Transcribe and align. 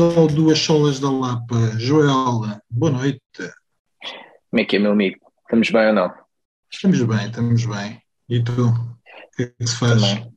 Ao 0.00 0.26
Duas 0.26 0.58
Solas 0.58 0.98
da 0.98 1.10
Lapa. 1.10 1.78
Joel, 1.78 2.58
boa 2.70 2.90
noite. 2.90 3.20
Como 4.48 4.62
é 4.62 4.64
que 4.64 4.76
é, 4.76 4.78
meu 4.78 4.92
amigo? 4.92 5.18
Estamos 5.42 5.70
bem 5.70 5.88
ou 5.88 5.92
não? 5.92 6.14
Estamos 6.72 7.02
bem, 7.02 7.26
estamos 7.26 7.66
bem. 7.66 8.02
E 8.26 8.42
tu? 8.42 8.68
O 8.68 9.36
que 9.36 9.42
é 9.42 9.46
que 9.48 9.66
se 9.66 9.76
faz? 9.76 10.00
Também. 10.00 10.32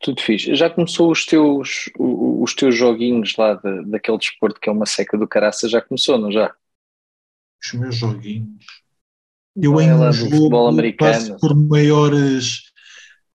Tudo 0.00 0.22
fixe. 0.22 0.54
Já 0.54 0.70
começou 0.70 1.10
os 1.10 1.26
teus, 1.26 1.90
os 1.98 2.54
teus 2.54 2.74
joguinhos 2.74 3.36
lá 3.36 3.52
de, 3.52 3.84
daquele 3.84 4.16
desporto 4.16 4.58
que 4.58 4.70
é 4.70 4.72
uma 4.72 4.86
seca 4.86 5.18
do 5.18 5.28
caraça? 5.28 5.68
Já 5.68 5.82
começou, 5.82 6.16
não 6.16 6.32
já? 6.32 6.50
Os 7.62 7.72
meus 7.74 7.96
joguinhos. 7.96 8.64
Eu 9.54 9.72
Não 9.72 10.08
é 10.08 10.12
jogo 10.12 10.96
passo 10.96 11.36
por 11.36 11.54
maiores 11.54 12.62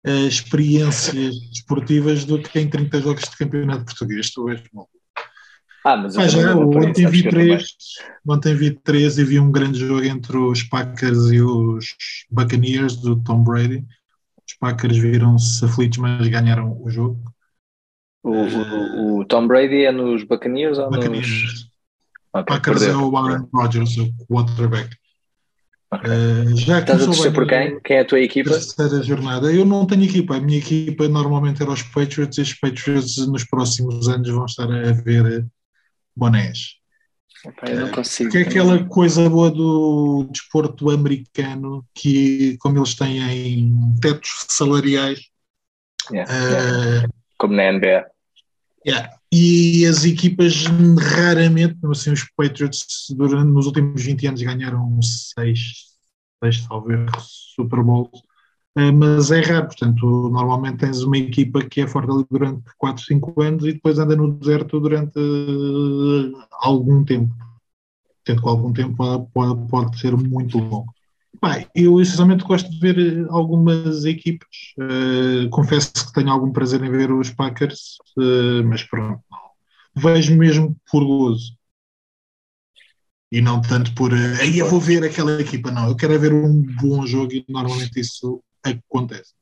eh, 0.04 0.26
experiências 0.26 1.40
desportivas 1.52 2.26
do 2.26 2.42
que 2.42 2.59
em 2.59 2.68
30 2.68 3.00
jogos 3.00 3.30
de 3.30 3.38
campeonato 3.38 3.86
português. 3.86 4.32
Tu 4.32 4.50
és 4.50 4.64
maluco. 4.73 4.93
Ah, 5.86 5.98
mas 5.98 6.16
eu 6.16 6.22
Ah, 6.22 6.54
por 6.54 6.82
aí, 6.82 6.90
ontem 6.90 7.08
vi 7.08 7.23
três, 7.30 7.76
ontem 8.28 8.55
vi 8.55 8.72
três 8.72 9.18
e 9.18 9.23
vi 9.26 9.40
um 9.40 9.52
grande 9.52 9.80
jogo 9.80 10.04
entre 10.04 10.38
os 10.38 10.64
Packers 10.64 11.32
e 11.32 11.42
os 11.42 11.86
Buccaneers 12.32 12.96
do 12.98 13.22
Tom 13.22 13.44
Brady. 13.44 13.86
Os 14.48 14.54
Packers 14.59 14.98
viram-se 14.98 15.64
aflitos, 15.66 15.98
mas 15.98 16.28
ganharam 16.28 16.81
o 16.81 16.89
jogo. 16.89 17.20
O, 18.23 18.31
o, 18.31 19.20
o 19.20 19.26
Tom 19.26 19.48
Brady 19.48 19.84
é 19.84 19.92
nos 19.92 20.23
Buccaneers 20.23 20.78
ou 20.78 20.89
nos... 20.89 20.98
Buccaneers. 20.98 21.67
Ok, 22.34 22.56
Packers 22.56 22.81
é 22.84 22.86
perdeu. 22.88 23.09
o 23.09 23.17
Aaron 23.17 23.48
Rodgers, 23.54 23.98
o 23.98 24.09
quarterback. 24.26 24.95
Ok. 25.92 26.09
Eh, 26.09 26.56
já 26.56 26.80
Estás 26.80 27.04
a 27.04 27.06
torcer 27.06 27.34
por 27.34 27.45
quem? 27.45 27.80
Quem 27.81 27.98
é 27.98 28.00
a 28.00 28.06
tua 28.06 28.20
equipa? 28.20 28.50
terceira 28.50 29.04
jornada. 29.04 29.52
Eu 29.54 29.66
não 29.66 29.86
tenho 29.86 30.06
equipa. 30.06 30.38
A 30.38 30.39
minha 30.39 30.58
equipa 30.58 31.08
normalmente 31.08 31.61
era 31.61 31.72
os 31.72 31.84
Patriots 31.84 32.38
e 32.38 32.42
os 32.42 32.54
Patriots 32.54 33.17
nos 33.28 33.44
próximos 33.44 34.08
anos 34.08 34.30
vão 34.30 34.45
estar 34.45 34.72
a 34.72 34.92
ver 34.94 35.45
bonés. 36.16 36.75
Epá, 37.45 37.67
eu 37.69 37.81
não 37.81 37.92
consigo. 37.92 38.30
Porque 38.31 38.44
é 38.44 38.47
aquela 38.50 38.83
coisa 38.86 39.30
boa 39.30 39.52
do 39.52 40.28
desporto 40.31 40.89
americano 40.89 41.86
que, 41.94 42.58
como 42.59 42.78
eles 42.78 42.95
têm 42.95 43.73
tetos 44.02 44.45
salariais, 44.50 45.20
Yeah, 46.11 46.33
yeah. 46.33 47.03
eh, 47.05 47.08
Como 47.38 47.53
na 47.55 47.72
NBA. 47.72 48.05
yeah, 48.86 49.09
e 49.31 49.86
as 49.86 50.03
equipas 50.03 50.66
raramente, 51.16 51.78
assim, 51.89 52.11
os 52.11 52.25
Patriots 52.36 53.05
durante, 53.11 53.50
nos 53.50 53.67
últimos 53.67 54.03
20 54.03 54.27
anos 54.27 54.42
ganharam 54.42 55.02
seis, 55.02 55.94
seis 56.44 56.67
talvez, 56.67 57.09
Super 57.55 57.81
Bowls, 57.83 58.11
eh, 58.16 58.33
mas 58.76 59.30
é 59.30 59.40
raro, 59.42 59.68
portanto, 59.68 60.30
normalmente 60.30 60.78
tens 60.78 61.04
uma 61.04 61.18
equipa 61.18 61.64
que 61.64 61.82
é 61.82 61.88
forte 61.88 62.12
ali 62.12 62.26
durante 62.30 62.64
4, 62.78 63.04
5 63.04 63.40
anos 63.42 63.66
e 63.66 63.74
depois 63.74 64.00
anda 64.00 64.16
no 64.16 64.34
deserto 64.34 64.80
durante 64.80 65.20
eh, 65.20 66.46
algum 66.60 67.04
tempo. 67.06 67.34
Sendo 68.26 68.42
que 68.42 68.50
algum 68.50 68.74
tempo 68.74 68.96
pode, 69.34 69.68
pode, 69.68 70.00
ser 70.00 70.16
muito 70.18 70.58
longo. 70.58 70.92
Pá, 71.40 71.68
eu 71.76 72.00
essencialmente 72.02 72.46
gosto 72.46 72.70
de 72.72 72.80
ver 72.80 72.98
eh, 72.98 73.28
algumas 73.30 74.06
equipas. 74.06 74.50
Eh, 74.80 75.50
confesso 75.52 75.92
que 75.94 76.14
tenho 76.14 76.32
algum 76.32 76.52
prazer 76.52 76.84
em 76.84 76.90
ver 76.90 77.12
os 77.12 77.30
Packers, 77.30 77.98
eh, 78.20 78.64
mas 78.64 78.84
pronto, 78.84 79.22
vejo 79.95 80.36
mesmo 80.36 80.76
por 80.92 81.04
gozo. 81.06 81.54
E 83.32 83.42
não 83.42 83.62
tanto 83.62 83.94
por 83.95 84.14
eh, 84.14 84.42
aí 84.42 84.60
eu 84.60 84.70
vou 84.70 84.80
ver 84.80 85.04
aquela 85.04 85.39
equipa, 85.42 85.72
não. 85.72 85.89
Eu 85.89 85.95
quero 85.95 86.14
é 86.14 86.17
ver 86.17 86.33
um 86.33 86.62
bom 86.82 87.06
jogo 87.06 87.33
e 87.33 87.45
normalmente 87.50 88.00
isso 88.00 88.44
acontece. 88.64 89.34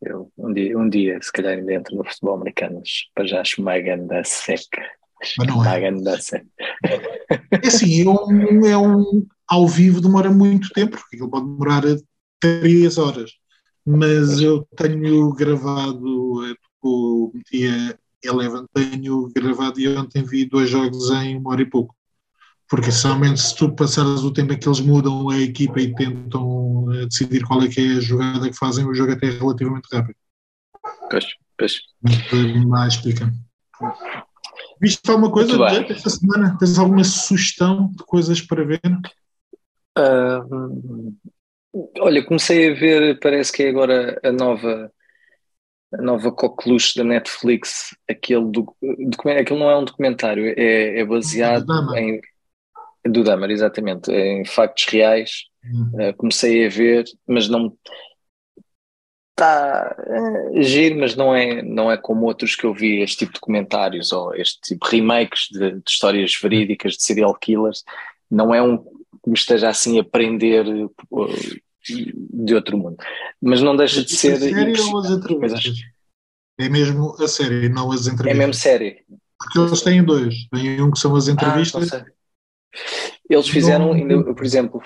Eu, 0.00 0.30
um, 0.36 0.52
dia, 0.52 0.78
um 0.78 0.88
dia, 0.88 1.18
se 1.22 1.32
calhar, 1.32 1.56
ainda 1.56 1.72
entro 1.72 1.96
no 1.96 2.04
futebol 2.04 2.34
americano, 2.34 2.80
mas 2.80 2.90
para 3.14 3.26
já 3.26 3.40
acho 3.40 3.62
uma 3.62 3.78
ganda 3.78 4.22
seca. 4.24 4.82
Mas 5.38 5.46
não 5.46 5.64
é. 5.64 5.90
Uma 5.90 6.20
seca. 6.20 6.46
É 6.84 7.66
assim, 7.66 8.02
é 8.02 8.10
um, 8.10 8.66
é 8.66 8.76
um 8.76 9.26
ao 9.48 9.66
vivo 9.66 10.00
demora 10.00 10.30
muito 10.30 10.70
tempo, 10.70 10.98
porque 10.98 11.16
ele 11.16 11.30
pode 11.30 11.46
demorar 11.46 11.82
três 12.40 12.98
horas. 12.98 13.32
Mas 13.86 14.40
eu 14.40 14.66
tenho 14.76 15.32
gravado, 15.32 16.46
eh, 16.46 16.54
o 16.82 17.32
dia 17.50 17.98
Eleven, 18.22 18.64
tenho 18.72 19.28
gravado 19.34 19.78
e 19.78 19.88
ontem 19.96 20.22
vi 20.22 20.46
dois 20.46 20.70
jogos 20.70 21.10
em 21.10 21.36
uma 21.36 21.50
hora 21.50 21.62
e 21.62 21.66
pouco. 21.66 21.94
Porque 22.68 22.90
somente 22.90 23.40
se 23.40 23.54
tu 23.54 23.74
passares 23.74 24.22
o 24.22 24.32
tempo 24.32 24.52
em 24.52 24.58
que 24.58 24.66
eles 24.66 24.80
mudam 24.80 25.28
a 25.28 25.38
equipa 25.38 25.80
e 25.80 25.94
tentam 25.94 26.86
eh, 26.92 27.06
decidir 27.06 27.44
qual 27.44 27.62
é 27.62 27.68
que 27.68 27.80
é 27.80 27.98
a 27.98 28.00
jogada 28.00 28.48
que 28.48 28.56
fazem, 28.56 28.86
o 28.86 28.94
jogo 28.94 29.12
até 29.12 29.26
é 29.26 29.30
relativamente 29.30 29.88
rápido. 29.92 30.16
Pois, 31.10 31.24
pois. 31.58 31.80
Mas, 32.66 32.94
explica. 32.94 33.32
Viste 34.80 35.10
alguma 35.10 35.30
coisa 35.30 35.62
esta 35.88 36.10
semana? 36.10 36.56
Tens 36.58 36.78
alguma 36.78 37.04
sugestão 37.04 37.90
de 37.92 38.04
coisas 38.04 38.40
para 38.40 38.64
ver? 38.64 38.80
Ah, 39.96 40.44
olha, 42.00 42.24
comecei 42.24 42.70
a 42.70 42.74
ver, 42.74 43.18
parece 43.20 43.52
que 43.52 43.62
é 43.62 43.68
agora 43.68 44.20
a 44.24 44.32
nova, 44.32 44.92
a 45.92 46.02
nova 46.02 46.32
coqueluche 46.32 46.96
da 46.96 47.04
Netflix, 47.04 47.96
aquele 48.08 48.50
do, 48.50 48.74
aquele 49.38 49.60
não 49.60 49.70
é 49.70 49.78
um 49.78 49.84
documentário, 49.84 50.52
é, 50.56 51.00
é 51.00 51.04
baseado 51.04 51.66
Do 51.66 51.66
Dahmer. 51.66 52.02
em 52.02 52.20
do 53.04 53.22
Dahmer, 53.24 53.50
exatamente, 53.50 54.10
em 54.10 54.44
factos 54.44 54.84
reais. 54.86 55.30
Hum. 55.64 55.90
Ah, 56.00 56.12
comecei 56.14 56.66
a 56.66 56.68
ver, 56.68 57.04
mas 57.26 57.48
não 57.48 57.76
está 59.32 59.96
a 60.56 60.62
giro, 60.62 60.98
mas 61.00 61.16
não 61.16 61.34
é, 61.34 61.62
não 61.62 61.90
é 61.90 61.96
como 61.96 62.26
outros 62.26 62.54
que 62.54 62.64
eu 62.64 62.72
vi, 62.72 63.00
este 63.02 63.18
tipo 63.18 63.32
de 63.32 63.40
documentários 63.40 64.12
ou 64.12 64.34
este 64.34 64.60
tipo 64.60 64.88
de 64.88 64.96
remakes 64.96 65.48
de, 65.50 65.72
de 65.72 65.82
histórias 65.88 66.32
verídicas 66.40 66.94
de 66.96 67.02
serial 67.02 67.34
killers. 67.34 67.82
Não 68.30 68.54
é 68.54 68.62
um 68.62 68.78
que 68.78 69.28
me 69.30 69.34
esteja 69.34 69.68
assim 69.68 69.98
a 69.98 70.04
prender 70.04 70.66
uh, 70.66 70.94
de 71.88 72.54
outro 72.54 72.78
mundo, 72.78 72.96
mas 73.40 73.60
não 73.60 73.76
deixa 73.76 74.04
de 74.04 74.14
A 74.14 74.16
ser 74.16 74.38
série 74.38 74.54
ou 74.54 74.58
as 74.60 74.68
impressionante. 74.68 75.34
Coisas- 75.34 75.58
entrevistas? 75.64 75.94
É 76.56 76.68
mesmo 76.68 77.16
a 77.20 77.26
série, 77.26 77.68
não 77.68 77.90
as 77.90 78.06
É 78.06 78.12
entrevistas. 78.12 78.38
mesmo 78.38 78.54
série. 78.54 79.04
Porque 79.38 79.58
eles 79.58 79.82
têm 79.82 80.04
dois. 80.04 80.34
Tem 80.50 80.80
um 80.80 80.90
que 80.92 80.98
são 81.00 81.16
as 81.16 81.28
Ah, 81.28 81.32
entrevistas. 81.32 81.88
sei. 81.88 82.02
Eles 83.28 83.48
fizeram, 83.48 83.90
por 84.34 84.44
exemplo, 84.44 84.82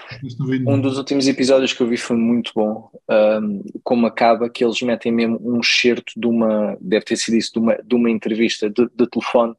Um 0.67 0.81
dos 0.81 0.97
últimos 0.97 1.27
episódios 1.27 1.73
que 1.73 1.83
eu 1.83 1.89
vi 1.89 1.97
foi 1.97 2.17
muito 2.17 2.53
bom. 2.55 2.91
Um, 3.09 3.63
como 3.83 4.07
acaba, 4.07 4.49
que 4.49 4.65
eles 4.65 4.81
metem 4.83 5.11
mesmo 5.11 5.41
um 5.43 5.61
excerto 5.61 6.13
de 6.17 6.27
uma, 6.27 6.77
deve 6.81 7.05
ter 7.05 7.17
sido 7.17 7.37
isso, 7.37 7.53
de 7.53 7.59
uma, 7.59 7.77
de 7.77 7.95
uma 7.95 8.11
entrevista 8.11 8.71
de, 8.71 8.89
de 8.95 9.07
telefone 9.09 9.55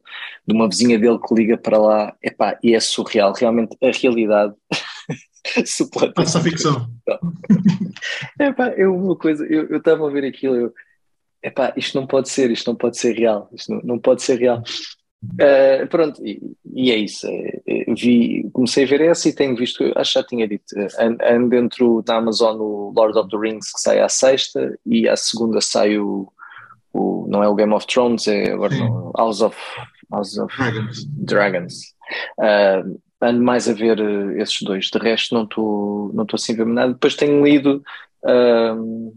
de 0.46 0.54
uma 0.54 0.68
vizinha 0.68 0.98
dele 0.98 1.18
que 1.18 1.34
liga 1.34 1.58
para 1.58 1.78
lá. 1.78 2.16
Epá, 2.22 2.58
e 2.62 2.74
é 2.74 2.80
surreal. 2.80 3.32
Realmente, 3.32 3.76
a 3.82 3.90
realidade 3.90 4.54
suplanta. 5.66 6.14
Passa 6.14 6.38
a 6.38 6.42
ficção. 6.42 6.90
Epá, 8.40 8.68
eu 8.70 8.94
uma 8.94 9.16
coisa, 9.16 9.44
eu 9.44 9.68
eu 9.68 9.78
estava 9.78 10.06
a 10.06 10.10
ver 10.10 10.24
aquilo, 10.24 10.56
eu, 10.56 10.74
epá, 11.42 11.72
isto 11.76 11.98
não 11.98 12.06
pode 12.06 12.28
ser, 12.28 12.50
isto 12.50 12.70
não 12.70 12.76
pode 12.76 12.98
ser 12.98 13.14
real, 13.14 13.48
isto 13.52 13.72
não, 13.72 13.80
não 13.82 13.98
pode 13.98 14.22
ser 14.22 14.38
real. 14.38 14.62
Uh, 15.22 15.86
pronto, 15.88 16.24
e, 16.26 16.40
e 16.72 16.90
é 16.90 16.96
isso. 16.96 17.26
é, 17.26 17.60
é, 17.66 17.94
vi, 17.94 18.48
comecei 18.52 18.84
a 18.84 18.86
ver 18.86 19.02
essa 19.02 19.28
e 19.28 19.34
tenho 19.34 19.54
visto, 19.54 19.84
acho 19.94 20.12
que 20.12 20.18
já 20.18 20.26
tinha 20.26 20.48
dito, 20.48 20.64
eh, 20.78 21.34
ando, 21.34 21.50
dentro 21.50 22.02
da 22.02 22.16
Amazon 22.16 22.58
o 22.58 22.90
Lord 22.96 23.18
of 23.18 23.28
the 23.28 23.36
Rings 23.36 23.70
que 23.70 23.80
sai 23.80 24.00
à 24.00 24.08
sexta 24.08 24.78
e 24.86 25.06
à 25.06 25.16
segunda 25.16 25.60
sai 25.60 25.98
o, 25.98 26.32
o 26.94 27.26
não 27.28 27.42
é 27.42 27.48
o 27.48 27.54
Game 27.54 27.72
of 27.74 27.86
Thrones, 27.86 28.26
é 28.28 28.52
agora 28.52 28.74
não, 28.74 29.12
House 29.14 29.42
of, 29.42 29.56
House 30.10 30.38
of 30.38 30.56
Dragons. 30.56 31.04
Dragons. 31.04 31.74
Uh, 32.38 32.98
ando 33.20 33.42
mais 33.42 33.68
a 33.68 33.74
ver 33.74 34.00
uh, 34.00 34.32
esses 34.40 34.62
dois. 34.62 34.86
De 34.86 34.98
resto, 34.98 35.34
não 35.34 35.44
estou 35.44 36.10
não 36.14 36.22
estou 36.22 36.36
assim 36.36 36.54
a 36.54 36.56
ver 36.56 36.66
nada. 36.66 36.92
Depois 36.94 37.14
tenho 37.14 37.44
lido 37.44 37.82
um, 38.24 39.12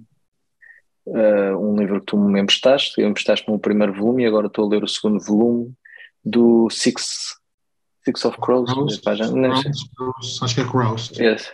uh, 1.07 1.57
um 1.57 1.77
livro 1.77 2.01
que 2.01 2.07
tu 2.07 2.17
me 2.17 2.41
emprestaste. 2.41 2.99
Eu 2.99 3.07
emprestaste 3.07 3.49
no 3.49 3.57
primeiro 3.57 3.93
volume 3.93 4.23
e 4.23 4.25
agora 4.25 4.47
estou 4.47 4.65
a 4.65 4.69
ler 4.69 4.83
o 4.83 4.87
segundo 4.87 5.19
volume 5.19 5.73
do 6.23 6.69
Six, 6.69 7.35
Six 8.05 8.25
of 8.25 8.37
Crows. 8.39 8.71
Crows, 8.71 8.95
sei. 8.95 9.01
Crows, 9.01 9.89
Crows, 9.95 10.43
acho 10.43 10.55
que 10.55 10.61
é 10.61 10.65
Crows. 10.65 11.11
Yes. 11.17 11.51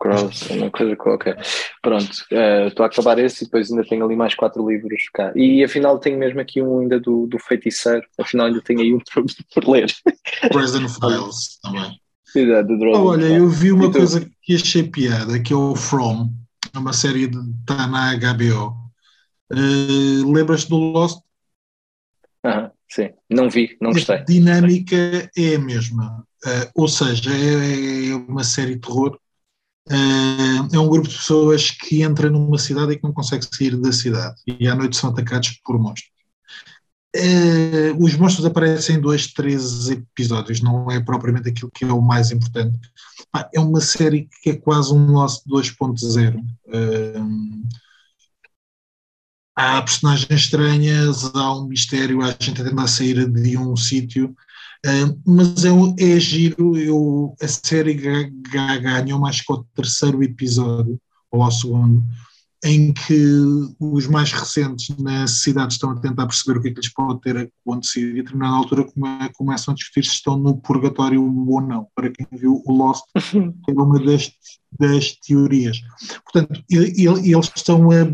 Crows, 0.00 0.42
uma 0.50 0.70
coisa 0.70 0.96
qualquer. 0.96 1.40
Pronto, 1.80 2.10
uh, 2.32 2.66
estou 2.66 2.84
a 2.84 2.86
acabar 2.88 3.18
esse 3.18 3.44
e 3.44 3.46
depois 3.46 3.70
ainda 3.70 3.84
tenho 3.84 4.04
ali 4.04 4.16
mais 4.16 4.34
quatro 4.34 4.68
livros 4.68 5.02
cá. 5.14 5.32
E 5.36 5.62
afinal 5.62 5.98
tenho 5.98 6.18
mesmo 6.18 6.40
aqui 6.40 6.60
um 6.60 6.80
ainda 6.80 6.98
do, 6.98 7.26
do 7.26 7.38
feiticeiro. 7.38 8.04
Afinal 8.20 8.46
ainda 8.46 8.60
tenho 8.62 8.80
aí 8.80 8.92
um 8.92 8.98
por, 9.14 9.24
por 9.54 9.68
ler. 9.68 9.92
Prison 10.52 10.88
Files 10.88 11.58
também. 11.62 12.00
Exato, 12.34 12.78
Drogo. 12.78 13.08
olha, 13.08 13.26
eu 13.26 13.48
vi 13.48 13.70
uma 13.72 13.84
E 13.84 13.92
tu? 13.92 13.98
coisa 13.98 14.28
que 14.42 14.54
achei 14.54 14.82
piada, 14.82 15.38
que 15.38 15.52
é 15.52 15.56
o 15.56 15.76
From, 15.76 16.30
é 16.74 16.78
uma 16.78 16.92
série 16.94 17.26
de 17.26 17.38
está 17.60 17.86
na 17.86 18.14
HBO. 18.16 18.74
Eh, 19.52 20.24
Lembras-te 20.24 20.70
do 20.70 20.76
Lost? 20.78 21.20
Aham, 22.44 22.72
sim, 22.94 23.10
não 23.30 23.48
vi, 23.48 23.76
não 23.80 23.90
A 23.90 23.92
gostei. 23.94 24.24
dinâmica 24.24 25.30
é 25.36 25.54
a 25.54 25.58
mesma. 25.58 26.24
Eh, 26.44 26.70
ou 26.74 26.88
seja, 26.88 27.30
é, 27.30 28.10
é 28.10 28.14
uma 28.14 28.44
série 28.44 28.74
de 28.74 28.80
terror. 28.80 29.18
Eh, 29.88 30.74
é 30.74 30.78
um 30.78 30.88
grupo 30.88 31.08
de 31.08 31.16
pessoas 31.16 31.70
que 31.70 32.02
entra 32.02 32.30
numa 32.30 32.58
cidade 32.58 32.92
e 32.92 32.96
que 32.96 33.04
não 33.04 33.12
consegue 33.12 33.46
sair 33.50 33.76
da 33.76 33.92
cidade. 33.92 34.36
E 34.46 34.68
à 34.68 34.74
noite 34.74 34.96
são 34.96 35.10
atacados 35.10 35.60
por 35.64 35.78
monstros. 35.78 36.12
Uh, 37.14 37.92
os 38.02 38.14
monstros 38.16 38.46
aparecem 38.46 38.96
em 38.96 39.00
dois, 39.00 39.26
três 39.26 39.90
episódios, 39.90 40.62
não 40.62 40.90
é 40.90 40.98
propriamente 40.98 41.50
aquilo 41.50 41.70
que 41.70 41.84
é 41.84 41.92
o 41.92 42.00
mais 42.00 42.30
importante. 42.30 42.78
Ah, 43.30 43.46
é 43.54 43.60
uma 43.60 43.82
série 43.82 44.30
que 44.42 44.48
é 44.50 44.56
quase 44.56 44.94
um 44.94 45.12
Lost 45.12 45.44
2.0. 45.46 46.38
Uh, 46.68 47.62
há 49.56 49.82
personagens 49.82 50.30
estranhas, 50.30 51.24
há 51.34 51.56
um 51.56 51.66
mistério, 51.66 52.22
a 52.22 52.28
gente 52.30 52.62
tenta 52.62 52.86
sair 52.86 53.30
de 53.30 53.56
um 53.56 53.76
sítio, 53.76 54.34
uh, 54.86 55.20
mas 55.26 55.64
é, 55.64 55.70
é 55.98 56.20
giro. 56.20 56.76
Eu, 56.76 57.34
a 57.40 57.48
série 57.48 57.94
ganhou 57.94 59.18
mais 59.18 59.40
que 59.40 59.52
o 59.52 59.64
terceiro 59.74 60.22
episódio, 60.22 61.00
ou 61.30 61.42
ao 61.42 61.50
segundo 61.50 62.02
em 62.64 62.92
que 62.92 63.24
os 63.80 64.06
mais 64.06 64.32
recentes 64.32 64.96
na 64.96 65.26
cidade 65.26 65.72
estão 65.72 65.90
a 65.90 66.00
tentar 66.00 66.26
perceber 66.26 66.58
o 66.58 66.62
que 66.62 66.68
é 66.68 66.70
que 66.70 66.80
lhes 66.80 66.92
pode 66.92 67.20
ter 67.20 67.50
acontecido 67.66 68.10
e 68.10 68.20
a 68.20 68.22
determinada 68.22 68.56
altura 68.56 68.86
começam 69.34 69.72
a 69.72 69.74
discutir 69.74 70.04
se 70.04 70.14
estão 70.14 70.38
no 70.38 70.56
purgatório 70.56 71.22
ou 71.22 71.60
não. 71.60 71.88
Para 71.92 72.10
quem 72.10 72.26
viu 72.30 72.62
o 72.64 72.72
Lost, 72.72 73.02
é 73.68 73.72
uma 73.72 73.98
das, 74.04 74.30
das 74.78 75.12
teorias. 75.16 75.80
Portanto, 76.24 76.62
eles 76.70 77.50
estão 77.56 77.90
a 77.90 78.04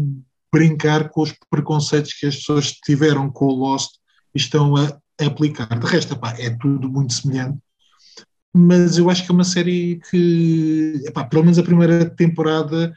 brincar 0.52 1.08
com 1.10 1.22
os 1.22 1.34
preconceitos 1.50 2.12
que 2.14 2.26
as 2.26 2.36
pessoas 2.36 2.72
tiveram 2.72 3.30
com 3.30 3.46
o 3.46 3.54
Lost 3.54 3.96
e 4.34 4.38
estão 4.38 4.74
a 4.76 4.98
aplicar. 5.20 5.78
De 5.78 5.86
resto, 5.86 6.14
epá, 6.14 6.34
é 6.38 6.50
tudo 6.50 6.88
muito 6.88 7.12
semelhante 7.12 7.58
mas 8.54 8.98
eu 8.98 9.08
acho 9.10 9.24
que 9.24 9.30
é 9.30 9.34
uma 9.34 9.44
série 9.44 10.00
que, 10.10 11.00
epá, 11.04 11.24
pelo 11.24 11.42
menos 11.42 11.58
a 11.58 11.62
primeira 11.62 12.08
temporada, 12.10 12.92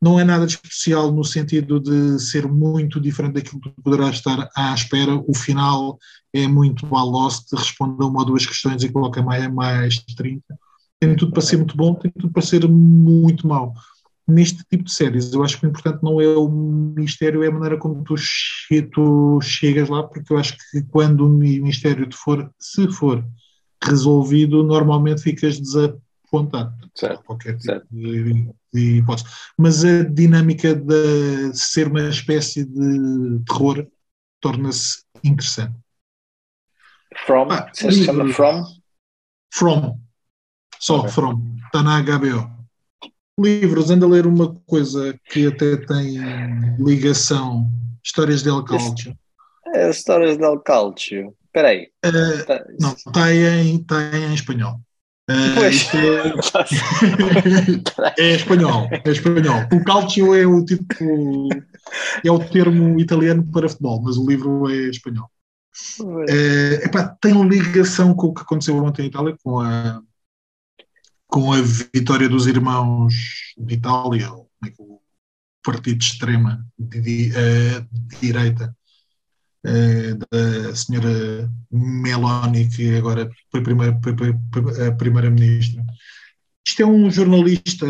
não 0.00 0.18
é 0.18 0.24
nada 0.24 0.46
de 0.46 0.54
especial 0.54 1.12
no 1.12 1.22
sentido 1.22 1.78
de 1.78 2.18
ser 2.18 2.48
muito 2.48 3.00
diferente 3.00 3.34
daquilo 3.34 3.60
que 3.60 3.70
poderá 3.82 4.10
estar 4.10 4.48
à 4.56 4.74
espera. 4.74 5.14
O 5.14 5.34
final 5.34 5.98
é 6.32 6.48
muito 6.48 6.86
à 6.96 7.04
Lost, 7.04 7.52
responde 7.52 8.02
a 8.02 8.06
uma 8.06 8.20
ou 8.20 8.26
duas 8.26 8.46
questões 8.46 8.82
e 8.82 8.90
coloca 8.90 9.22
mais, 9.22 9.52
mais 9.52 9.98
30. 10.16 10.42
Tem 10.98 11.14
tudo 11.14 11.32
para 11.32 11.42
ser 11.42 11.58
muito 11.58 11.76
bom, 11.76 11.94
tem 11.94 12.10
tudo 12.10 12.32
para 12.32 12.42
ser 12.42 12.66
muito 12.68 13.46
mau. 13.46 13.74
Neste 14.26 14.64
tipo 14.64 14.84
de 14.84 14.92
séries, 14.92 15.32
eu 15.32 15.42
acho 15.42 15.58
que 15.58 15.66
o 15.66 15.68
importante 15.68 16.02
não 16.02 16.20
é 16.20 16.28
o 16.28 16.48
mistério, 16.48 17.42
é 17.42 17.48
a 17.48 17.52
maneira 17.52 17.76
como 17.76 18.04
tu, 18.04 18.14
tu 18.92 19.40
chegas 19.40 19.88
lá, 19.88 20.04
porque 20.04 20.32
eu 20.32 20.38
acho 20.38 20.56
que 20.56 20.82
quando 20.84 21.26
o 21.26 21.28
mistério 21.28 22.06
te 22.06 22.16
for, 22.16 22.50
se 22.58 22.90
for 22.92 23.24
resolvido, 23.82 24.62
normalmente 24.62 25.22
ficas 25.22 25.58
desapontado. 25.58 26.72
Certo, 26.94 27.24
qualquer 27.24 27.56
tipo 27.56 27.64
certo. 27.64 27.86
de 27.90 28.52
de 28.72 28.98
hipótese. 28.98 29.28
Mas 29.56 29.84
a 29.84 30.02
dinâmica 30.02 30.74
de 30.74 31.52
ser 31.54 31.88
uma 31.88 32.08
espécie 32.08 32.64
de 32.64 33.40
terror 33.46 33.86
torna-se 34.40 35.04
interessante. 35.22 35.76
From? 37.26 37.48
Ah, 37.50 37.70
se 37.74 38.04
chama 38.04 38.32
From? 38.32 38.64
From. 39.52 40.00
Só 40.80 41.00
okay. 41.00 41.10
From. 41.10 41.56
Está 41.66 41.82
na 41.82 42.02
HBO. 42.02 42.61
Livros, 43.42 43.90
anda 43.90 44.06
a 44.06 44.08
ler 44.08 44.26
uma 44.26 44.54
coisa 44.66 45.18
que 45.30 45.46
até 45.46 45.76
tem 45.76 46.18
ligação. 46.78 47.68
Histórias 48.04 48.42
del 48.42 48.64
Calcio. 48.64 49.16
É, 49.74 49.90
Histórias 49.90 50.36
del 50.36 50.58
Calcio. 50.60 51.34
Espera 51.46 51.68
aí. 51.68 51.88
Uh, 52.04 52.46
tá, 52.46 52.64
não, 52.80 52.92
está 52.92 53.34
em, 53.34 53.76
está 53.76 54.16
em 54.16 54.34
espanhol. 54.34 54.80
Pois. 55.54 55.88
É, 55.94 56.32
é, 58.22 58.34
espanhol, 58.34 58.88
é 58.90 59.10
espanhol. 59.10 59.60
O 59.72 59.84
calcio 59.84 60.34
é 60.34 60.46
o 60.46 60.64
tipo 60.64 61.48
é 62.24 62.30
o 62.30 62.38
termo 62.38 62.98
italiano 62.98 63.46
para 63.52 63.68
futebol, 63.68 64.02
mas 64.02 64.16
o 64.16 64.26
livro 64.26 64.70
é 64.70 64.88
espanhol. 64.88 65.30
É, 66.28 66.86
epá, 66.86 67.16
tem 67.20 67.40
ligação 67.48 68.14
com 68.14 68.28
o 68.28 68.34
que 68.34 68.42
aconteceu 68.42 68.76
ontem 68.76 69.04
em 69.04 69.06
Itália, 69.06 69.36
com 69.42 69.60
a 69.60 70.02
com 71.32 71.50
a 71.50 71.62
vitória 71.62 72.28
dos 72.28 72.46
irmãos 72.46 73.14
de 73.56 73.74
Itália, 73.74 74.30
o 74.34 75.00
partido 75.64 75.98
de 75.98 76.04
extrema 76.04 76.66
de, 76.78 77.00
de, 77.00 77.32
eh, 77.34 77.80
de 77.90 78.16
direita 78.20 78.76
eh, 79.64 80.12
da 80.14 80.76
senhora 80.76 81.50
Meloni, 81.70 82.68
que 82.68 82.96
agora 82.96 83.30
foi 83.50 83.62
primeira, 83.62 83.98
primeira-ministra. 84.98 85.82
Isto 86.66 86.82
é 86.82 86.86
um 86.86 87.10
jornalista 87.10 87.86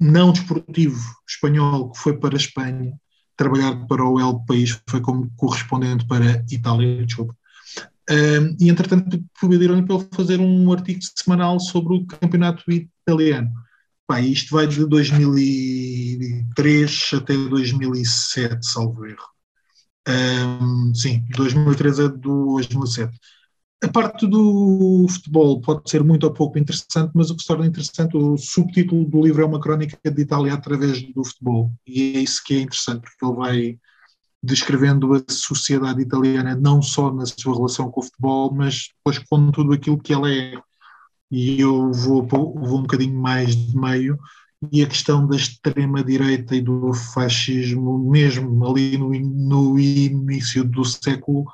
não 0.00 0.32
desportivo 0.32 0.98
espanhol 1.28 1.92
que 1.92 1.98
foi 1.98 2.16
para 2.16 2.36
a 2.36 2.38
Espanha 2.38 2.98
trabalhar 3.36 3.86
para 3.86 4.02
o 4.02 4.18
El 4.18 4.40
País, 4.46 4.80
foi 4.88 5.02
como 5.02 5.30
correspondente 5.36 6.06
para 6.06 6.42
Itália, 6.50 7.04
desculpa. 7.04 7.36
E 8.10 8.68
entretanto 8.68 9.18
pediram-lhe 9.40 9.84
para 9.84 9.96
ele 9.96 10.08
fazer 10.12 10.40
um 10.40 10.70
artigo 10.72 11.00
semanal 11.16 11.58
sobre 11.58 11.94
o 11.94 12.06
campeonato 12.06 12.62
italiano. 12.70 13.50
Pá, 14.06 14.20
isto 14.20 14.54
vai 14.54 14.66
de 14.66 14.84
2003 14.86 17.10
até 17.14 17.34
2007, 17.34 18.66
salvo 18.66 19.06
erro. 19.06 19.34
Um, 20.06 20.94
sim, 20.94 21.24
2013 21.34 22.04
a 22.04 22.08
2007. 22.08 23.18
A 23.82 23.88
parte 23.88 24.26
do 24.26 25.06
futebol 25.08 25.60
pode 25.60 25.90
ser 25.90 26.02
muito 26.02 26.24
ou 26.24 26.32
pouco 26.32 26.58
interessante, 26.58 27.12
mas 27.14 27.30
o 27.30 27.36
que 27.36 27.42
se 27.42 27.48
torna 27.48 27.66
interessante, 27.66 28.16
o 28.16 28.36
subtítulo 28.36 29.04
do 29.04 29.22
livro 29.22 29.42
é 29.42 29.46
uma 29.46 29.60
crónica 29.60 29.98
de 30.10 30.22
Itália 30.22 30.54
através 30.54 31.02
do 31.12 31.24
futebol. 31.24 31.72
E 31.86 32.16
é 32.16 32.20
isso 32.20 32.42
que 32.44 32.54
é 32.54 32.60
interessante, 32.60 33.02
porque 33.02 33.24
ele 33.24 33.36
vai 33.36 33.78
descrevendo 34.44 35.14
a 35.14 35.22
sociedade 35.28 36.02
italiana 36.02 36.54
não 36.54 36.82
só 36.82 37.12
na 37.12 37.24
sua 37.26 37.54
relação 37.54 37.90
com 37.90 38.00
o 38.00 38.04
futebol, 38.04 38.52
mas 38.54 38.90
depois 38.96 39.18
com 39.18 39.50
tudo 39.50 39.72
aquilo 39.72 39.98
que 39.98 40.12
ela 40.12 40.30
é. 40.30 40.54
E 41.30 41.60
eu 41.60 41.90
vou, 41.92 42.26
vou 42.26 42.78
um 42.78 42.82
bocadinho 42.82 43.18
mais 43.18 43.56
de 43.56 43.76
meio 43.76 44.18
e 44.72 44.82
a 44.82 44.86
questão 44.86 45.26
da 45.26 45.36
extrema-direita 45.36 46.54
e 46.54 46.60
do 46.60 46.92
fascismo, 46.92 48.10
mesmo 48.10 48.66
ali 48.66 48.96
no, 48.96 49.10
no 49.10 49.78
início 49.78 50.64
do 50.64 50.84
século, 50.84 51.44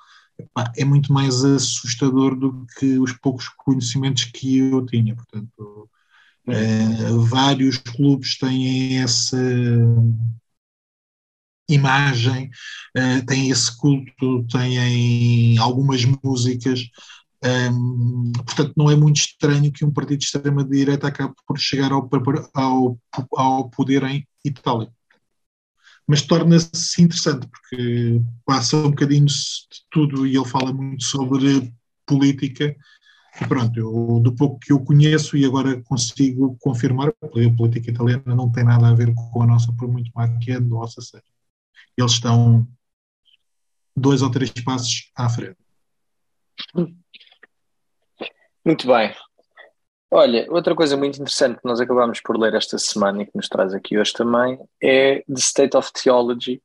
é 0.77 0.85
muito 0.85 1.13
mais 1.13 1.45
assustador 1.45 2.35
do 2.37 2.67
que 2.79 2.99
os 2.99 3.13
poucos 3.13 3.49
conhecimentos 3.49 4.25
que 4.25 4.59
eu 4.59 4.85
tinha. 4.87 5.15
Portanto, 5.15 5.89
é, 6.47 7.13
vários 7.29 7.79
clubes 7.79 8.39
têm 8.39 8.99
essa 8.99 9.37
imagem, 11.75 12.51
uh, 12.97 13.27
têm 13.27 13.51
esse 13.51 13.77
culto, 13.77 14.47
têm 14.49 15.59
algumas 15.59 16.05
músicas 16.05 16.91
um, 17.43 18.33
portanto, 18.33 18.75
não 18.77 18.91
é 18.91 18.97
muito 18.97 19.17
estranho 19.17 19.73
que 19.73 19.85
um 19.85 19.93
partido 19.93 20.19
de 20.19 20.25
extrema-direita 20.27 21.09
acabe 21.09 21.35
por 21.47 21.59
chegar 21.59 21.91
ao, 21.91 22.09
ao, 22.55 22.99
ao 23.35 23.71
poder 23.71 24.03
em 24.05 24.27
Itália. 24.45 24.93
Mas 26.07 26.23
torna-se 26.23 27.03
interessante, 27.03 27.47
porque 27.49 28.21
passa 28.45 28.77
um 28.77 28.91
bocadinho 28.91 29.27
de 29.27 29.35
tudo 29.91 30.27
e 30.27 30.37
ele 30.37 30.45
fala 30.45 30.73
muito 30.73 31.05
sobre 31.05 31.73
política. 32.07 32.77
E 33.41 33.47
pronto, 33.47 33.79
eu, 33.79 34.21
do 34.21 34.35
pouco 34.35 34.59
que 34.59 34.73
eu 34.73 34.81
conheço 34.81 35.37
e 35.37 35.45
agora 35.45 35.81
consigo 35.83 36.57
confirmar, 36.61 37.09
a 37.09 37.57
política 37.57 37.91
italiana 37.91 38.35
não 38.35 38.51
tem 38.51 38.65
nada 38.65 38.89
a 38.89 38.95
ver 38.95 39.15
com 39.15 39.43
a 39.43 39.47
nossa, 39.47 39.73
por 39.73 39.89
muito 39.89 40.11
mais 40.15 40.37
que 40.45 40.53
a 40.53 40.61
nossa 40.61 41.01
seja. 41.01 41.30
Eles 42.01 42.13
estão 42.13 42.67
dois 43.97 44.23
ou 44.23 44.31
três 44.31 44.51
passos 44.51 45.11
à 45.17 45.29
frente. 45.29 45.57
Muito 48.65 48.87
bem. 48.87 49.15
Olha, 50.11 50.47
outra 50.51 50.75
coisa 50.75 50.97
muito 50.97 51.17
interessante 51.17 51.61
que 51.61 51.69
nós 51.69 51.81
acabamos 51.81 52.21
por 52.21 52.37
ler 52.37 52.55
esta 52.55 52.77
semana 52.79 53.23
e 53.23 53.27
que 53.27 53.37
nos 53.37 53.49
traz 53.49 53.73
aqui 53.73 53.97
hoje 53.97 54.13
também 54.13 54.59
é 54.83 55.21
The 55.21 55.39
State 55.39 55.77
of 55.77 55.93
Theology, 55.93 56.61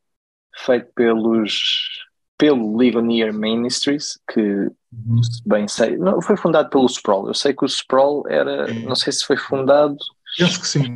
feito 0.55 0.91
pelos 0.95 2.03
pelo 2.37 2.77
Ligonier 2.77 3.33
Ministries, 3.33 4.19
que 4.33 4.41
uhum. 4.41 5.21
bem 5.45 5.67
sei, 5.67 5.97
não, 5.97 6.21
foi 6.21 6.35
fundado 6.35 6.69
pelo 6.69 6.85
Sproul. 6.85 7.27
Eu 7.27 7.33
sei 7.33 7.53
que 7.53 7.63
o 7.63 7.67
Sproul 7.67 8.27
era, 8.27 8.73
não 8.73 8.95
sei 8.95 9.13
se 9.13 9.23
foi 9.23 9.37
fundado. 9.37 9.97
Penso 10.37 10.59
que 10.59 10.67
sim. 10.67 10.93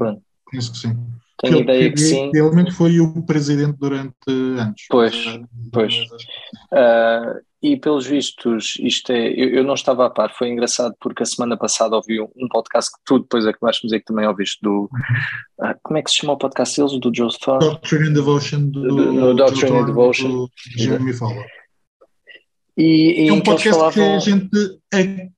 Penso 0.51 0.71
que 0.73 0.77
sim. 0.77 0.89
Tenho 1.41 1.55
ele, 1.55 1.63
ideia 1.63 1.91
que 1.91 1.99
sim. 1.99 2.31
Realmente 2.33 2.71
foi 2.71 2.99
o 2.99 3.21
presidente 3.25 3.77
durante 3.79 4.13
anos. 4.27 4.81
Pois, 4.89 5.39
pois. 5.71 5.95
Uh, 6.73 7.39
e 7.61 7.77
pelos 7.77 8.05
vistos, 8.05 8.77
isto 8.79 9.11
é. 9.11 9.27
Eu, 9.29 9.49
eu, 9.49 9.63
não 9.63 9.73
estava 9.73 10.05
a 10.05 10.09
par, 10.09 10.33
foi 10.33 10.49
engraçado 10.49 10.93
porque 10.99 11.23
a 11.23 11.25
semana 11.25 11.57
passada 11.57 11.95
ouvi 11.95 12.19
um, 12.21 12.47
podcast 12.49 12.91
que 12.91 12.99
tu 13.05 13.19
depois 13.19 13.45
acabaste 13.45 13.81
de 13.81 13.87
dizer 13.87 13.99
que 13.99 14.05
também 14.05 14.27
ouviste 14.27 14.59
do. 14.61 14.89
Uh, 15.59 15.75
como 15.81 15.97
é 15.97 16.01
que 16.01 16.11
se 16.11 16.17
chama 16.17 16.33
o 16.33 16.37
podcast 16.37 16.75
deles? 16.75 16.99
Do 16.99 17.11
Joe 17.13 17.29
Thorne? 17.39 17.69
Doctrine 17.69 18.09
and 18.09 18.13
Devotion 18.13 18.69
do, 18.69 18.81
do, 18.81 19.13
do 19.13 19.33
Doctrine 19.33 19.77
and 19.77 19.85
Devotion. 19.85 20.29
Do 20.29 20.51
Jeremy 20.77 21.13
Fowler. 21.13 21.45
E, 22.77 23.25
e 23.25 23.29
é 23.29 23.33
um 23.33 23.41
podcast 23.41 23.77
falavam... 23.77 23.93
que 23.93 24.01
a 24.01 24.19
gente 24.19 24.79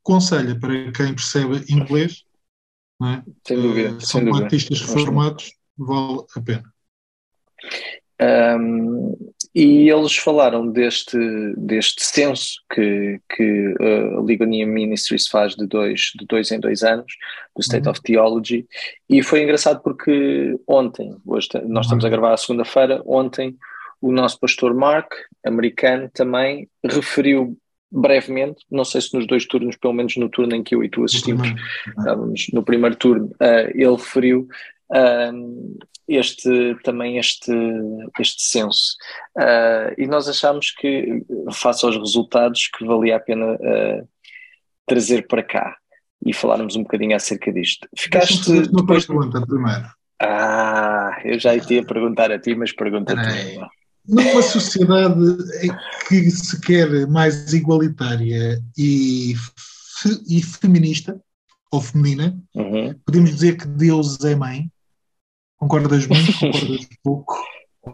aconselha 0.04 0.60
para 0.60 0.92
quem 0.92 1.14
percebe 1.14 1.64
inglês. 1.70 2.24
Não 3.00 3.10
é? 3.10 3.24
Sem 3.48 3.60
dúvida. 3.60 3.90
Uh, 3.96 4.02
são 4.02 4.22
sem 4.22 4.44
artistas 4.44 4.82
reformados, 4.82 5.52
vale 5.86 6.26
a 6.36 6.42
pena. 6.42 6.74
Um, 8.22 9.18
e 9.54 9.90
eles 9.90 10.16
falaram 10.16 10.68
deste, 10.72 11.18
deste 11.58 12.04
censo 12.04 12.62
que, 12.72 13.20
que 13.36 13.74
uh, 13.82 14.20
a 14.20 14.24
Ligonian 14.24 14.68
Ministries 14.68 15.28
faz 15.28 15.56
de 15.56 15.66
dois, 15.66 16.12
de 16.18 16.26
dois 16.26 16.52
em 16.52 16.60
dois 16.60 16.84
anos, 16.84 17.12
do 17.56 17.62
State 17.62 17.88
uhum. 17.88 17.92
of 17.92 18.02
Theology, 18.02 18.68
e 19.10 19.24
foi 19.24 19.44
engraçado 19.44 19.82
porque 19.82 20.56
ontem, 20.68 21.18
hoje 21.26 21.50
nós 21.66 21.86
estamos 21.86 22.06
a 22.06 22.08
uhum. 22.08 22.12
gravar 22.12 22.34
a 22.34 22.38
segunda-feira, 22.38 23.02
ontem 23.06 23.58
o 24.00 24.12
nosso 24.12 24.40
pastor 24.40 24.74
Mark, 24.74 25.12
americano, 25.46 26.10
também 26.14 26.70
referiu 26.84 27.58
brevemente, 27.92 28.64
não 28.72 28.86
sei 28.86 29.02
se 29.02 29.14
nos 29.14 29.28
dois 29.28 29.46
turnos, 29.46 29.76
pelo 29.76 29.94
menos 29.94 30.16
no 30.16 30.30
turno 30.30 30.56
em 30.56 30.64
que 30.64 30.74
eu 30.74 30.84
e 30.84 30.90
tu 30.90 31.04
assistimos, 31.04 31.50
estávamos 31.88 32.48
no 32.54 32.64
primeiro 32.64 32.96
turno, 32.96 33.26
uh, 33.26 33.70
ele 33.74 33.96
referiu 33.96 34.48
este, 36.08 36.76
também 36.84 37.18
este, 37.18 37.52
este 38.20 38.44
censo. 38.44 38.96
Uh, 39.38 39.94
e 39.98 40.08
nós 40.08 40.28
achámos 40.28 40.72
que, 40.72 41.24
face 41.52 41.86
aos 41.86 41.98
resultados, 41.98 42.70
que 42.78 42.86
valia 42.86 43.16
a 43.16 43.20
pena 43.20 43.54
uh, 43.54 44.10
trazer 44.86 45.28
para 45.28 45.44
cá 45.44 45.76
e 46.26 46.34
falarmos 46.34 46.76
um 46.76 46.84
bocadinho 46.84 47.16
acerca 47.16 47.52
disto. 47.52 47.88
Ficaste 47.98 48.62
depois... 48.68 49.06
pergunta 49.06 49.42
primeiro. 49.46 49.86
Ah, 50.22 51.20
eu 51.26 51.40
já 51.40 51.56
ia 51.56 51.84
perguntar 51.84 52.32
a 52.32 52.38
ti, 52.38 52.54
mas 52.54 52.72
pergunta 52.72 53.16
te 53.16 53.60
Numa 54.08 54.42
sociedade 54.42 55.38
que 56.08 56.30
se 56.30 56.60
quer 56.62 57.08
mais 57.08 57.54
igualitária 57.54 58.60
e, 58.78 59.34
e 60.28 60.44
feminista, 60.44 61.20
ou 61.72 61.82
feminina, 61.82 62.38
uhum. 62.54 62.94
podemos 63.06 63.32
dizer 63.32 63.58
que 63.58 63.68
Deus 63.68 64.24
é 64.24 64.36
mãe? 64.36 64.70
Concordas 65.62 66.08
muito? 66.08 66.34
Concordas 66.40 66.88
pouco? 67.04 67.38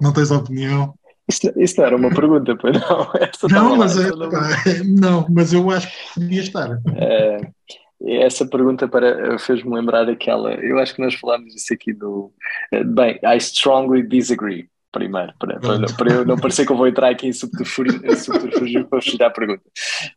Não 0.01 0.13
tens 0.13 0.31
opinião? 0.31 0.93
Isso, 1.29 1.51
isso, 1.57 1.77
não 1.77 1.86
era 1.86 1.95
uma 1.97 2.09
pergunta, 2.09 2.55
pois 2.55 2.79
não? 2.79 3.12
Essa 3.19 3.47
não, 3.50 3.75
mas, 3.75 3.97
é, 3.97 4.83
não, 4.86 5.27
mas 5.29 5.51
eu 5.51 5.69
acho 5.69 5.88
que 5.88 6.21
podia 6.21 6.39
estar. 6.39 6.79
É, 6.95 7.41
essa 8.24 8.47
pergunta 8.47 8.89
fez-me 9.38 9.75
lembrar 9.75 10.07
aquela. 10.07 10.53
Eu 10.53 10.79
acho 10.79 10.95
que 10.95 11.01
nós 11.01 11.15
falámos 11.15 11.53
isso 11.53 11.74
aqui 11.74 11.91
do. 11.91 12.31
Bem, 12.86 13.19
I 13.21 13.36
strongly 13.38 14.01
disagree. 14.03 14.69
Primeiro, 14.89 15.33
para, 15.38 15.59
para, 15.59 15.86
para 15.97 16.13
eu 16.13 16.25
não 16.25 16.38
parecer 16.38 16.65
que 16.65 16.71
eu 16.71 16.77
vou 16.77 16.88
entrar 16.88 17.09
aqui 17.09 17.27
em 17.27 17.33
subterfúgio 17.33 18.00
para 18.89 19.01
fugir 19.01 19.21
à 19.21 19.29
pergunta. 19.29 19.63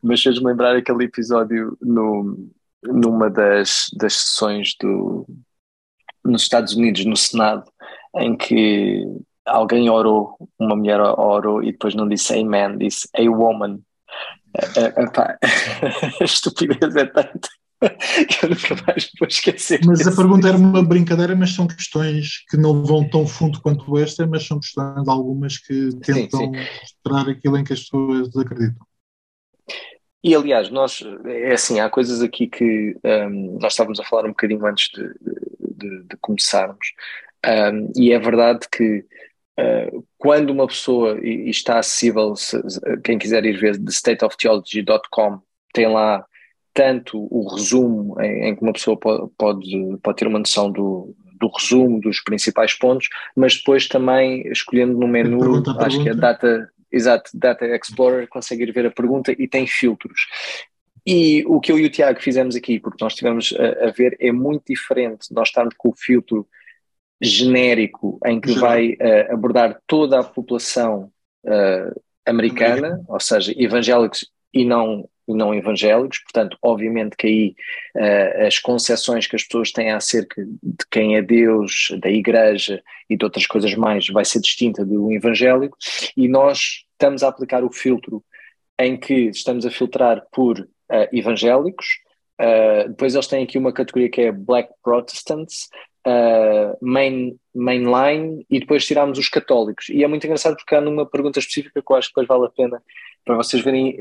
Mas 0.00 0.22
fez-me 0.22 0.46
lembrar 0.46 0.76
aquele 0.76 1.04
episódio 1.04 1.76
no, 1.82 2.48
numa 2.84 3.28
das, 3.28 3.90
das 3.98 4.14
sessões 4.14 4.76
do, 4.80 5.26
nos 6.24 6.42
Estados 6.42 6.74
Unidos, 6.74 7.04
no 7.04 7.16
Senado, 7.16 7.64
em 8.16 8.36
que 8.36 9.04
alguém 9.46 9.88
orou, 9.90 10.36
uma 10.58 10.76
mulher 10.76 11.00
orou 11.00 11.62
e 11.62 11.72
depois 11.72 11.94
não 11.94 12.08
disse 12.08 12.38
amen, 12.38 12.78
disse 12.78 13.08
a 13.16 13.22
woman. 13.22 13.80
a 14.56 15.38
estupidez 16.24 16.96
é 16.96 17.06
tanta 17.06 17.48
que 17.80 18.44
eu 18.44 18.50
nunca 18.50 18.76
mais 18.86 19.10
vou 19.18 19.26
esquecer. 19.26 19.80
Mas 19.84 20.06
a 20.06 20.14
pergunta 20.14 20.48
era 20.48 20.56
uma 20.56 20.82
brincadeira, 20.82 21.34
mas 21.34 21.54
são 21.54 21.66
questões 21.66 22.44
que 22.48 22.56
não 22.56 22.84
vão 22.84 23.08
tão 23.08 23.26
fundo 23.26 23.60
quanto 23.60 23.96
esta, 23.98 24.26
mas 24.26 24.46
são 24.46 24.60
questões 24.60 25.08
algumas 25.08 25.56
que 25.58 25.90
tentam 26.02 26.40
sim, 26.40 26.52
sim. 26.52 26.66
mostrar 26.80 27.30
aquilo 27.30 27.56
em 27.56 27.64
que 27.64 27.72
as 27.72 27.80
pessoas 27.80 28.36
acreditam. 28.36 28.86
E 30.22 30.34
aliás, 30.34 30.68
nós, 30.70 31.02
é 31.24 31.52
assim, 31.52 31.80
há 31.80 31.88
coisas 31.88 32.22
aqui 32.22 32.46
que 32.46 32.96
um, 33.02 33.58
nós 33.58 33.72
estávamos 33.72 33.98
a 33.98 34.04
falar 34.04 34.26
um 34.26 34.30
bocadinho 34.30 34.64
antes 34.66 34.90
de, 34.90 35.02
de, 35.76 36.02
de 36.04 36.16
começarmos, 36.20 36.92
um, 37.46 37.90
e 37.96 38.12
é 38.12 38.18
verdade 38.18 38.66
que 38.70 39.04
uh, 39.58 40.06
quando 40.18 40.50
uma 40.50 40.66
pessoa, 40.66 41.18
e, 41.22 41.46
e 41.46 41.50
está 41.50 41.78
acessível, 41.78 42.36
se, 42.36 42.60
quem 43.02 43.18
quiser 43.18 43.44
ir 43.46 43.58
ver, 43.58 43.78
the 43.78 43.90
stateoftheology.com, 43.90 45.40
tem 45.72 45.88
lá 45.88 46.24
tanto 46.74 47.26
o 47.30 47.48
resumo 47.54 48.20
em, 48.20 48.48
em, 48.48 48.56
que 48.56 48.62
uma 48.62 48.72
pessoa 48.72 48.98
pode, 48.98 49.30
pode, 49.36 49.98
pode 50.02 50.16
ter 50.16 50.26
uma 50.26 50.38
noção 50.38 50.70
do, 50.70 51.14
do 51.40 51.48
resumo 51.48 52.00
dos 52.00 52.20
principais 52.20 52.74
pontos, 52.74 53.08
mas 53.34 53.56
depois 53.56 53.88
também 53.88 54.46
escolhendo 54.48 54.98
no 54.98 55.08
menu, 55.08 55.38
pergunta, 55.38 55.70
acho 55.70 55.80
pergunta. 55.80 56.02
que 56.02 56.08
é 56.10 56.14
data, 56.14 56.72
exato, 56.90 57.30
Data 57.34 57.66
Explorer, 57.66 58.28
consegue 58.28 58.70
ver 58.72 58.86
a 58.86 58.90
pergunta 58.90 59.32
e 59.32 59.48
tem 59.48 59.66
filtros. 59.66 60.26
E 61.06 61.44
o 61.46 61.60
que 61.60 61.72
eu 61.72 61.78
e 61.78 61.86
o 61.86 61.90
Tiago 61.90 62.20
fizemos 62.20 62.54
aqui, 62.54 62.78
porque 62.78 63.02
nós 63.02 63.12
estivemos 63.12 63.54
a, 63.58 63.88
a, 63.88 63.90
ver, 63.90 64.16
é 64.20 64.30
muito 64.30 64.64
diferente 64.66 65.32
nós 65.32 65.48
estarmos 65.48 65.74
com 65.76 65.88
o 65.88 65.96
filtro 65.96 66.46
genérico 67.20 68.18
em 68.24 68.40
que 68.40 68.52
vai 68.52 68.92
uh, 68.92 69.32
abordar 69.32 69.80
toda 69.86 70.20
a 70.20 70.24
população 70.24 71.10
uh, 71.44 72.00
americana, 72.26 73.02
ou 73.08 73.20
seja, 73.20 73.52
evangélicos 73.56 74.30
e 74.52 74.64
não, 74.64 75.08
e 75.30 75.36
não 75.36 75.54
evangélicos, 75.54 76.18
portanto, 76.18 76.56
obviamente 76.62 77.16
que 77.16 77.26
aí 77.26 77.54
uh, 77.96 78.46
as 78.46 78.58
concepções 78.58 79.26
que 79.26 79.36
as 79.36 79.44
pessoas 79.44 79.72
têm 79.72 79.90
acerca 79.90 80.44
de 80.44 80.84
quem 80.90 81.16
é 81.16 81.22
Deus, 81.22 81.88
da 82.00 82.10
igreja 82.10 82.82
e 83.08 83.16
de 83.16 83.24
outras 83.24 83.46
coisas 83.46 83.74
mais 83.74 84.06
vai 84.08 84.24
ser 84.24 84.40
distinta 84.40 84.84
do 84.84 85.12
evangélico, 85.12 85.76
e 86.16 86.28
nós 86.28 86.84
estamos 86.92 87.22
a 87.22 87.28
aplicar 87.28 87.64
o 87.64 87.72
filtro 87.72 88.22
em 88.78 88.96
que 88.96 89.28
estamos 89.28 89.66
a 89.66 89.70
filtrar 89.70 90.22
por 90.32 90.58
uh, 90.58 90.66
evangélicos, 91.12 91.86
uh, 92.40 92.88
depois 92.88 93.14
eles 93.14 93.26
têm 93.26 93.44
aqui 93.44 93.58
uma 93.58 93.72
categoria 93.72 94.10
que 94.10 94.22
é 94.22 94.32
Black 94.32 94.70
Protestants, 94.82 95.68
uh, 96.06 96.76
main, 96.80 97.38
Mainline, 97.54 98.46
e 98.50 98.60
depois 98.60 98.86
tiramos 98.86 99.18
os 99.18 99.28
católicos. 99.28 99.88
E 99.88 100.04
é 100.04 100.08
muito 100.08 100.24
engraçado 100.24 100.56
porque 100.56 100.74
há 100.74 100.80
numa 100.80 101.06
pergunta 101.06 101.38
específica 101.38 101.82
que 101.82 101.92
eu 101.92 101.96
acho 101.96 102.08
que 102.08 102.14
depois 102.14 102.28
vale 102.28 102.46
a 102.46 102.50
pena 102.50 102.82
para 103.24 103.36
vocês 103.36 103.62
verem, 103.62 103.98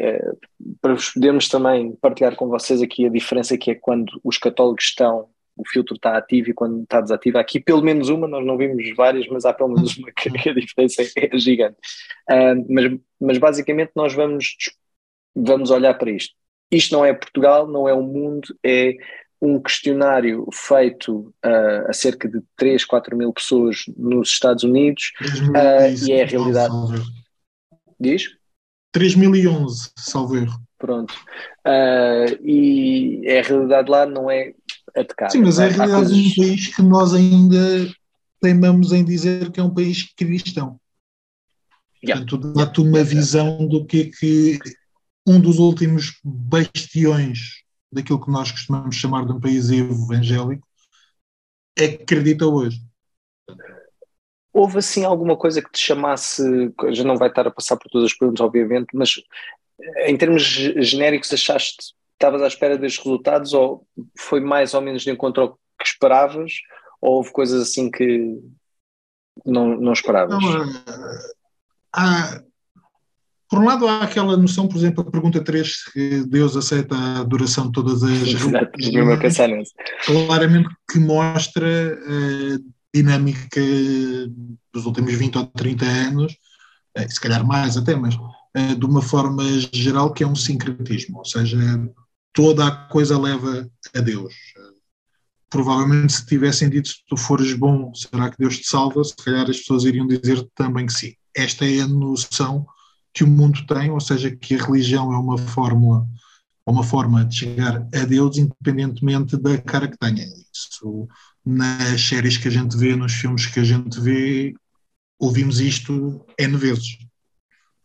para 0.82 0.96
podermos 1.14 1.50
também 1.50 1.92
partilhar 2.02 2.36
com 2.36 2.48
vocês 2.48 2.82
aqui 2.82 3.06
a 3.06 3.10
diferença 3.10 3.58
que 3.58 3.72
é 3.72 3.76
quando 3.76 4.20
os 4.24 4.38
católicos 4.38 4.86
estão 4.86 5.28
o 5.60 5.68
filtro 5.68 5.96
está 5.96 6.18
ativo 6.18 6.50
e 6.50 6.54
quando 6.54 6.84
está 6.84 7.02
desativo. 7.02 7.38
Aqui 7.38 7.60
pelo 7.60 7.84
menos 7.84 8.08
uma, 8.08 8.28
nós 8.28 8.46
não 8.46 8.58
vimos 8.58 8.96
várias, 8.96 9.28
mas 9.28 9.44
há 9.44 9.54
pelo 9.54 9.70
menos 9.70 9.98
uma 9.98 10.10
que 10.16 10.30
a 10.50 10.54
diferença 10.54 11.04
é 11.18 11.38
gigante. 11.38 11.78
Uh, 12.32 12.66
mas, 12.70 13.00
mas 13.20 13.38
basicamente 13.38 13.92
nós 13.94 14.14
vamos, 14.14 14.56
vamos 15.36 15.70
olhar 15.70 15.94
para 15.96 16.12
isto. 16.12 16.34
Isto 16.72 16.94
não 16.94 17.04
é 17.04 17.14
Portugal, 17.14 17.68
não 17.68 17.90
é 17.90 17.94
o 17.94 18.02
mundo, 18.02 18.56
é 18.64 18.96
um 19.42 19.60
questionário 19.62 20.46
feito 20.52 21.34
uh, 21.46 21.90
a 21.90 21.94
cerca 21.94 22.28
de 22.28 22.42
3, 22.58 22.84
4 22.84 23.16
mil 23.16 23.32
pessoas 23.32 23.84
nos 23.98 24.30
Estados 24.30 24.64
Unidos 24.64 25.12
uh, 25.22 26.06
e 26.06 26.12
é 26.12 26.24
a 26.24 26.26
realidade. 26.26 26.74
Diz? 28.00 28.24
3011, 28.92 29.92
salvo 29.98 30.38
erro. 30.38 30.60
Pronto. 30.78 31.14
Uh, 31.66 32.36
e 32.44 33.22
é 33.26 33.40
a 33.40 33.44
realidade 33.44 33.90
lá, 33.90 34.06
não 34.06 34.30
é 34.30 34.54
atacada. 34.96 35.32
Sim, 35.32 35.42
mas 35.42 35.60
é 35.60 35.66
a 35.66 35.70
realidade 35.70 36.14
de 36.14 36.32
um 36.32 36.36
país 36.36 36.76
que 36.76 36.82
nós 36.82 37.14
ainda 37.14 37.90
teimamos 38.42 38.92
em 38.92 39.04
dizer 39.04 39.52
que 39.52 39.60
é 39.60 39.64
um 39.64 39.74
país 39.74 40.14
cristão. 40.16 40.80
Yeah. 42.04 42.26
Portanto, 42.26 42.54
dá-te 42.54 42.82
uma 42.82 43.04
visão 43.04 43.68
do 43.68 43.86
que 43.86 44.02
é 44.02 44.06
que 44.06 44.60
um 45.28 45.40
dos 45.40 45.60
últimos 45.60 46.18
bastiões 46.24 47.64
daquilo 47.92 48.24
que 48.24 48.32
nós 48.32 48.52
costumamos 48.52 48.96
chamar 48.96 49.26
de 49.26 49.32
um 49.32 49.40
país 49.40 49.70
evangélico 49.70 50.68
é 51.78 51.88
que 51.88 52.04
acredita 52.04 52.46
hoje. 52.46 52.80
Houve 54.52 54.80
assim 54.80 55.06
alguma 55.06 55.38
coisa 55.38 55.62
que 55.62 55.72
te 55.72 55.80
chamasse, 55.80 56.44
já 56.92 57.04
não 57.04 57.18
vai 57.18 57.30
estar 57.30 57.48
a 57.48 57.52
passar 57.52 57.78
por 57.78 57.90
todas 57.90 58.12
as 58.12 58.18
perguntas, 58.18 58.46
obviamente, 58.46 58.88
mas 58.94 59.14
em 60.06 60.18
termos 60.18 60.42
genéricos 60.44 61.32
achaste 61.32 61.94
estavas 62.14 62.42
à 62.42 62.48
espera 62.48 62.78
destes 62.78 63.02
resultados 63.04 63.54
ou 63.54 63.88
foi 64.18 64.42
mais 64.42 64.74
ou 64.74 64.82
menos 64.82 65.04
de 65.04 65.10
encontro 65.10 65.44
ao 65.44 65.60
que 65.80 65.86
esperavas 65.86 66.52
ou 67.02 67.14
houve 67.16 67.32
coisas 67.32 67.62
assim 67.62 67.90
que 67.90 68.38
não, 69.46 69.80
não 69.80 69.94
esperavas? 69.94 70.44
Não, 70.44 70.64
eh, 70.64 71.34
há, 71.96 72.44
por 73.50 73.60
um 73.60 73.66
lado, 73.66 73.88
há 73.88 74.04
aquela 74.04 74.38
noção, 74.38 74.68
por 74.68 74.78
exemplo, 74.78 75.02
a 75.02 75.12
pergunta 75.12 75.44
3, 75.44 75.86
que 75.92 76.24
Deus 76.28 76.56
aceita 76.56 76.96
a 76.96 77.20
adoração 77.22 77.66
de 77.66 77.72
todas 77.72 78.04
as 78.04 78.12
religiões, 78.12 78.50
claramente 80.06 80.70
que 80.90 81.00
mostra 81.00 81.68
a 81.68 82.60
dinâmica 82.94 83.62
dos 84.72 84.86
últimos 84.86 85.16
20 85.16 85.38
ou 85.40 85.46
30 85.48 85.86
anos, 85.86 86.38
eh, 86.96 87.10
se 87.10 87.20
calhar 87.20 87.44
mais 87.44 87.76
até, 87.76 87.96
mas 87.96 88.16
eh, 88.54 88.76
de 88.76 88.86
uma 88.86 89.02
forma 89.02 89.44
geral, 89.74 90.14
que 90.14 90.24
é 90.24 90.28
um 90.28 90.36
sincretismo, 90.36 91.18
ou 91.18 91.26
seja, 91.26 91.58
toda 92.32 92.68
a 92.68 92.72
coisa 92.72 93.20
leva 93.20 93.68
a 93.96 94.00
Deus. 94.00 94.34
Provavelmente, 95.50 96.14
se 96.14 96.26
tivessem 96.28 96.70
dito 96.70 96.90
se 96.90 96.98
tu 97.08 97.18
fores 97.18 97.54
bom, 97.54 97.92
será 97.96 98.30
que 98.30 98.38
Deus 98.38 98.60
te 98.60 98.68
salva? 98.68 99.04
Se 99.04 99.16
calhar 99.16 99.50
as 99.50 99.58
pessoas 99.58 99.86
iriam 99.86 100.06
dizer 100.06 100.48
também 100.54 100.86
que 100.86 100.94
sim. 100.94 101.14
Esta 101.36 101.66
é 101.66 101.80
a 101.80 101.88
noção 101.88 102.68
que 103.14 103.24
o 103.24 103.28
mundo 103.28 103.66
tem, 103.66 103.90
ou 103.90 104.00
seja, 104.00 104.36
que 104.36 104.56
a 104.56 104.64
religião 104.64 105.12
é 105.14 105.18
uma 105.18 105.38
fórmula, 105.38 106.06
uma 106.66 106.84
forma 106.84 107.26
de 107.26 107.36
chegar 107.36 107.88
a 107.94 108.06
Deus 108.06 108.38
independentemente 108.38 109.38
da 109.38 109.58
cara 109.58 109.88
que 109.88 109.98
tenha. 109.98 110.26
Isso, 110.54 111.08
nas 111.46 112.02
séries 112.02 112.38
que 112.38 112.48
a 112.48 112.52
gente 112.52 112.78
vê, 112.78 112.96
nos 112.96 113.14
filmes 113.14 113.46
que 113.46 113.60
a 113.60 113.64
gente 113.64 114.00
vê, 114.00 114.54
ouvimos 115.18 115.60
isto 115.60 116.26
N 116.38 116.58
vezes. 116.58 116.98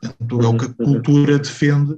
Portanto, 0.00 0.40
é 0.43 0.47
o 0.47 0.59
que 0.59 0.64
a 0.66 0.75
cultura 0.75 1.38
defende, 1.38 1.97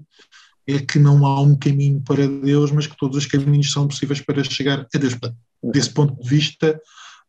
é 0.66 0.78
que 0.78 0.98
não 0.98 1.24
há 1.26 1.40
um 1.40 1.56
caminho 1.56 2.00
para 2.00 2.26
Deus, 2.26 2.70
mas 2.70 2.86
que 2.86 2.96
todos 2.96 3.16
os 3.16 3.26
caminhos 3.26 3.72
são 3.72 3.88
possíveis 3.88 4.20
para 4.20 4.42
chegar 4.44 4.86
a 4.92 4.98
Deus. 4.98 5.16
Desse 5.62 5.90
ponto 5.90 6.20
de 6.22 6.28
vista, 6.28 6.80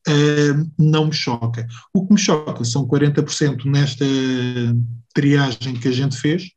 uh, 0.07 0.71
não 0.77 1.05
me 1.05 1.13
choca. 1.13 1.67
O 1.93 2.05
que 2.05 2.13
me 2.13 2.19
choca 2.19 2.63
são 2.63 2.87
40% 2.87 3.65
nesta 3.65 4.05
triagem 5.13 5.75
que 5.75 5.87
a 5.87 5.91
gente 5.91 6.17
fez, 6.17 6.51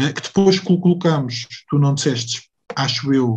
uh, 0.00 0.12
que 0.12 0.22
depois 0.22 0.58
colocamos, 0.58 1.46
tu 1.68 1.78
não 1.78 1.94
disseste, 1.94 2.48
acho 2.74 3.12
eu, 3.12 3.34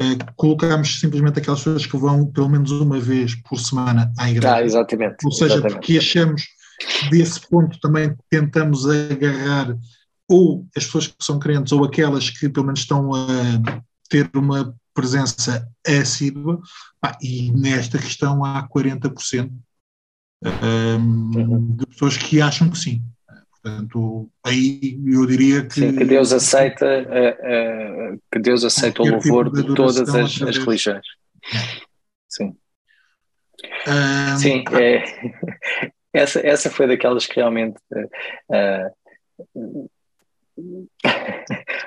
uh, 0.00 0.34
colocamos 0.36 1.00
simplesmente 1.00 1.38
aquelas 1.38 1.60
pessoas 1.60 1.86
que 1.86 1.96
vão 1.96 2.26
pelo 2.26 2.48
menos 2.48 2.70
uma 2.70 2.98
vez 2.98 3.34
por 3.42 3.58
semana 3.58 4.12
à 4.18 4.30
igreja. 4.30 4.54
Ah, 4.54 4.62
exatamente. 4.62 5.16
Ou 5.24 5.32
seja, 5.32 5.54
exatamente. 5.54 5.74
porque 5.74 5.98
achamos 5.98 6.42
desse 7.10 7.40
ponto 7.48 7.78
também 7.80 8.14
tentamos 8.30 8.88
agarrar 8.88 9.76
ou 10.28 10.66
as 10.76 10.84
pessoas 10.84 11.06
que 11.08 11.14
são 11.20 11.38
crentes 11.38 11.72
ou 11.72 11.84
aquelas 11.84 12.30
que 12.30 12.48
pelo 12.48 12.66
menos 12.66 12.80
estão 12.80 13.12
a 13.14 13.82
ter 14.08 14.30
uma 14.34 14.74
presença 14.98 15.70
assídua, 15.86 16.60
e 17.22 17.52
nesta 17.52 17.98
questão 17.98 18.44
há 18.44 18.68
40% 18.68 19.48
um, 20.44 21.76
de 21.76 21.86
pessoas 21.86 22.16
que 22.16 22.40
acham 22.40 22.68
que 22.68 22.78
sim. 22.78 23.00
Portanto, 23.52 24.28
aí 24.44 24.98
eu 25.06 25.24
diria 25.24 25.64
que. 25.64 25.74
Sim, 25.74 25.94
que 25.96 26.04
Deus 26.04 26.32
aceita, 26.32 26.84
uh, 26.84 28.14
uh, 28.14 28.20
que 28.32 28.40
Deus 28.40 28.64
aceita 28.64 29.02
o 29.02 29.04
tipo 29.04 29.16
louvor 29.16 29.44
tipo 29.44 29.56
de, 29.56 29.68
de 29.68 29.74
todas 29.76 30.14
as, 30.14 30.42
as 30.42 30.58
religiões. 30.58 31.06
Sim. 32.28 32.56
Um, 33.86 34.38
Sim, 34.38 34.64
é, 34.72 35.04
essa, 36.12 36.44
essa 36.44 36.70
foi 36.70 36.88
daquelas 36.88 37.24
que 37.24 37.36
realmente. 37.36 37.78
Uh, 39.60 39.88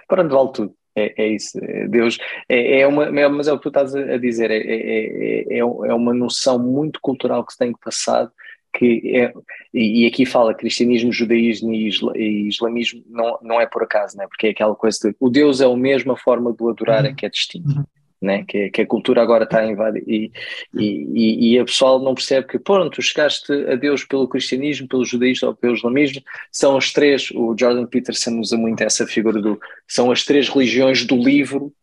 Pronto, 0.08 0.34
vale 0.34 0.53
tudo. 0.53 0.75
É, 0.95 1.24
é 1.24 1.27
isso. 1.29 1.60
Deus 1.89 2.17
é, 2.50 2.81
é 2.81 2.88
uma, 2.88 3.12
mas 3.12 3.48
é 3.48 3.53
o 3.53 3.57
que 3.57 3.63
tu 3.63 3.69
estás 3.69 3.95
a 3.95 4.17
dizer, 4.17 4.51
é, 4.51 4.57
é, 4.57 5.43
é, 5.50 5.57
é 5.60 5.63
uma 5.63 6.13
noção 6.13 6.60
muito 6.60 7.00
cultural 7.01 7.45
que 7.45 7.53
se 7.53 7.60
tem 7.60 7.74
passado 7.74 8.31
que 8.74 9.17
é, 9.17 9.33
e, 9.74 10.05
aqui 10.07 10.25
fala 10.25 10.53
cristianismo, 10.53 11.12
judaísmo 11.12 11.74
e, 11.74 11.88
isla, 11.88 12.17
e, 12.17 12.48
islamismo 12.48 13.03
não, 13.10 13.38
não 13.41 13.62
é 13.62 13.65
por 13.65 13.83
acaso, 13.83 14.17
né? 14.17 14.25
porque 14.27 14.48
é 14.48 14.50
aquela 14.51 14.75
coisa 14.75 15.10
de 15.10 15.15
o 15.19 15.29
Deus 15.29 15.62
é 15.62 15.65
a 15.65 15.75
mesma 15.75 16.15
forma 16.15 16.53
de 16.53 16.63
o 16.63 16.69
adorar, 16.69 17.05
é 17.05 17.13
que 17.13 17.25
é 17.25 17.29
distinto. 17.29 17.86
Né? 18.21 18.45
que, 18.47 18.69
que 18.69 18.81
a 18.83 18.85
cultura 18.85 19.19
agora 19.19 19.45
está 19.45 19.61
a 19.61 19.65
invadir 19.65 20.03
e, 20.07 20.31
e, 20.75 21.53
e, 21.53 21.59
a 21.59 21.65
pessoal 21.65 21.99
não 21.99 22.13
percebe 22.13 22.45
que, 22.45 22.59
pronto, 22.59 22.91
tu 22.91 23.01
chegaste 23.01 23.51
a 23.51 23.75
Deus 23.75 24.03
pelo 24.03 24.27
cristianismo, 24.27 24.87
pelo 24.87 25.03
judaísmo 25.03 25.47
ou 25.47 25.55
pelo 25.55 25.73
islamismo, 25.73 26.21
são 26.51 26.77
as 26.77 26.93
três, 26.93 27.31
o 27.31 27.55
Jordan 27.57 27.87
Peterson 27.87 28.39
usa 28.39 28.55
muito 28.55 28.81
essa 28.81 29.07
figura 29.07 29.41
do, 29.41 29.59
são 29.87 30.11
as 30.11 30.23
três 30.23 30.47
religiões 30.49 31.03
do 31.03 31.15
livro, 31.15 31.73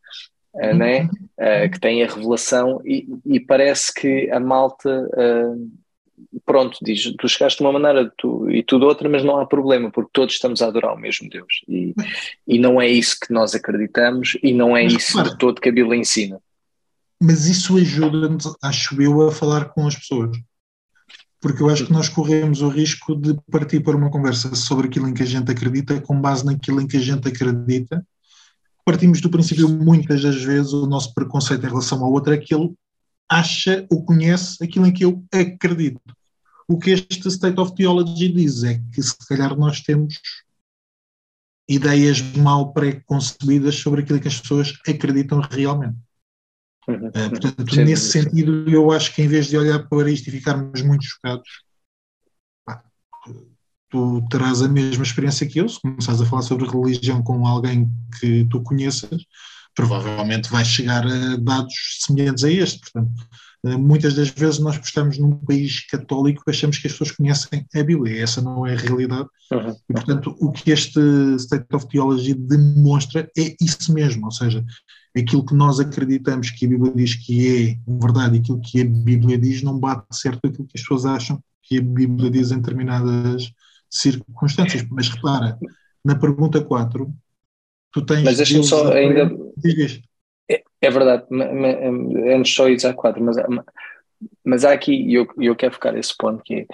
uh, 0.55 0.75
né? 0.75 1.09
Uh, 1.37 1.71
que 1.73 1.81
têm 1.81 2.05
a 2.05 2.07
revelação 2.07 2.81
e, 2.85 3.09
e, 3.27 3.41
parece 3.41 3.93
que 3.93 4.31
a 4.31 4.39
malta 4.39 4.89
uh, 4.91 5.71
pronto, 6.45 6.79
diz, 6.83 7.13
tu 7.19 7.29
chegaste 7.29 7.59
de 7.59 7.65
uma 7.65 7.79
maneira 7.79 8.13
tu, 8.17 8.51
e 8.51 8.63
tu 8.63 8.79
de 8.79 8.85
outra, 8.85 9.09
mas 9.09 9.25
não 9.25 9.39
há 9.39 9.47
problema, 9.47 9.91
porque 9.91 10.11
todos 10.13 10.35
estamos 10.35 10.63
a 10.63 10.67
adorar 10.67 10.95
o 10.95 10.99
mesmo 10.99 11.29
Deus. 11.29 11.63
E, 11.69 11.95
e 12.47 12.59
não 12.59 12.81
é 12.81 12.89
isso 12.89 13.17
que 13.21 13.33
nós 13.33 13.55
acreditamos 13.55 14.37
e 14.43 14.53
não 14.53 14.77
é 14.77 14.85
mas, 14.85 14.95
isso 14.95 15.13
para, 15.13 15.31
de 15.31 15.39
todo 15.39 15.61
que 15.61 15.69
a 15.69 15.73
Bíblia 15.73 15.99
ensina. 15.99 16.41
Mas 17.21 17.47
isso 17.47 17.77
ajuda-nos, 17.77 18.57
acho 18.63 19.01
eu, 19.03 19.29
a 19.29 19.33
falar 19.33 19.67
com 19.67 19.87
as 19.87 19.97
pessoas. 19.97 20.37
Porque 21.41 21.63
eu 21.63 21.69
acho 21.69 21.87
que 21.87 21.93
nós 21.93 22.09
corremos 22.09 22.63
o 22.63 22.69
risco 22.69 23.15
de 23.15 23.37
partir 23.51 23.81
para 23.81 23.97
uma 23.97 24.11
conversa 24.11 24.55
sobre 24.55 24.89
aquilo 24.89 25.09
em 25.09 25.15
que 25.15 25.23
a 25.23 25.27
gente 25.27 25.51
acredita, 25.51 26.01
com 26.01 26.21
base 26.21 26.45
naquilo 26.45 26.81
em 26.81 26.87
que 26.87 26.97
a 26.97 27.01
gente 27.01 27.29
acredita. 27.29 28.05
Partimos 28.85 29.21
do 29.21 29.31
princípio, 29.31 29.69
muitas 29.69 30.23
das 30.23 30.43
vezes, 30.43 30.73
o 30.73 30.87
nosso 30.87 31.13
preconceito 31.15 31.65
em 31.65 31.69
relação 31.69 32.03
ao 32.03 32.13
outro 32.13 32.33
é 32.33 32.39
que 32.39 32.55
ele 32.55 32.73
acha 33.29 33.87
ou 33.91 34.05
conhece 34.05 34.63
aquilo 34.65 34.87
em 34.87 34.93
que 34.93 35.05
eu 35.05 35.23
acredito. 35.33 36.01
O 36.69 36.79
que 36.79 36.91
este 36.91 37.29
State 37.29 37.59
of 37.59 37.75
Theology 37.75 38.29
diz 38.29 38.63
é 38.63 38.79
que 38.93 39.03
se 39.03 39.17
calhar 39.27 39.57
nós 39.57 39.81
temos 39.81 40.21
ideias 41.67 42.21
mal 42.37 42.73
pré-concebidas 42.73 43.77
sobre 43.77 44.03
aquilo 44.03 44.21
que 44.21 44.29
as 44.29 44.41
pessoas 44.41 44.75
acreditam 44.87 45.41
realmente. 45.41 45.97
Uhum. 46.87 47.09
Uh, 47.09 47.31
portanto, 47.31 47.75
Sim, 47.75 47.85
nesse 47.85 48.11
sentido, 48.11 48.69
eu 48.71 48.91
acho 48.91 49.15
que 49.15 49.23
em 49.23 49.29
vez 49.29 49.47
de 49.47 49.57
olhar 49.57 49.87
para 49.89 50.11
isto 50.11 50.29
e 50.29 50.31
ficarmos 50.31 50.81
muito 50.83 51.05
chocados, 51.05 51.49
pá, 52.65 52.83
tu 53.91 54.27
terás 54.31 54.63
a 54.63 54.69
mesma 54.69 55.05
experiência 55.05 55.47
que 55.47 55.61
eu, 55.61 55.69
se 55.69 55.81
começares 55.81 56.21
a 56.21 56.27
falar 56.27 56.43
sobre 56.43 56.67
religião 56.67 57.23
com 57.23 57.47
alguém 57.47 57.91
que 58.19 58.47
tu 58.51 58.63
conheças, 58.63 59.23
provavelmente 59.75 60.51
vais 60.51 60.67
chegar 60.67 61.07
a 61.07 61.37
dados 61.37 61.75
semelhantes 62.01 62.45
a 62.45 62.51
este. 62.51 62.81
Portanto, 62.81 63.29
muitas 63.65 64.15
das 64.15 64.29
vezes 64.29 64.59
nós 64.59 64.79
estamos 64.83 65.19
num 65.19 65.33
país 65.33 65.87
católico 65.87 66.43
achamos 66.47 66.79
que 66.79 66.87
as 66.87 66.93
pessoas 66.93 67.13
conhecem 67.13 67.67
a 67.75 67.83
Bíblia, 67.83 68.23
essa 68.23 68.41
não 68.41 68.67
é 68.67 68.75
a 68.75 68.79
realidade. 68.79 69.29
Uhum. 69.53 69.77
E, 69.89 69.93
portanto, 69.93 70.37
o 70.41 70.53
que 70.53 70.71
este 70.71 71.01
State 71.37 71.67
of 71.75 71.89
Theology 71.89 72.35
demonstra 72.35 73.29
é 73.37 73.57
isso 73.61 73.93
mesmo, 73.93 74.27
ou 74.27 74.33
seja, 74.33 74.65
aquilo 75.17 75.45
que 75.45 75.55
nós 75.55 75.81
acreditamos 75.81 76.51
que 76.51 76.67
a 76.67 76.69
Bíblia 76.69 76.93
diz 76.95 77.15
que 77.15 77.79
é 77.87 77.93
verdade 78.01 78.37
e 78.37 78.41
aquilo 78.41 78.61
que 78.61 78.81
a 78.81 78.85
Bíblia 78.85 79.39
diz 79.39 79.63
não 79.63 79.79
bate 79.79 80.07
certo 80.13 80.47
aquilo 80.47 80.67
que 80.67 80.77
as 80.77 80.83
pessoas 80.83 81.05
acham 81.05 81.43
que 81.63 81.79
a 81.79 81.83
Bíblia 81.83 82.31
diz 82.31 82.51
em 82.51 82.57
determinadas 82.57 83.53
circunstâncias. 83.91 84.87
Mas 84.91 85.09
repara, 85.09 85.59
na 86.05 86.15
pergunta 86.15 86.63
4, 86.63 87.13
tu 87.93 88.03
tens. 88.03 88.25
Mas 88.25 88.37
deixa-me 88.37 88.65
só 88.65 88.93
ainda. 88.93 89.31
É, 90.51 90.63
é 90.81 90.91
verdade, 90.91 91.27
antes 92.35 92.55
só 92.55 92.69
ir 92.69 92.85
a 92.87 92.95
quatro, 92.95 93.23
mas, 93.23 93.37
mas 94.45 94.65
há 94.65 94.73
aqui, 94.73 94.93
e 94.93 95.15
eu, 95.15 95.27
eu 95.39 95.55
quero 95.55 95.75
focar 95.75 95.97
esse 95.97 96.17
ponto, 96.17 96.43
que 96.43 96.67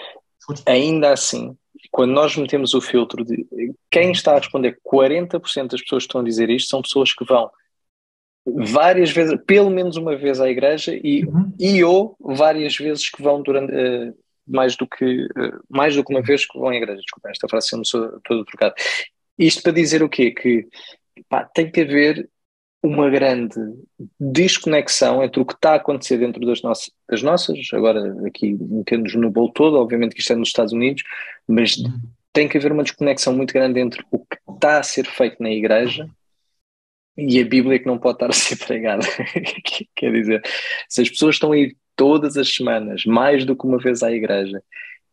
é, 0.67 0.73
ainda 0.73 1.13
assim, 1.13 1.57
quando 1.91 2.13
nós 2.13 2.37
metemos 2.37 2.75
o 2.75 2.81
filtro 2.81 3.25
de 3.25 3.47
quem 3.91 4.13
está 4.13 4.33
a 4.33 4.39
responder 4.39 4.79
40% 4.85 5.69
das 5.69 5.81
pessoas 5.81 6.05
que 6.05 6.09
estão 6.09 6.21
a 6.21 6.25
dizer 6.25 6.51
isto 6.51 6.69
são 6.69 6.83
pessoas 6.83 7.13
que 7.15 7.25
vão 7.25 7.51
várias 8.47 9.11
vezes, 9.11 9.39
pelo 9.47 9.71
menos 9.71 9.97
uma 9.97 10.17
vez 10.17 10.41
à 10.41 10.49
igreja 10.51 10.95
e, 10.95 11.25
uhum. 11.25 11.53
e 11.59 11.83
ou 11.83 12.17
várias 12.21 12.77
vezes 12.77 13.09
que 13.09 13.23
vão 13.23 13.43
durante 13.43 13.73
uh, 13.73 14.15
mais 14.47 14.77
do 14.77 14.87
que 14.87 15.25
uh, 15.25 15.61
mais 15.69 15.97
do 15.97 16.05
que 16.05 16.13
uma 16.13 16.23
vez 16.23 16.47
que 16.47 16.59
vão 16.59 16.69
à 16.69 16.77
igreja, 16.77 17.01
desculpa, 17.01 17.31
esta 17.31 17.49
frase 17.49 17.69
sendo 17.69 18.21
toda 18.23 18.45
trocada. 18.45 18.75
Isto 19.39 19.63
para 19.63 19.73
dizer 19.73 20.03
o 20.03 20.09
quê? 20.09 20.31
Que 20.31 20.67
pá, 21.29 21.45
tem 21.45 21.71
que 21.71 21.81
haver 21.81 22.29
uma 22.85 23.09
grande 23.09 23.55
desconexão 24.21 25.25
entre 25.25 25.41
o 25.41 25.47
que 25.47 25.55
está 25.55 25.73
a 25.73 25.77
acontecer 25.77 26.19
dentro 26.19 26.45
das 26.45 26.61
nossas, 26.61 26.91
das 27.09 27.23
nossas 27.23 27.59
agora 27.73 28.15
aqui 28.27 28.53
metendo-nos 28.61 29.15
no 29.15 29.31
bolo 29.31 29.51
todo, 29.53 29.79
obviamente 29.79 30.15
que 30.15 30.21
isto 30.21 30.35
é 30.35 30.37
nos 30.37 30.49
Estados 30.49 30.75
Unidos, 30.75 31.03
mas 31.49 31.79
uhum. 31.79 31.99
tem 32.31 32.47
que 32.47 32.59
haver 32.59 32.73
uma 32.73 32.83
desconexão 32.83 33.35
muito 33.35 33.55
grande 33.55 33.81
entre 33.81 34.05
o 34.11 34.19
que 34.19 34.37
está 34.47 34.79
a 34.81 34.83
ser 34.83 35.07
feito 35.07 35.43
na 35.43 35.51
igreja 35.51 36.07
e 37.17 37.41
a 37.41 37.45
Bíblia 37.47 37.79
que 37.79 37.87
não 37.87 37.97
pode 37.97 38.17
estar 38.17 38.29
a 38.29 38.35
ser 38.35 38.57
pregada. 38.67 39.07
Quer 39.97 40.13
dizer, 40.13 40.43
se 40.87 41.01
as 41.01 41.09
pessoas 41.09 41.37
estão 41.37 41.53
a 41.53 41.57
ir 41.57 41.75
todas 41.97 42.37
as 42.37 42.55
semanas, 42.55 43.07
mais 43.07 43.47
do 43.47 43.57
que 43.57 43.65
uma 43.65 43.79
vez 43.79 44.03
à 44.03 44.13
igreja, 44.13 44.63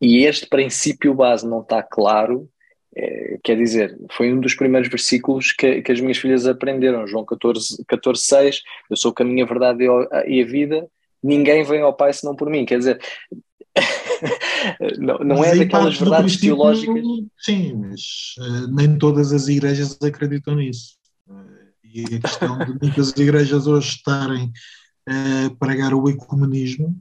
e 0.01 0.25
este 0.25 0.45
princípio 0.45 1.13
base 1.13 1.47
não 1.47 1.62
está 1.62 1.81
claro, 1.81 2.49
é, 2.95 3.39
quer 3.43 3.56
dizer, 3.56 3.97
foi 4.12 4.34
um 4.34 4.39
dos 4.39 4.54
primeiros 4.54 4.89
versículos 4.89 5.51
que, 5.54 5.82
que 5.82 5.91
as 5.91 6.01
minhas 6.01 6.17
filhas 6.17 6.45
aprenderam, 6.45 7.08
João 7.08 7.23
14, 7.23 7.84
14 7.88 8.21
6, 8.21 8.62
eu 8.89 8.97
sou 8.97 9.12
o 9.12 9.13
caminho, 9.13 9.45
a 9.45 9.47
verdade 9.47 9.86
e 10.27 10.41
a 10.41 10.45
vida, 10.45 10.88
ninguém 11.23 11.63
vem 11.63 11.82
ao 11.82 11.93
Pai 11.93 12.12
senão 12.12 12.36
por 12.36 12.49
mim, 12.49 12.65
quer 12.65 12.80
dizer, 12.80 13.01
não, 14.99 15.19
não 15.19 15.43
é 15.43 15.56
daquelas 15.56 15.97
verdades 15.97 16.38
teológicas. 16.38 17.04
Sim, 17.39 17.75
mas 17.75 18.01
uh, 18.39 18.67
nem 18.73 18.97
todas 18.97 19.32
as 19.32 19.47
igrejas 19.47 19.97
acreditam 20.01 20.56
nisso. 20.56 20.97
Uh, 21.30 21.71
e 21.84 22.15
a 22.15 22.19
questão 22.19 22.58
de 22.60 22.77
muitas 22.82 23.12
igrejas 23.17 23.67
hoje 23.67 23.88
estarem 23.88 24.51
a 25.08 25.47
uh, 25.47 25.56
pregar 25.56 25.93
o 25.93 26.10
ecumenismo, 26.10 26.95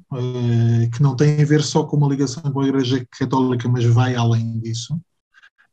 que 0.94 1.03
não 1.03 1.16
tem 1.16 1.42
a 1.42 1.44
ver 1.44 1.62
só 1.62 1.85
com 1.85 1.96
uma 1.96 2.09
ligação 2.09 2.42
com 2.50 2.61
a 2.61 2.68
Igreja 2.68 3.05
Católica, 3.18 3.68
mas 3.68 3.85
vai 3.85 4.14
além 4.14 4.59
disso 4.61 4.98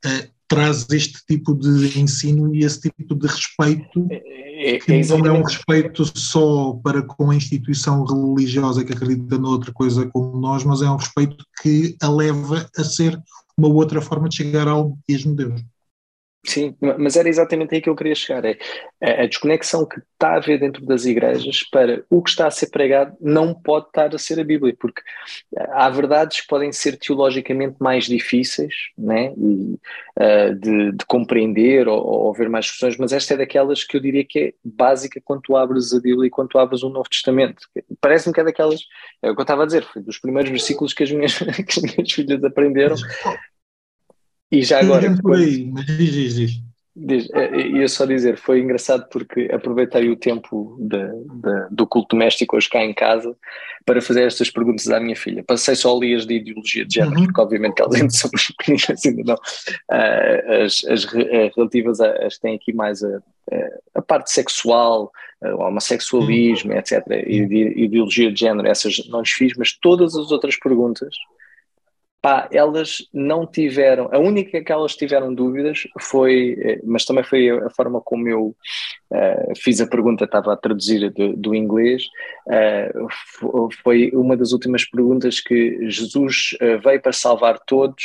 uh, 0.06 0.38
traz 0.48 0.88
este 0.90 1.26
tipo 1.26 1.54
de 1.54 2.00
ensino 2.00 2.56
e 2.56 2.64
esse 2.64 2.82
tipo 2.82 3.16
de 3.16 3.28
respeito, 3.28 4.08
é, 4.10 4.76
é, 4.76 4.80
que 4.80 4.94
é 4.94 5.06
não 5.06 5.26
é 5.26 5.32
um 5.32 5.44
respeito 5.44 6.06
só 6.18 6.74
para 6.84 7.02
com 7.02 7.32
a 7.32 7.36
instituição 7.36 8.06
religiosa 8.06 8.84
que 8.84 8.94
acredita 8.94 9.38
noutra 9.38 9.74
coisa 9.74 10.08
como 10.08 10.40
nós, 10.40 10.64
mas 10.64 10.82
é 10.82 10.90
um 10.90 10.96
respeito 10.96 11.46
que 11.62 11.96
a 12.02 12.10
leva 12.10 12.68
a 12.78 12.84
ser 12.84 13.22
uma 13.58 13.68
outra 13.68 14.02
forma 14.02 14.30
de 14.30 14.38
chegar 14.38 14.68
ao 14.68 14.98
mesmo 15.08 15.36
Deus. 15.36 15.62
Sim, 16.48 16.74
mas 16.80 17.18
era 17.18 17.28
exatamente 17.28 17.76
aí 17.76 17.82
que 17.82 17.90
eu 17.90 17.96
queria 17.96 18.16
chegar. 18.16 18.46
É 18.46 18.58
a 19.02 19.28
desconexão 19.28 19.86
que 19.86 20.00
está 20.00 20.30
a 20.30 20.38
haver 20.38 20.58
dentro 20.58 20.86
das 20.86 21.04
igrejas 21.04 21.62
para 21.70 22.06
o 22.10 22.22
que 22.22 22.30
está 22.30 22.48
a 22.48 22.52
ser 22.52 22.68
pregado 22.68 23.18
não 23.20 23.54
pode 23.54 23.88
estar 23.88 24.16
a 24.16 24.18
ser 24.18 24.40
a 24.40 24.46
Bíblia, 24.46 24.74
porque 24.80 25.02
há 25.58 25.90
verdades 25.90 26.40
que 26.40 26.48
podem 26.48 26.72
ser 26.72 26.98
teologicamente 26.98 27.76
mais 27.82 28.06
difíceis 28.06 28.74
né? 28.98 29.34
e, 29.38 29.78
uh, 30.18 30.56
de, 30.56 30.94
de, 30.94 31.06
compreender 31.06 31.90
ou, 31.90 32.02
ou 32.02 32.50
mais 32.50 32.72
questões, 32.72 32.96
mas 32.98 33.12
esta 33.12 33.34
é 33.34 33.38
daquelas 33.38 33.84
que 33.84 33.98
eu 33.98 34.02
diria 34.02 34.24
que 34.24 34.40
é 34.40 34.54
básica 34.64 35.20
quando 35.26 35.42
tu 35.42 35.58
abres 35.58 35.94
a 35.94 36.00
Bíblia 36.00 36.28
e 36.28 36.32
quando 36.32 36.48
tu 36.48 36.60
abres 36.60 36.82
o 36.82 36.90
Novo 36.90 37.10
Testamento. 37.10 37.68
Parece-me 38.00 38.34
que 38.34 38.40
é 38.40 38.46
daquelas, 38.46 38.80
é 39.22 39.30
o 39.30 39.36
que 39.36 39.42
eu 39.42 39.44
estava 39.44 39.64
a 39.64 39.66
dizer, 39.66 39.84
foi 39.84 40.02
dos 40.02 40.18
primeiros 40.18 40.50
versículos 40.50 40.94
que 40.94 41.04
as 41.04 41.12
minhas, 41.12 41.38
que 41.68 41.86
as 41.86 41.96
minhas 41.96 42.12
filhas 42.12 42.42
aprenderam 42.42 42.96
e 44.52 44.64
já 44.64 44.80
agora. 44.80 45.16
Por 45.22 45.36
aí, 45.36 45.70
mas 45.72 45.86
diz, 45.86 46.12
diz, 46.12 46.36
diz. 46.36 46.68
Diz, 47.00 47.30
é, 47.32 47.68
ia 47.68 47.88
só 47.88 48.08
dizer, 48.08 48.38
foi 48.38 48.60
engraçado 48.60 49.08
porque 49.12 49.48
aproveitei 49.54 50.10
o 50.10 50.16
tempo 50.16 50.76
de, 50.80 50.98
de, 50.98 51.68
do 51.70 51.86
culto 51.86 52.16
doméstico 52.16 52.58
hoje 52.58 52.68
cá 52.68 52.84
em 52.84 52.92
casa 52.92 53.36
para 53.86 54.02
fazer 54.02 54.24
estas 54.24 54.50
perguntas 54.50 54.90
à 54.90 55.00
minha 55.00 55.16
filha. 55.16 55.44
Passei 55.44 55.76
só 55.76 55.96
ali 55.96 56.16
as 56.16 56.26
de 56.26 56.38
ideologia 56.38 56.84
de 56.84 56.96
género, 56.96 57.20
uhum. 57.20 57.26
porque 57.26 57.40
obviamente 57.40 57.76
que 57.76 57.82
elas 57.84 57.96
ainda 57.96 58.10
são 58.10 58.32
pequeninas, 58.58 59.06
ainda 59.06 59.24
não. 59.24 59.36
Uh, 59.36 60.64
as, 60.64 60.84
as, 60.86 61.06
relativas 61.56 62.00
às 62.02 62.40
têm 62.40 62.56
aqui 62.56 62.74
mais 62.74 63.04
a, 63.04 63.22
a 63.94 64.02
parte 64.02 64.32
sexual, 64.32 65.12
o 65.40 65.62
homossexualismo, 65.62 66.72
uhum. 66.72 66.80
etc. 66.80 67.06
E 67.28 67.46
de, 67.46 67.84
ideologia 67.84 68.32
de 68.32 68.40
género, 68.40 68.68
essas 68.68 69.08
não 69.08 69.20
lhes 69.20 69.30
fiz, 69.30 69.54
mas 69.56 69.72
todas 69.72 70.16
as 70.16 70.32
outras 70.32 70.58
perguntas 70.58 71.16
Pá, 72.20 72.50
elas 72.52 73.08
não 73.14 73.46
tiveram, 73.46 74.10
a 74.12 74.18
única 74.18 74.62
que 74.64 74.72
elas 74.72 74.96
tiveram 74.96 75.34
dúvidas 75.34 75.88
foi, 76.00 76.58
eh, 76.60 76.82
mas 76.84 77.06
também 77.06 77.24
foi 77.24 77.48
a 77.50 77.70
forma 77.70 78.02
como 78.02 78.28
eu 78.28 78.56
uh, 79.12 79.54
fiz 79.56 79.80
a 79.80 79.88
pergunta, 79.88 80.26
estava 80.26 80.52
a 80.52 80.58
traduzir 80.58 81.12
do, 81.12 81.38
do 81.38 81.54
inglês, 81.54 82.04
uh, 82.48 83.70
foi 83.84 84.10
uma 84.14 84.36
das 84.36 84.52
últimas 84.52 84.84
perguntas 84.84 85.40
que 85.40 85.90
Jesus 85.92 86.58
uh, 86.60 86.80
veio 86.84 87.00
para 87.00 87.14
salvar 87.14 87.60
todos, 87.60 88.04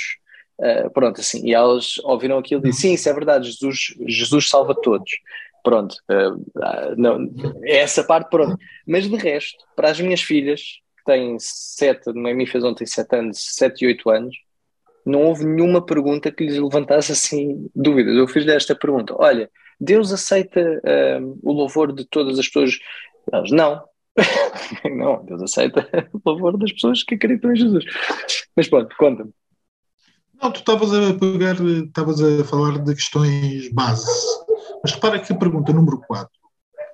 pronto, 0.95 1.21
assim, 1.21 1.45
e 1.49 1.55
elas 1.55 1.99
ouviram 2.05 2.39
aquilo 2.39 2.61
e 2.61 2.71
disseram, 2.71 2.91
sim, 2.91 2.95
isso 2.95 3.09
é 3.09 3.13
verdade, 3.15 3.47
Jesus, 3.47 3.97
Jesus 4.07 4.49
salva 4.49 4.75
todos. 4.81 5.11
Pronto, 5.65 5.97
não, 6.97 7.29
é 7.65 7.79
essa 7.79 8.05
parte, 8.05 8.31
pronto. 8.31 8.57
Mas 8.87 9.09
de 9.09 9.17
resto, 9.17 9.65
para 9.75 9.91
as 9.91 10.01
minhas 10.01 10.21
filhas, 10.21 10.61
tem 11.05 11.37
sete, 11.39 12.11
a 12.11 12.13
Noemi 12.13 12.47
fez 12.47 12.65
ontem 12.65 12.87
sete 12.87 13.17
anos, 13.17 13.39
sete 13.41 13.85
e 13.85 13.89
oito 13.89 14.11
anos, 14.11 14.37
não 15.05 15.23
houve 15.23 15.45
nenhuma 15.45 15.85
pergunta 15.85 16.31
que 16.31 16.45
lhes 16.45 16.59
levantasse 16.59 17.13
assim 17.13 17.69
dúvidas. 17.75 18.17
Eu 18.17 18.27
fiz 18.29 18.47
esta 18.47 18.75
pergunta: 18.75 19.15
olha, 19.19 19.51
Deus 19.81 20.13
aceita 20.13 20.61
um, 21.21 21.39
o 21.43 21.53
louvor 21.53 21.93
de 21.93 22.05
todas 22.05 22.39
as 22.39 22.47
pessoas? 22.47 22.79
Não. 23.51 23.83
não, 24.97 25.25
Deus 25.25 25.43
aceita 25.43 25.89
o 26.13 26.21
louvor 26.25 26.57
das 26.59 26.73
pessoas 26.73 27.03
que 27.03 27.15
acreditam 27.15 27.53
em 27.53 27.57
Jesus. 27.57 27.85
Mas 28.57 28.69
pronto, 28.69 28.95
conta-me. 28.97 29.33
Não, 30.41 30.51
tu 30.51 30.59
estavas 30.59 30.93
a 30.93 31.15
pegar, 31.15 31.55
estavas 31.55 32.21
a 32.21 32.45
falar 32.45 32.79
de 32.79 32.95
questões 32.95 33.73
base. 33.73 34.07
Mas 34.83 34.93
repara 34.93 35.19
que 35.21 35.33
a 35.33 35.37
pergunta 35.37 35.73
número 35.73 36.01
4 36.07 36.42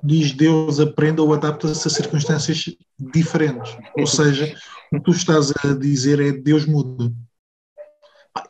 diz 0.02 0.32
Deus 0.32 0.80
aprenda 0.80 1.22
ou 1.22 1.32
adapta-se 1.32 1.86
a 1.86 1.90
circunstâncias 1.90 2.64
diferentes. 2.98 3.76
Ou 3.96 4.06
seja, 4.08 4.54
o 4.92 4.96
que 4.96 5.04
tu 5.04 5.10
estás 5.10 5.52
a 5.64 5.74
dizer 5.74 6.20
é 6.20 6.32
Deus 6.32 6.66
muda. 6.66 7.12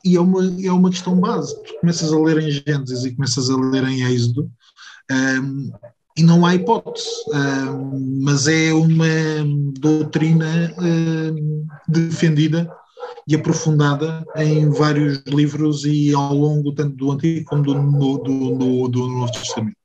E 0.04 0.16
é 0.16 0.20
uma, 0.20 0.42
é 0.62 0.70
uma 0.70 0.90
questão 0.90 1.18
base. 1.18 1.54
Tu 1.64 1.80
começas 1.80 2.12
a 2.12 2.18
ler 2.18 2.38
em 2.38 2.50
Gênesis 2.50 3.04
e 3.04 3.14
começas 3.14 3.48
a 3.48 3.56
ler 3.56 3.84
em 3.84 4.02
Êxodo 4.02 4.50
um, 5.10 5.72
e 6.16 6.22
não 6.22 6.44
há 6.44 6.54
hipótese. 6.54 7.08
Um, 7.32 8.20
mas 8.22 8.46
é 8.46 8.72
uma 8.72 9.06
doutrina 9.80 10.74
um, 10.78 11.66
defendida 11.86 12.70
e 13.26 13.34
aprofundada 13.34 14.24
em 14.36 14.68
vários 14.70 15.22
livros 15.26 15.84
e 15.84 16.14
ao 16.14 16.34
longo 16.34 16.72
tanto 16.72 16.96
do 16.96 17.12
Antigo 17.12 17.44
como 17.48 17.62
do, 17.62 17.74
do, 17.74 18.56
do, 18.56 18.88
do 18.88 19.08
Novo 19.08 19.32
Testamento. 19.32 19.77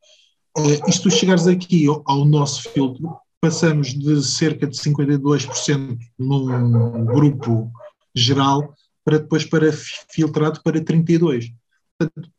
Uh, 0.58 0.88
isto 0.88 1.10
chegares 1.10 1.48
aqui 1.48 1.88
ao, 1.88 2.26
nosso 2.26 2.70
filtro, 2.70 3.18
passamos 3.42 3.88
de 3.88 4.24
cerca 4.24 4.68
de 4.68 4.78
52% 4.78 5.98
num 6.18 7.06
grupo 7.06 7.72
geral 8.16 8.76
para 9.04 9.18
depois 9.18 9.44
para 9.46 9.72
filtrado 10.12 10.62
para 10.63 10.80
32%. 10.80 11.54
Portanto, 11.98 12.32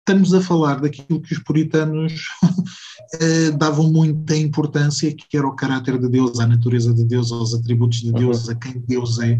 estamos 0.00 0.32
a 0.32 0.40
falar 0.40 0.80
daquilo 0.80 1.20
que 1.20 1.32
os 1.32 1.38
puritanos 1.40 2.28
uh, 2.42 3.56
davam 3.58 3.90
muita 3.92 4.36
importância, 4.36 5.14
que 5.14 5.36
era 5.36 5.46
o 5.46 5.56
caráter 5.56 5.98
de 5.98 6.08
Deus, 6.08 6.40
a 6.40 6.46
natureza 6.46 6.94
de 6.94 7.04
Deus, 7.04 7.32
aos 7.32 7.54
atributos 7.54 8.00
de 8.00 8.12
Deus, 8.12 8.48
a 8.48 8.54
quem 8.54 8.80
Deus 8.80 9.18
é. 9.18 9.34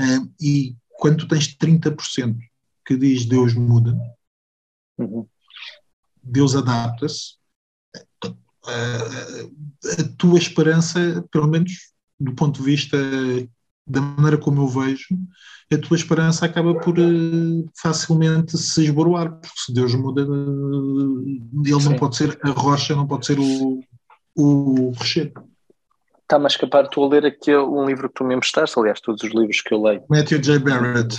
Uh, 0.00 0.30
e 0.40 0.76
quando 0.98 1.18
tu 1.18 1.28
tens 1.28 1.54
30% 1.56 2.36
que 2.86 2.96
diz 2.96 3.26
Deus 3.26 3.52
muda, 3.52 3.98
uhum. 4.98 5.26
Deus 6.26 6.54
adapta-se. 6.54 7.36
A 8.66 10.04
tua 10.18 10.38
esperança, 10.38 11.24
pelo 11.30 11.46
menos 11.46 11.72
do 12.18 12.34
ponto 12.34 12.60
de 12.60 12.64
vista 12.64 12.96
da 13.86 14.00
maneira 14.00 14.36
como 14.36 14.62
eu 14.62 14.68
vejo, 14.68 15.06
a 15.72 15.78
tua 15.78 15.96
esperança 15.96 16.44
acaba 16.44 16.74
por 16.74 16.98
eh, 16.98 17.64
facilmente 17.80 18.56
se 18.58 18.84
esboroar, 18.84 19.30
porque 19.30 19.48
se 19.56 19.72
Deus 19.72 19.94
muda, 19.94 20.22
eh, 20.22 21.70
ele 21.70 21.80
Sim. 21.80 21.90
não 21.90 21.96
pode 21.96 22.16
ser 22.16 22.38
a 22.42 22.50
rocha, 22.50 22.96
não 22.96 23.06
pode 23.06 23.26
ser 23.26 23.38
o, 23.38 23.80
o 24.36 24.90
recheio. 24.92 25.32
Está-me 26.22 26.46
a 26.46 26.48
escapar, 26.48 26.84
estou 26.84 27.04
a 27.04 27.08
ler 27.08 27.26
aqui 27.26 27.56
um 27.56 27.86
livro 27.86 28.08
que 28.08 28.14
tu 28.14 28.24
me 28.24 28.34
emprestaste, 28.34 28.76
aliás, 28.78 29.00
todos 29.00 29.22
os 29.22 29.32
livros 29.32 29.60
que 29.60 29.72
eu 29.72 29.80
leio. 29.80 30.02
Matthew 30.08 30.40
J. 30.40 30.58
Barrett. 30.58 31.16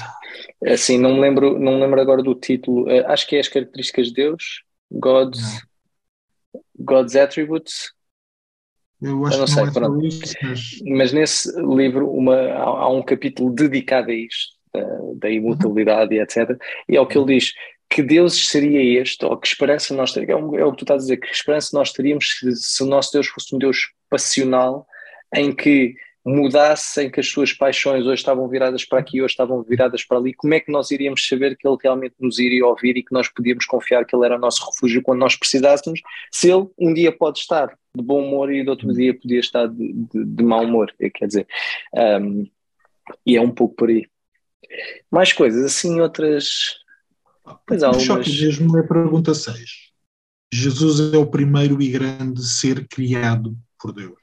Assim, 0.66 0.98
não 0.98 1.16
me 1.16 1.22
lembro, 1.22 1.58
não 1.58 1.76
me 1.76 1.82
lembro 1.82 2.02
agora 2.02 2.22
do 2.22 2.36
título, 2.36 2.90
eh, 2.90 3.06
acho 3.08 3.28
que 3.28 3.38
é 3.38 3.40
As 3.40 3.48
Características 3.48 4.08
de 4.08 4.14
Deus, 4.14 4.64
God's, 4.92 5.62
God's 6.78 7.16
Attributes. 7.16 7.92
Eu 9.02 9.26
acho 9.26 9.36
eu 9.36 9.40
não 9.40 9.46
que 9.46 9.52
sei, 9.52 9.82
não 9.82 10.02
é 10.02 10.08
isso, 10.08 10.34
mas... 10.42 10.80
mas... 10.86 11.14
nesse 11.14 11.62
livro 11.62 12.10
uma, 12.10 12.36
há, 12.36 12.64
há, 12.64 12.90
um 12.90 13.04
capítulo 13.04 13.54
dedicado 13.54 14.10
a 14.10 14.14
isto, 14.14 14.56
da, 14.74 14.84
da 15.16 15.30
imutabilidade 15.30 16.16
e 16.16 16.20
etc. 16.20 16.58
E 16.90 16.96
é 16.96 17.02
o 17.02 17.06
que 17.06 17.18
ele 17.18 17.40
diz, 17.40 17.54
que 17.90 18.02
Deus 18.02 18.48
seria 18.50 19.02
este, 19.02 19.26
ou 19.26 19.38
que 19.38 19.48
esperança 19.48 19.94
nós 19.94 20.14
teríamos, 20.14 20.54
é, 20.56 20.62
é 20.62 20.66
o 20.66 20.72
que 20.72 20.78
tu 20.78 20.84
estás 20.84 21.04
a 21.04 21.06
dizer, 21.06 21.18
que 21.18 21.28
esperança 21.28 21.78
nós 21.78 21.92
teríamos 21.92 22.38
se, 22.38 22.56
se 22.56 22.84
o 22.84 22.88
nosso 22.88 23.14
Deus 23.14 23.28
fosse 23.28 23.56
um 23.56 23.60
Deus 23.60 23.92
passional, 24.10 24.86
em 25.34 25.54
que 25.54 25.96
mudassem 26.28 27.10
que 27.10 27.22
as 27.22 27.28
suas 27.30 27.54
paixões 27.54 28.04
hoje 28.06 28.16
estavam 28.16 28.50
viradas 28.50 28.84
para 28.84 29.00
aqui, 29.00 29.22
hoje 29.22 29.32
estavam 29.32 29.64
viradas 29.64 30.04
para 30.04 30.18
ali, 30.18 30.34
como 30.34 30.54
é 30.54 30.60
que 30.60 30.70
nós 30.70 30.92
iríamos 30.92 31.26
saber 31.26 31.56
que 31.56 31.66
ele 31.66 31.78
realmente 31.82 32.16
nos 32.20 32.38
iria 32.38 32.66
ouvir 32.66 32.98
e 32.98 33.04
que 33.04 33.14
nós 33.14 33.30
podíamos 33.30 33.66
confiar 33.66 34.04
que 34.04 34.14
ele 34.14 34.26
era 34.26 34.36
o 34.36 34.40
nosso 34.40 34.66
refúgio 34.70 35.02
quando 35.02 35.20
nós 35.20 35.38
precisássemos, 35.38 36.02
se 36.30 36.52
ele 36.52 36.68
um 36.78 36.94
dia 36.94 37.14
pode 37.14 37.40
estar 37.40 37.68
de 37.96 38.04
bom 38.04 38.28
humor 38.28 38.52
e 38.52 38.62
do 38.62 38.72
outro 38.72 38.94
dia 38.94 39.18
podia 39.18 39.40
estar 39.40 39.68
de, 39.68 39.94
de, 39.94 40.26
de 40.26 40.44
mau 40.44 40.66
humor, 40.66 40.94
quer 41.14 41.28
dizer, 41.28 41.48
um, 42.22 42.46
e 43.26 43.38
é 43.38 43.42
um 43.42 43.52
pouco 43.52 43.76
por 43.76 43.90
aí. 43.90 44.06
Mais 45.10 45.32
coisas, 45.32 45.64
assim, 45.64 46.02
outras... 46.02 46.76
Pois 47.66 47.82
há 47.84 47.88
algumas... 47.88 48.28
mesmo 48.28 48.78
é 48.78 48.82
a 48.82 48.88
pergunta 48.88 49.34
6. 49.34 49.88
Jesus 50.54 51.14
é 51.14 51.18
o 51.18 51.26
primeiro 51.26 51.82
e 51.82 51.88
grande 51.88 52.46
ser 52.46 52.86
criado 52.90 53.58
por 53.80 53.94
Deus. 53.94 54.18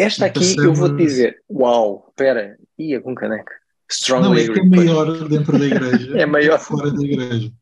Esta 0.00 0.26
aqui 0.26 0.40
passamos... 0.40 0.64
eu 0.64 0.74
vou 0.74 0.96
te 0.96 1.04
dizer, 1.04 1.42
uau, 1.50 2.06
espera, 2.08 2.56
ia 2.78 3.00
com 3.00 3.14
caneca. 3.14 3.52
Strongly 3.90 4.46
Não, 4.46 4.54
é, 4.54 4.58
é 4.58 4.64
maior 4.64 5.28
dentro 5.28 5.58
da 5.58 5.66
igreja. 5.66 6.16
é 6.18 6.26
maior. 6.26 6.58
Fora 6.58 6.90
da 6.90 7.02
igreja. 7.02 7.52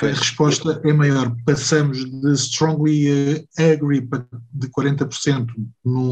A 0.00 0.06
resposta 0.06 0.80
é 0.84 0.92
maior. 0.92 1.32
Passamos 1.44 2.04
de 2.04 2.32
strongly 2.32 3.08
uh, 3.08 3.72
agree 3.72 4.00
de 4.52 4.68
40% 4.68 5.46
no 5.84 6.10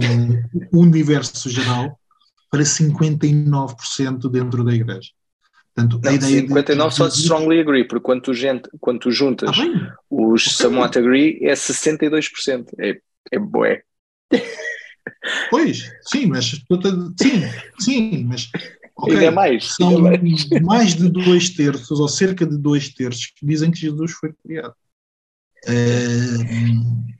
universo 0.72 1.48
geral 1.48 1.98
para 2.50 2.60
59% 2.60 4.30
dentro 4.30 4.64
da 4.64 4.74
igreja. 4.74 5.10
Portanto, 5.74 6.00
Não, 6.02 6.10
a 6.10 6.14
ideia 6.14 6.40
59 6.40 6.90
de... 6.90 6.96
só 6.96 7.08
de 7.08 7.14
strongly 7.14 7.60
agree, 7.60 7.84
porque 7.84 8.04
quando 8.04 8.22
tu, 8.22 8.34
gente, 8.34 8.68
quando 8.80 9.00
tu 9.00 9.10
juntas 9.10 9.50
ah, 9.50 9.96
os 10.10 10.46
okay. 10.46 10.52
somewhat 10.54 10.98
agree 10.98 11.38
é 11.42 11.52
62%. 11.52 12.66
É, 12.78 13.00
é 13.32 13.38
bué. 13.38 13.82
Pois, 15.50 15.90
sim, 16.02 16.26
mas 16.26 16.46
sim, 16.46 17.42
sim, 17.78 18.24
mas 18.24 18.50
okay, 18.96 19.16
ainda 19.16 19.30
mais, 19.30 19.74
são 19.74 19.88
ainda 20.06 20.22
mais. 20.22 20.48
mais 20.62 20.94
de 20.94 21.08
dois 21.08 21.50
terços, 21.50 21.98
ou 21.98 22.08
cerca 22.08 22.46
de 22.46 22.56
dois 22.56 22.88
terços, 22.88 23.26
que 23.26 23.44
dizem 23.44 23.70
que 23.70 23.78
Jesus 23.78 24.12
foi 24.12 24.32
criado. 24.42 24.74
Uh, 25.68 27.10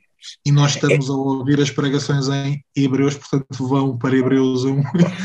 E 0.44 0.53
nós 0.53 0.75
estamos 0.75 1.09
a 1.09 1.14
ouvir 1.14 1.61
as 1.61 1.70
pregações 1.70 2.29
em 2.29 2.62
Hebreus, 2.77 3.16
portanto 3.16 3.66
vão 3.66 3.96
para 3.96 4.16
Hebreus 4.16 4.64
1 4.64 4.83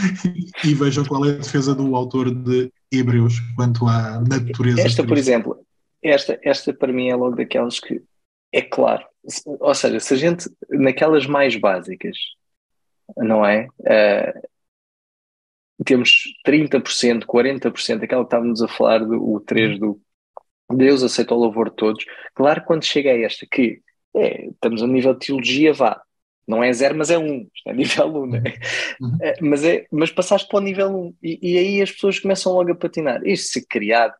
e 0.63 0.73
vejam 0.73 1.05
qual 1.05 1.25
é 1.25 1.31
a 1.31 1.37
defesa 1.37 1.75
do 1.75 1.95
autor 1.95 2.33
de 2.33 2.71
Hebreus 2.91 3.39
quanto 3.55 3.87
à 3.87 4.21
natureza. 4.21 4.81
Esta, 4.81 5.03
por 5.03 5.17
exemplo, 5.17 5.65
esta, 6.01 6.39
esta 6.43 6.73
para 6.73 6.93
mim 6.93 7.09
é 7.09 7.15
logo 7.15 7.35
daquelas 7.35 7.79
que 7.79 8.01
é 8.55 8.61
claro. 8.61 9.05
Ou 9.45 9.75
seja, 9.75 9.99
se 9.99 10.13
a 10.13 10.17
gente, 10.17 10.49
naquelas 10.69 11.25
mais 11.25 11.57
básicas, 11.57 12.17
não 13.17 13.45
é? 13.45 13.67
Uh, 13.79 14.47
temos 15.83 16.23
30%, 16.47 17.25
40%, 17.25 18.03
aquela 18.03 18.21
que 18.21 18.27
estávamos 18.27 18.61
a 18.61 18.67
falar 18.67 18.99
do 18.99 19.33
o 19.33 19.41
3 19.41 19.77
do 19.77 19.99
Deus 20.71 21.03
aceita 21.03 21.35
o 21.35 21.37
louvor 21.37 21.69
de 21.69 21.75
todos. 21.75 22.05
Claro, 22.33 22.63
quando 22.65 22.85
chega 22.85 23.11
a 23.11 23.19
esta, 23.19 23.45
que 23.45 23.81
é, 24.15 24.47
estamos 24.47 24.81
a 24.81 24.87
nível 24.87 25.13
de 25.13 25.25
teologia, 25.27 25.73
vá, 25.73 26.01
não 26.47 26.63
é 26.63 26.71
zero, 26.71 26.95
mas 26.95 27.09
é 27.09 27.17
um, 27.17 27.47
isto 27.53 27.67
é 27.67 27.73
nível 27.73 28.07
1, 28.07 28.17
um, 28.17 28.25
né? 28.25 28.41
Uhum. 29.01 29.17
É, 29.21 29.33
mas, 29.41 29.63
é, 29.65 29.85
mas 29.91 30.11
passaste 30.11 30.47
para 30.47 30.59
o 30.59 30.61
nível 30.61 30.87
1 30.89 30.97
um, 30.97 31.13
e, 31.21 31.39
e, 31.41 31.57
aí 31.57 31.81
as 31.81 31.91
pessoas 31.91 32.19
começam 32.19 32.53
logo 32.53 32.71
a 32.71 32.75
patinar. 32.75 33.21
Isto 33.25 33.51
se 33.51 33.67
criado, 33.67 34.13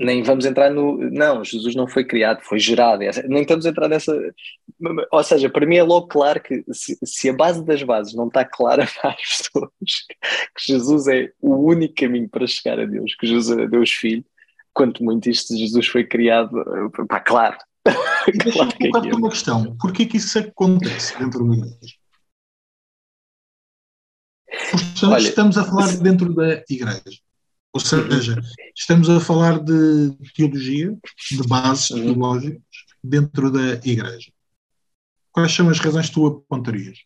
nem 0.00 0.22
vamos 0.22 0.46
entrar 0.46 0.70
no. 0.70 0.96
Não, 1.10 1.44
Jesus 1.44 1.74
não 1.74 1.86
foi 1.86 2.04
criado, 2.04 2.40
foi 2.42 2.58
gerado. 2.58 3.02
Nem 3.28 3.42
estamos 3.42 3.66
a 3.66 3.68
entrar 3.68 3.86
nessa. 3.86 4.18
Ou 5.12 5.22
seja, 5.22 5.50
para 5.50 5.66
mim 5.66 5.76
é 5.76 5.82
logo 5.82 6.08
claro 6.08 6.40
que 6.40 6.64
se, 6.72 6.98
se 7.04 7.28
a 7.28 7.34
base 7.34 7.62
das 7.62 7.82
bases 7.82 8.14
não 8.14 8.28
está 8.28 8.42
clara 8.42 8.88
para 9.00 9.10
as 9.10 9.20
pessoas, 9.20 9.70
que 10.56 10.72
Jesus 10.72 11.06
é 11.06 11.30
o 11.38 11.54
único 11.54 11.94
caminho 11.94 12.30
para 12.30 12.46
chegar 12.46 12.80
a 12.80 12.86
Deus, 12.86 13.14
que 13.14 13.26
Jesus 13.26 13.58
é 13.58 13.68
Deus 13.68 13.90
Filho, 13.90 14.24
quanto 14.72 15.04
muito 15.04 15.28
isto 15.28 15.54
Jesus 15.54 15.86
foi 15.86 16.04
criado, 16.04 16.50
pá, 17.06 17.20
claro. 17.20 17.58
Deixa-me 18.42 18.72
colocar-te 18.72 19.14
uma 19.14 19.28
questão: 19.28 19.76
porquê 19.76 20.06
que 20.06 20.16
isso 20.16 20.38
acontece 20.38 21.18
dentro 21.18 21.46
da 21.46 21.54
igreja? 21.56 21.94
Olha, 25.04 25.28
estamos 25.28 25.58
a 25.58 25.64
falar 25.64 25.94
dentro 25.98 26.34
da 26.34 26.64
igreja. 26.70 27.20
Ou 27.72 27.80
seja, 27.80 28.40
estamos 28.76 29.08
a 29.08 29.20
falar 29.20 29.60
de 29.60 30.16
teologia, 30.34 30.96
de 31.30 31.48
bases 31.48 31.90
uhum. 31.90 32.04
teológicas 32.04 32.62
dentro 33.02 33.50
da 33.50 33.74
Igreja. 33.84 34.32
Quais 35.32 35.52
são 35.52 35.68
as 35.68 35.78
razões 35.78 36.08
que 36.08 36.14
tu 36.14 36.26
apontarias? 36.26 36.98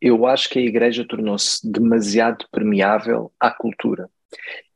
Eu 0.00 0.26
acho 0.26 0.48
que 0.48 0.58
a 0.58 0.62
Igreja 0.62 1.06
tornou-se 1.06 1.60
demasiado 1.70 2.46
permeável 2.50 3.32
à 3.38 3.50
cultura. 3.50 4.10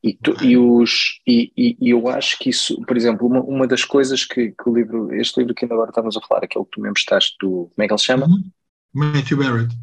E, 0.02 0.14
tu, 0.14 0.34
e, 0.42 0.56
os, 0.56 1.20
e, 1.26 1.52
e, 1.56 1.76
e, 1.80 1.90
eu 1.90 2.08
acho 2.08 2.36
que 2.38 2.50
isso, 2.50 2.80
por 2.82 2.96
exemplo, 2.96 3.26
uma, 3.26 3.40
uma 3.40 3.66
das 3.68 3.84
coisas 3.84 4.24
que, 4.24 4.50
que, 4.50 4.68
o 4.68 4.74
livro, 4.74 5.14
este 5.14 5.38
livro 5.38 5.54
que 5.54 5.64
ainda 5.64 5.74
agora 5.74 5.90
estávamos 5.90 6.16
a 6.16 6.20
falar, 6.20 6.42
aquele 6.42 6.64
que 6.64 6.70
tu 6.72 6.80
mesmo 6.80 6.96
estás 6.96 7.36
do, 7.40 7.70
como 7.72 7.84
é 7.84 7.86
que 7.86 7.92
ele 7.92 7.98
se 7.98 8.06
chama? 8.06 8.26
Uhum. 8.26 8.50
Matthew 8.92 9.38
Barrett. 9.38 9.76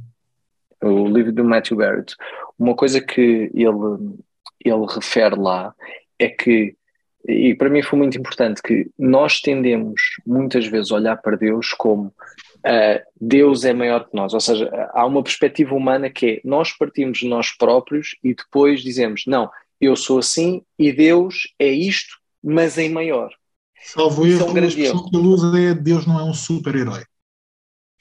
O 0.83 1.07
livro 1.07 1.31
do 1.31 1.45
Matthew 1.45 1.77
Barrett. 1.77 2.15
Uma 2.57 2.75
coisa 2.75 2.99
que 2.99 3.49
ele, 3.53 4.19
ele 4.63 4.85
refere 4.87 5.35
lá 5.35 5.73
é 6.17 6.27
que, 6.27 6.75
e 7.27 7.53
para 7.55 7.69
mim 7.69 7.81
foi 7.81 7.97
muito 7.97 8.17
importante, 8.17 8.61
que 8.61 8.89
nós 8.97 9.41
tendemos 9.41 10.01
muitas 10.25 10.65
vezes 10.67 10.91
a 10.91 10.95
olhar 10.95 11.17
para 11.17 11.37
Deus 11.37 11.71
como 11.73 12.07
uh, 12.07 13.01
Deus 13.19 13.63
é 13.63 13.73
maior 13.73 14.07
que 14.07 14.15
nós, 14.15 14.33
ou 14.33 14.39
seja, 14.39 14.69
há 14.93 15.05
uma 15.05 15.23
perspectiva 15.23 15.75
humana 15.75 16.09
que 16.09 16.25
é 16.27 16.41
nós 16.43 16.71
partimos 16.71 17.19
de 17.19 17.27
nós 17.27 17.51
próprios 17.51 18.15
e 18.23 18.33
depois 18.33 18.81
dizemos, 18.81 19.23
não, 19.25 19.49
eu 19.79 19.95
sou 19.95 20.19
assim 20.19 20.61
e 20.77 20.91
Deus 20.91 21.53
é 21.57 21.67
isto, 21.67 22.17
mas 22.43 22.77
em 22.77 22.89
maior. 22.89 23.29
Salvo 23.81 24.25
erro, 24.27 24.57
a 24.57 24.65
expressão 24.65 25.09
que 25.09 25.15
ele 25.15 25.27
usa 25.27 25.59
é 25.59 25.73
Deus 25.73 26.05
não 26.05 26.19
é 26.19 26.23
um 26.23 26.33
super-herói. 26.33 27.03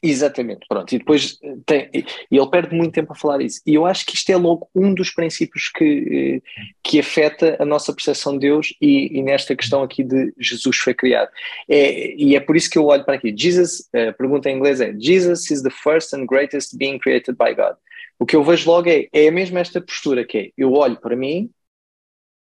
Exatamente, 0.01 0.65
pronto. 0.69 0.95
E 0.95 0.99
depois 0.99 1.39
eh, 1.43 1.57
tem, 1.67 1.91
e 1.93 2.37
ele 2.37 2.51
perde 2.51 2.75
muito 2.75 2.93
tempo 2.93 3.13
a 3.13 3.17
falar 3.17 3.41
isso. 3.41 3.61
E 3.67 3.75
eu 3.75 3.85
acho 3.85 4.07
que 4.07 4.15
isto 4.15 4.31
é 4.31 4.37
logo 4.37 4.69
um 4.73 4.95
dos 4.95 5.11
princípios 5.11 5.69
que, 5.69 6.41
eh, 6.45 6.71
que 6.85 7.01
afeta 7.01 7.57
a 7.61 7.65
nossa 7.65 7.93
percepção 7.93 8.35
de 8.35 8.41
Deus 8.41 8.73
e, 8.81 9.19
e 9.19 9.23
nesta 9.23 9.57
questão 9.57 9.83
aqui 9.83 10.05
de 10.05 10.33
Jesus 10.39 10.77
foi 10.77 10.95
criado. 10.95 11.31
É, 11.69 12.15
e 12.15 12.37
é 12.37 12.41
por 12.41 12.57
isso 12.57 12.71
que 12.71 12.79
eu 12.79 12.87
olho 12.87 13.05
para 13.05 13.15
aqui. 13.15 13.35
Jesus, 13.37 13.89
a 13.93 14.13
pergunta 14.13 14.49
em 14.49 14.57
inglês 14.57 14.81
é: 14.81 14.95
Jesus 14.97 15.51
is 15.51 15.63
the 15.63 15.71
first 15.71 16.15
and 16.15 16.27
greatest 16.27 16.77
being 16.77 16.99
created 16.99 17.37
by 17.37 17.53
God. 17.53 17.77
O 18.21 18.27
que 18.27 18.37
eu 18.37 18.45
vejo 18.45 18.71
logo 18.71 18.89
é, 18.89 19.09
é 19.13 19.31
mesmo 19.33 19.59
esta 19.59 19.81
postura 19.81 20.25
que 20.25 20.39
é: 20.39 20.51
eu 20.57 20.75
olho 20.75 21.01
para 21.01 21.17
mim 21.17 21.51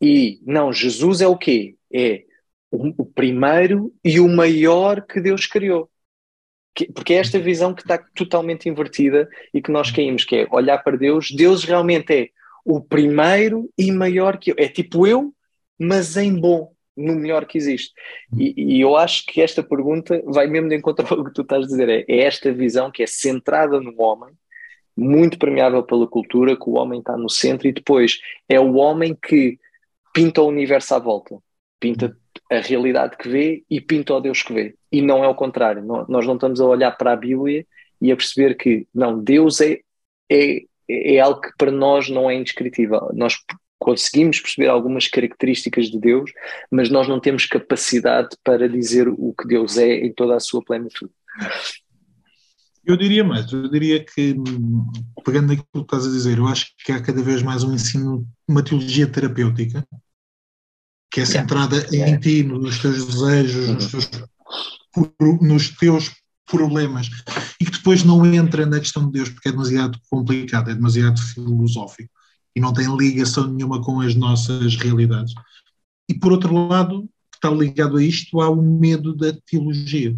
e 0.02 0.40
não, 0.44 0.72
Jesus 0.72 1.20
é 1.20 1.28
o 1.28 1.36
quê? 1.36 1.76
É 1.92 2.24
o, 2.72 3.02
o 3.02 3.06
primeiro 3.06 3.94
e 4.04 4.18
o 4.18 4.28
maior 4.28 5.00
que 5.06 5.20
Deus 5.20 5.46
criou 5.46 5.88
porque 6.84 7.14
é 7.14 7.16
esta 7.16 7.38
visão 7.38 7.72
que 7.72 7.82
está 7.82 7.98
totalmente 8.14 8.68
invertida 8.68 9.28
e 9.54 9.62
que 9.62 9.70
nós 9.70 9.90
caímos, 9.90 10.24
que 10.24 10.36
é 10.36 10.46
olhar 10.50 10.78
para 10.78 10.96
Deus, 10.96 11.30
Deus 11.30 11.64
realmente 11.64 12.12
é 12.12 12.28
o 12.64 12.80
primeiro 12.80 13.70
e 13.78 13.90
maior 13.90 14.36
que 14.38 14.50
eu, 14.50 14.56
é 14.58 14.68
tipo 14.68 15.06
eu, 15.06 15.32
mas 15.78 16.16
em 16.16 16.34
bom, 16.34 16.72
no 16.96 17.14
melhor 17.14 17.46
que 17.46 17.56
existe. 17.58 17.92
E, 18.36 18.54
e 18.56 18.80
eu 18.80 18.96
acho 18.96 19.24
que 19.26 19.40
esta 19.40 19.62
pergunta 19.62 20.22
vai 20.26 20.46
mesmo 20.46 20.68
de 20.68 20.76
encontro 20.76 21.06
ao 21.08 21.24
que 21.24 21.32
tu 21.32 21.42
estás 21.42 21.64
a 21.64 21.68
dizer, 21.68 21.88
é, 21.88 22.04
é 22.08 22.24
esta 22.24 22.52
visão 22.52 22.90
que 22.90 23.02
é 23.02 23.06
centrada 23.06 23.80
no 23.80 23.94
homem, 24.00 24.34
muito 24.96 25.38
permeável 25.38 25.82
pela 25.82 26.06
cultura, 26.06 26.56
que 26.56 26.68
o 26.68 26.74
homem 26.74 27.00
está 27.00 27.16
no 27.16 27.28
centro 27.28 27.68
e 27.68 27.72
depois 27.72 28.18
é 28.48 28.58
o 28.58 28.74
homem 28.74 29.14
que 29.14 29.58
pinta 30.12 30.40
o 30.40 30.48
universo 30.48 30.94
à 30.94 30.98
volta, 30.98 31.36
pinta 31.78 32.16
a 32.50 32.58
realidade 32.58 33.16
que 33.16 33.28
vê 33.28 33.64
e 33.68 33.80
pinta 33.80 34.14
o 34.14 34.20
Deus 34.20 34.42
que 34.42 34.52
vê. 34.52 34.74
E 34.90 35.02
não 35.02 35.24
é 35.24 35.28
o 35.28 35.34
contrário. 35.34 35.84
Não, 35.84 36.06
nós 36.08 36.26
não 36.26 36.34
estamos 36.34 36.60
a 36.60 36.64
olhar 36.64 36.92
para 36.92 37.12
a 37.12 37.16
Bíblia 37.16 37.66
e 38.00 38.12
a 38.12 38.16
perceber 38.16 38.56
que, 38.56 38.86
não, 38.94 39.22
Deus 39.22 39.60
é, 39.60 39.80
é, 40.30 40.66
é 40.88 41.20
algo 41.20 41.40
que 41.40 41.50
para 41.58 41.70
nós 41.70 42.08
não 42.08 42.30
é 42.30 42.34
indescritível. 42.34 43.10
Nós 43.14 43.36
conseguimos 43.78 44.40
perceber 44.40 44.68
algumas 44.68 45.08
características 45.08 45.90
de 45.90 45.98
Deus, 45.98 46.30
mas 46.70 46.90
nós 46.90 47.08
não 47.08 47.20
temos 47.20 47.46
capacidade 47.46 48.30
para 48.42 48.68
dizer 48.68 49.08
o 49.08 49.34
que 49.38 49.46
Deus 49.46 49.76
é 49.76 50.04
em 50.04 50.12
toda 50.12 50.36
a 50.36 50.40
sua 50.40 50.62
plenitude. 50.62 51.12
Eu 52.84 52.96
diria 52.96 53.24
mais, 53.24 53.52
eu 53.52 53.68
diria 53.68 54.02
que, 54.02 54.36
pegando 55.24 55.52
aquilo 55.52 55.66
que 55.72 55.80
estás 55.80 56.06
a 56.06 56.10
dizer, 56.10 56.38
eu 56.38 56.46
acho 56.46 56.72
que 56.84 56.92
há 56.92 57.02
cada 57.02 57.20
vez 57.20 57.42
mais 57.42 57.64
um 57.64 57.74
ensino, 57.74 58.24
uma 58.48 58.62
teologia 58.62 59.08
terapêutica, 59.08 59.84
que 61.10 61.20
é 61.20 61.24
centrada 61.24 61.76
yeah. 61.92 62.12
em 62.12 62.18
ti, 62.18 62.42
nos 62.42 62.78
teus 62.78 63.06
desejos, 63.06 63.68
nos 63.68 63.86
teus, 63.90 64.10
nos 65.40 65.70
teus 65.70 66.10
problemas, 66.46 67.08
e 67.60 67.64
que 67.64 67.72
depois 67.72 68.04
não 68.04 68.24
entra 68.24 68.64
na 68.66 68.78
questão 68.78 69.06
de 69.06 69.12
Deus 69.12 69.28
porque 69.28 69.48
é 69.48 69.52
demasiado 69.52 69.98
complicado, 70.08 70.70
é 70.70 70.74
demasiado 70.74 71.20
filosófico 71.20 72.10
e 72.56 72.60
não 72.60 72.72
tem 72.72 72.86
ligação 72.96 73.46
nenhuma 73.46 73.82
com 73.82 74.00
as 74.00 74.14
nossas 74.14 74.76
realidades. 74.76 75.34
E 76.08 76.14
por 76.14 76.32
outro 76.32 76.66
lado, 76.66 77.02
que 77.30 77.36
está 77.36 77.50
ligado 77.50 77.98
a 77.98 78.02
isto, 78.02 78.40
há 78.40 78.48
o 78.48 78.62
medo 78.62 79.14
da 79.14 79.36
teologia. 79.46 80.16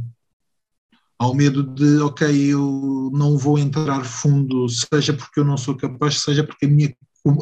Há 1.18 1.26
o 1.26 1.34
medo 1.34 1.64
de, 1.64 1.98
ok, 1.98 2.30
eu 2.30 3.10
não 3.12 3.36
vou 3.36 3.58
entrar 3.58 4.04
fundo, 4.04 4.68
seja 4.68 5.12
porque 5.12 5.40
eu 5.40 5.44
não 5.44 5.56
sou 5.56 5.76
capaz, 5.76 6.20
seja 6.20 6.44
porque 6.44 6.66
a 6.66 6.68
minha, 6.68 6.94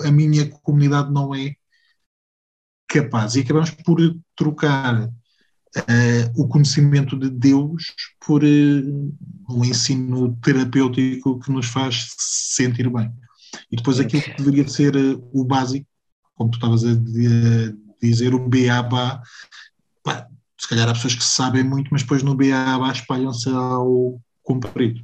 a 0.03 0.11
minha 0.11 0.49
comunidade 0.63 1.13
não 1.13 1.35
é 1.35 1.55
capaz 2.89 3.35
e 3.35 3.41
acabamos 3.41 3.71
por 3.71 3.99
trocar 4.37 5.11
uh, 5.77 6.43
o 6.43 6.49
conhecimento 6.49 7.19
de 7.19 7.29
Deus 7.31 7.95
por 8.25 8.43
uh, 8.43 9.15
um 9.49 9.65
ensino 9.65 10.37
terapêutico 10.43 11.39
que 11.41 11.51
nos 11.51 11.67
faz 11.67 12.15
sentir 12.19 12.89
bem. 12.89 13.11
E 13.71 13.77
depois 13.77 14.01
aquilo 14.01 14.23
que 14.23 14.37
deveria 14.37 14.69
ser 14.69 14.97
uh, 14.97 15.31
o 15.33 15.45
básico, 15.45 15.87
como 16.35 16.51
tu 16.51 16.57
estavas 16.57 16.85
a 16.85 16.95
dizer, 18.01 18.35
o 18.35 18.39
BABA, 18.39 19.23
se 20.59 20.69
calhar 20.69 20.89
há 20.89 20.93
pessoas 20.93 21.15
que 21.15 21.25
sabem 21.25 21.65
muito, 21.65 21.89
mas 21.91 22.03
depois 22.03 22.23
no 22.23 22.35
BABA 22.35 22.93
espalham-se 22.93 23.49
ao 23.51 24.21
comprido. 24.43 25.01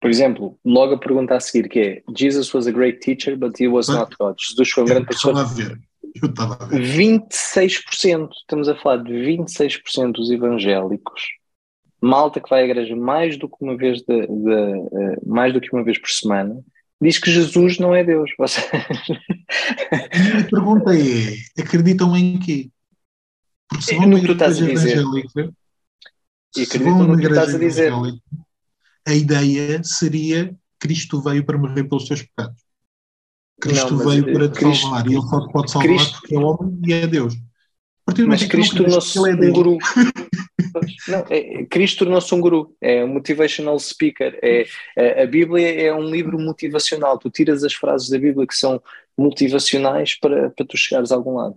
Por 0.00 0.10
exemplo, 0.10 0.58
logo 0.64 0.94
a 0.94 0.98
pergunta 0.98 1.36
a 1.36 1.40
seguir 1.40 1.68
que 1.68 1.78
é 1.78 2.02
Jesus 2.16 2.52
was 2.52 2.66
a 2.66 2.72
great 2.72 2.98
teacher, 2.98 3.36
but 3.36 3.58
he 3.60 3.68
was 3.68 3.88
not 3.88 4.16
God. 4.18 4.36
Jesus 4.38 4.70
foi 4.70 4.82
um 4.82 4.86
grande 4.86 5.06
professor. 5.06 5.78
Eu 6.14 6.28
estava 6.28 6.62
a 6.62 6.66
ver. 6.66 6.80
26%, 6.80 8.30
estamos 8.40 8.68
a 8.68 8.74
falar 8.74 8.98
de 9.02 9.12
26% 9.12 10.12
dos 10.12 10.30
evangélicos, 10.30 11.22
malta 12.00 12.40
que 12.40 12.50
vai 12.50 12.62
à 12.62 12.64
igreja 12.64 12.94
mais 12.96 13.38
do 13.38 13.48
que 13.48 13.56
uma 13.60 13.76
vez, 13.76 14.02
de, 14.02 14.26
de 14.26 14.26
uh, 14.26 15.22
mais 15.26 15.52
do 15.52 15.60
que 15.60 15.72
uma 15.72 15.84
vez 15.84 15.98
por 15.98 16.10
semana, 16.10 16.62
diz 17.00 17.18
que 17.18 17.30
Jesus 17.30 17.78
não 17.78 17.94
é 17.94 18.04
Deus. 18.04 18.30
A 18.40 20.18
minha 20.18 20.44
pergunta 20.48 20.94
é: 20.94 21.62
acreditam 21.62 22.16
em 22.16 22.38
quê? 22.38 22.70
Porque 23.68 23.84
se 23.84 23.94
vão 23.96 24.06
no 24.06 24.20
que 24.20 24.26
tu 24.26 24.32
estás 24.32 24.60
a 24.60 24.66
dizer. 24.66 25.02
E 26.56 26.62
acreditam 26.62 27.06
no 27.06 27.16
que 27.16 27.22
tu 27.22 27.30
estás 27.30 27.54
a 27.54 27.58
dizer. 27.58 27.92
A 29.06 29.14
ideia 29.14 29.82
seria 29.82 30.54
Cristo 30.78 31.20
veio 31.20 31.44
para 31.44 31.58
morrer 31.58 31.84
pelos 31.84 32.06
seus 32.06 32.22
pecados. 32.22 32.60
Cristo 33.62 33.94
não, 33.94 34.08
veio 34.08 34.32
para 34.32 34.48
te 34.48 34.58
Cristo, 34.58 34.82
salvar 34.82 35.06
e 35.06 35.14
ele 35.14 35.22
só 35.22 35.46
te 35.46 35.52
pode 35.52 35.70
salvar 35.70 35.88
Cristo, 35.88 36.20
porque 36.20 36.34
é 36.34 36.38
homem 36.38 36.80
e 36.84 36.92
é 36.92 37.06
Deus. 37.06 37.34
Mas 38.26 38.44
Cristo 38.44 38.76
tornou-se 38.76 39.16
é 39.18 39.34
um 39.34 39.52
guru. 39.52 39.78
Não, 41.06 41.24
é, 41.28 41.64
Cristo 41.66 41.98
tornou-se 42.00 42.34
um 42.34 42.40
guru, 42.40 42.74
é 42.80 43.04
um 43.04 43.08
motivational 43.08 43.78
speaker. 43.78 44.38
É, 44.42 44.64
a, 44.96 45.22
a 45.22 45.26
Bíblia 45.26 45.86
é 45.86 45.94
um 45.94 46.10
livro 46.10 46.38
motivacional. 46.38 47.18
Tu 47.18 47.30
tiras 47.30 47.62
as 47.62 47.74
frases 47.74 48.08
da 48.08 48.18
Bíblia 48.18 48.46
que 48.46 48.54
são 48.54 48.82
motivacionais 49.16 50.18
para, 50.18 50.50
para 50.50 50.66
tu 50.66 50.76
chegares 50.76 51.12
a 51.12 51.14
algum 51.14 51.34
lado. 51.34 51.56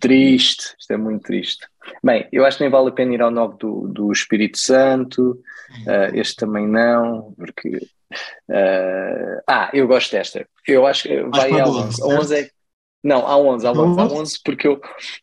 Triste, 0.00 0.74
isto 0.78 0.92
é 0.92 0.96
muito 0.96 1.22
triste. 1.22 1.66
Bem, 2.02 2.28
eu 2.32 2.44
acho 2.44 2.58
que 2.58 2.64
nem 2.64 2.70
vale 2.70 2.88
a 2.88 2.92
pena 2.92 3.14
ir 3.14 3.22
ao 3.22 3.30
9 3.30 3.56
do, 3.58 3.88
do 3.88 4.12
Espírito 4.12 4.58
Santo, 4.58 5.40
uh, 5.86 6.14
este 6.14 6.36
também 6.36 6.66
não, 6.66 7.32
porque. 7.36 7.88
Uh, 8.48 9.42
ah, 9.46 9.70
eu 9.72 9.86
gosto 9.86 10.12
desta. 10.12 10.46
Eu 10.66 10.86
acho 10.86 11.04
que 11.04 11.22
vai 11.24 11.50
ao 11.60 11.70
11. 11.70 12.02
A 12.02 12.06
11 12.06 12.36
é. 12.36 12.50
Não, 13.02 13.26
há 13.26 13.36
11, 13.36 13.66
há 13.66 13.72
11, 13.72 14.00
há 14.00 14.04
11 14.04 14.40
porque 14.44 14.68
eu. 14.68 14.80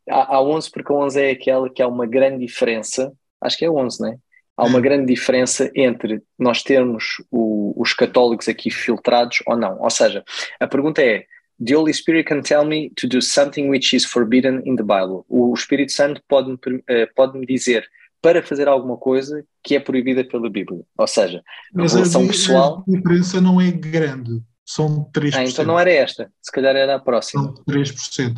Há, 0.09 0.35
há 0.35 0.41
11 0.41 0.71
porque 0.71 0.91
a 0.91 0.95
11 0.95 1.21
é 1.21 1.31
aquela 1.31 1.69
que 1.69 1.81
há 1.81 1.87
uma 1.87 2.05
grande 2.05 2.45
diferença. 2.45 3.11
Acho 3.39 3.57
que 3.57 3.65
é 3.65 3.71
11, 3.71 4.01
não 4.01 4.09
é? 4.09 4.17
Há 4.57 4.65
uma 4.65 4.77
hum. 4.77 4.81
grande 4.81 5.05
diferença 5.07 5.71
entre 5.75 6.21
nós 6.37 6.61
termos 6.61 7.23
o, 7.31 7.73
os 7.75 7.93
católicos 7.93 8.47
aqui 8.47 8.69
filtrados 8.69 9.39
ou 9.47 9.57
não. 9.57 9.81
Ou 9.81 9.89
seja, 9.89 10.23
a 10.59 10.67
pergunta 10.67 11.01
é: 11.01 11.25
The 11.63 11.75
Holy 11.75 11.93
Spirit 11.93 12.27
can 12.27 12.41
tell 12.41 12.65
me 12.65 12.91
to 12.95 13.07
do 13.07 13.21
something 13.21 13.69
which 13.69 13.95
is 13.95 14.05
forbidden 14.05 14.61
in 14.65 14.75
the 14.75 14.83
Bible. 14.83 15.25
O 15.27 15.53
Espírito 15.53 15.91
Santo 15.91 16.21
pode-me 16.27 16.55
uh, 16.55 17.07
pode 17.15 17.37
-me 17.37 17.45
dizer 17.45 17.87
para 18.21 18.43
fazer 18.43 18.67
alguma 18.67 18.97
coisa 18.97 19.43
que 19.63 19.75
é 19.75 19.79
proibida 19.79 20.23
pela 20.23 20.49
Bíblia. 20.49 20.83
Ou 20.97 21.07
seja, 21.07 21.43
Mas 21.73 21.93
relação 21.93 22.23
a 22.23 22.27
pessoal. 22.27 22.85
A 22.87 22.91
diferença 22.91 23.41
não 23.41 23.59
é 23.59 23.71
grande, 23.71 24.41
são 24.65 25.09
3%. 25.11 25.35
Ah, 25.35 25.43
então 25.43 25.65
não 25.65 25.79
era 25.79 25.91
esta, 25.91 26.31
se 26.41 26.51
calhar 26.51 26.75
era 26.75 26.95
a 26.95 26.99
próxima. 26.99 27.43
São 27.43 27.53
3%. 27.65 28.37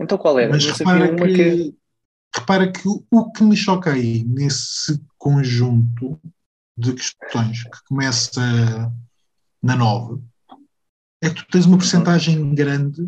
Então 0.00 0.18
qual 0.18 0.38
era? 0.38 0.50
Mas 0.50 0.64
repara 0.64 1.14
que, 1.14 1.34
que... 1.34 1.74
repara 2.34 2.72
que 2.72 2.88
o 3.10 3.32
que 3.32 3.44
me 3.44 3.56
choca 3.56 3.92
aí, 3.92 4.24
nesse 4.24 5.00
conjunto 5.16 6.20
de 6.76 6.92
questões 6.92 7.64
que 7.64 7.84
começa 7.88 8.92
na 9.62 9.76
9, 9.76 10.22
é 11.22 11.30
que 11.30 11.36
tu 11.36 11.46
tens 11.50 11.66
uma 11.66 11.78
porcentagem 11.78 12.54
grande. 12.54 13.02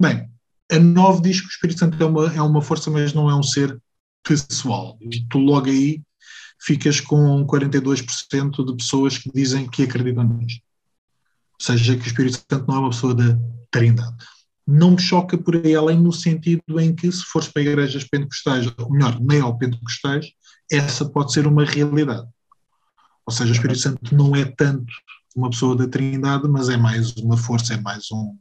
Bem, 0.00 0.30
a 0.70 0.78
9 0.78 1.22
diz 1.22 1.40
que 1.40 1.46
o 1.46 1.50
Espírito 1.50 1.80
Santo 1.80 2.02
é 2.02 2.06
uma, 2.06 2.34
é 2.34 2.40
uma 2.40 2.62
força, 2.62 2.90
mas 2.90 3.12
não 3.12 3.28
é 3.28 3.34
um 3.34 3.42
ser 3.42 3.78
pessoal. 4.22 4.98
E 5.00 5.26
tu 5.28 5.38
logo 5.38 5.68
aí 5.68 6.02
ficas 6.60 7.00
com 7.00 7.44
42% 7.46 8.64
de 8.64 8.76
pessoas 8.76 9.18
que 9.18 9.30
dizem 9.32 9.68
que 9.68 9.82
acreditam 9.82 10.24
nisto. 10.24 10.62
Ou 11.60 11.66
seja, 11.66 11.96
que 11.96 12.04
o 12.04 12.06
Espírito 12.06 12.44
Santo 12.50 12.66
não 12.68 12.76
é 12.76 12.78
uma 12.78 12.90
pessoa 12.90 13.14
da 13.14 13.38
Trindade. 13.70 14.16
Não 14.66 14.92
me 14.92 15.00
choca 15.00 15.36
por 15.36 15.56
aí 15.56 15.74
além 15.74 15.98
no 16.00 16.12
sentido 16.12 16.80
em 16.80 16.94
que, 16.94 17.10
se 17.10 17.24
fores 17.24 17.48
para 17.48 17.62
igrejas 17.62 18.04
pentecostais, 18.04 18.72
ou 18.78 18.90
melhor, 18.90 19.20
neopentecostais, 19.20 20.26
essa 20.70 21.08
pode 21.08 21.32
ser 21.32 21.46
uma 21.46 21.64
realidade. 21.64 22.28
Ou 23.26 23.32
seja, 23.32 23.50
o 23.50 23.54
Espírito 23.54 23.80
Santo 23.80 24.14
não 24.14 24.34
é 24.36 24.44
tanto 24.44 24.92
uma 25.34 25.50
pessoa 25.50 25.76
da 25.76 25.88
Trindade, 25.88 26.48
mas 26.48 26.68
é 26.68 26.76
mais 26.76 27.16
uma 27.16 27.36
força, 27.36 27.74
é 27.74 27.80
mais 27.80 28.10
um, 28.12 28.36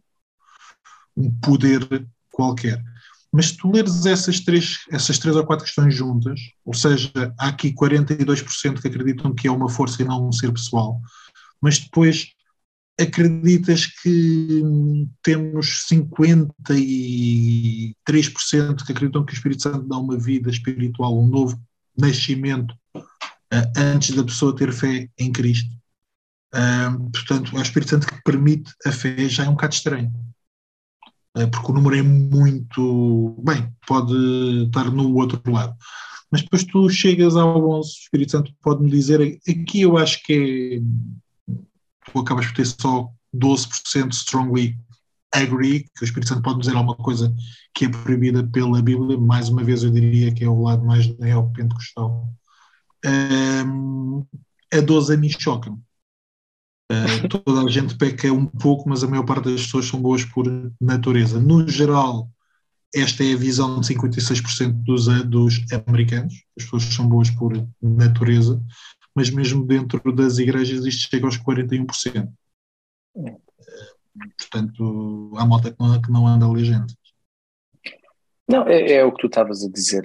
um 1.17 1.31
poder 1.39 2.07
qualquer. 2.31 2.83
Mas 3.31 3.47
se 3.47 3.57
tu 3.57 3.71
leres 3.71 4.05
essas 4.05 4.41
três, 4.41 4.79
essas 4.91 5.17
três 5.17 5.35
ou 5.35 5.45
quatro 5.45 5.65
questões 5.65 5.95
juntas, 5.95 6.39
ou 6.65 6.73
seja, 6.73 7.11
há 7.39 7.47
aqui 7.47 7.73
42% 7.73 8.81
que 8.81 8.87
acreditam 8.87 9.33
que 9.33 9.47
é 9.47 9.51
uma 9.51 9.69
força 9.69 10.01
e 10.01 10.05
não 10.05 10.27
um 10.27 10.31
ser 10.31 10.51
pessoal, 10.51 10.99
mas 11.61 11.79
depois 11.79 12.33
acreditas 12.99 13.85
que 13.85 14.63
temos 15.23 15.85
53% 15.89 18.85
que 18.85 18.91
acreditam 18.91 19.25
que 19.25 19.33
o 19.33 19.35
Espírito 19.35 19.63
Santo 19.63 19.87
dá 19.87 19.97
uma 19.97 20.17
vida 20.17 20.49
espiritual, 20.49 21.17
um 21.17 21.27
novo 21.27 21.59
nascimento 21.97 22.75
uh, 22.95 23.01
antes 23.75 24.15
da 24.15 24.23
pessoa 24.23 24.55
ter 24.55 24.71
fé 24.71 25.09
em 25.17 25.31
Cristo. 25.31 25.71
Portanto, 27.13 27.55
é 27.55 27.59
o 27.59 27.61
Espírito 27.61 27.91
Santo 27.91 28.07
que 28.07 28.21
permite 28.23 28.73
a 28.85 28.91
fé 28.91 29.29
já 29.29 29.45
é 29.45 29.49
um 29.49 29.53
bocado 29.53 29.73
estranho. 29.73 30.11
Uh, 31.37 31.49
porque 31.49 31.71
o 31.71 31.75
número 31.75 31.95
é 31.95 32.01
muito. 32.01 33.41
Bem, 33.43 33.71
pode 33.87 34.13
estar 34.65 34.91
no 34.91 35.15
outro 35.15 35.41
lado. 35.51 35.75
Mas 36.31 36.41
depois 36.41 36.63
tu 36.63 36.89
chegas 36.89 37.35
ao 37.35 37.69
11, 37.69 37.87
o 37.87 37.91
Espírito 38.03 38.31
Santo 38.31 38.53
pode-me 38.61 38.89
dizer. 38.89 39.39
Aqui 39.47 39.81
eu 39.81 39.97
acho 39.97 40.21
que 40.23 40.81
é. 40.83 41.53
Tu 42.11 42.19
acabas 42.19 42.47
por 42.47 42.55
ter 42.55 42.65
só 42.65 43.09
12% 43.35 44.11
strongly 44.11 44.77
agree, 45.33 45.85
que 45.95 46.03
o 46.03 46.05
Espírito 46.05 46.29
Santo 46.29 46.41
pode 46.41 46.59
dizer 46.59 46.75
alguma 46.75 46.95
coisa 46.97 47.33
que 47.73 47.85
é 47.85 47.89
proibida 47.89 48.45
pela 48.47 48.81
Bíblia. 48.81 49.17
Mais 49.17 49.49
uma 49.49 49.63
vez, 49.63 49.83
eu 49.83 49.91
diria 49.91 50.33
que 50.33 50.43
é 50.43 50.49
o 50.49 50.61
lado 50.61 50.83
mais 50.83 51.07
neopentecostal. 51.17 52.29
Um, 53.05 54.25
a 54.73 54.79
12 54.79 55.13
a 55.13 55.17
mim 55.17 55.29
choca-me 55.29 55.77
Uh, 56.91 57.27
toda 57.29 57.61
a 57.61 57.69
gente 57.69 57.95
peca 57.95 58.31
um 58.33 58.45
pouco, 58.45 58.89
mas 58.89 59.03
a 59.03 59.07
maior 59.07 59.23
parte 59.23 59.45
das 59.45 59.63
pessoas 59.63 59.85
são 59.85 60.01
boas 60.01 60.25
por 60.25 60.45
natureza. 60.79 61.39
No 61.39 61.65
geral, 61.67 62.29
esta 62.93 63.23
é 63.23 63.33
a 63.33 63.37
visão 63.37 63.79
de 63.79 63.87
56% 63.87 64.73
dos, 64.83 65.05
dos 65.25 65.59
americanos, 65.87 66.33
as 66.57 66.65
pessoas 66.65 66.83
são 66.83 67.07
boas 67.07 67.29
por 67.29 67.53
natureza, 67.81 68.61
mas 69.15 69.29
mesmo 69.29 69.65
dentro 69.65 70.11
das 70.11 70.37
igrejas 70.37 70.85
isto 70.85 71.09
chega 71.09 71.25
aos 71.25 71.37
41%. 71.37 72.29
Uh, 73.15 73.41
portanto, 74.37 75.33
há 75.37 75.45
malta 75.45 75.71
que 75.71 75.79
não, 75.79 76.01
que 76.01 76.11
não 76.11 76.27
anda 76.27 76.45
ali 76.45 76.65
gente. 76.65 76.93
Não, 78.49 78.67
é, 78.67 78.95
é, 78.95 79.05
o 79.05 79.13
que 79.13 79.21
tu 79.21 79.27
estavas 79.27 79.63
a 79.63 79.69
dizer. 79.69 80.03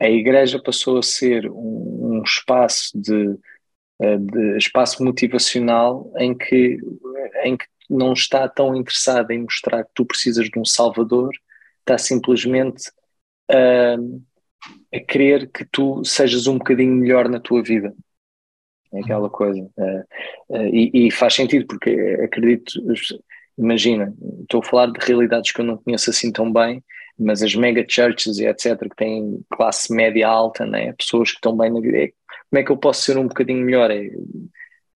A, 0.00 0.04
a 0.04 0.10
igreja 0.10 0.60
passou 0.60 0.98
a 0.98 1.02
ser 1.02 1.48
um, 1.48 2.16
um 2.18 2.22
espaço 2.24 2.90
de 3.00 3.14
eh, 3.14 3.36
de 4.00 4.56
espaço 4.56 5.04
motivacional 5.04 6.10
em 6.16 6.36
que, 6.36 6.78
em 7.44 7.56
que 7.56 7.66
não 7.90 8.12
está 8.12 8.48
tão 8.48 8.74
interessado 8.76 9.30
em 9.32 9.42
mostrar 9.42 9.84
que 9.84 9.90
tu 9.94 10.06
precisas 10.06 10.48
de 10.48 10.58
um 10.58 10.64
salvador, 10.64 11.30
está 11.80 11.98
simplesmente 11.98 12.88
uh, 13.50 14.22
a 14.94 15.00
querer 15.00 15.50
que 15.50 15.64
tu 15.64 16.04
sejas 16.04 16.46
um 16.46 16.56
bocadinho 16.56 16.94
melhor 16.94 17.28
na 17.28 17.40
tua 17.40 17.62
vida. 17.62 17.92
É 18.92 19.00
aquela 19.00 19.28
coisa. 19.28 19.60
Uh, 19.76 20.56
uh, 20.56 20.66
e, 20.74 21.08
e, 21.08 21.10
faz 21.10 21.34
sentido, 21.34 21.66
porque 21.66 21.90
acredito, 22.24 22.72
imagina, 23.58 24.14
estou 24.42 24.60
a 24.60 24.64
falar 24.64 24.86
de 24.86 25.04
realidades 25.04 25.52
que 25.52 25.60
eu 25.60 25.64
não 25.64 25.76
conheço 25.76 26.10
assim 26.10 26.30
tão 26.30 26.52
bem, 26.52 26.82
mas 27.18 27.42
as 27.42 27.54
mega 27.54 27.84
churches 27.86 28.38
e 28.38 28.46
etc., 28.46 28.78
que 28.78 28.96
têm 28.96 29.44
classe 29.50 29.92
média 29.92 30.26
alta, 30.26 30.64
né? 30.64 30.92
pessoas 30.92 31.30
que 31.30 31.36
estão 31.36 31.56
bem 31.56 31.70
na 31.70 31.80
vida, 31.80 31.98
é 31.98 32.12
como 32.50 32.60
é 32.60 32.64
que 32.64 32.70
eu 32.70 32.76
posso 32.76 33.02
ser 33.02 33.16
um 33.16 33.28
bocadinho 33.28 33.64
melhor? 33.64 33.90
É, 33.90 34.10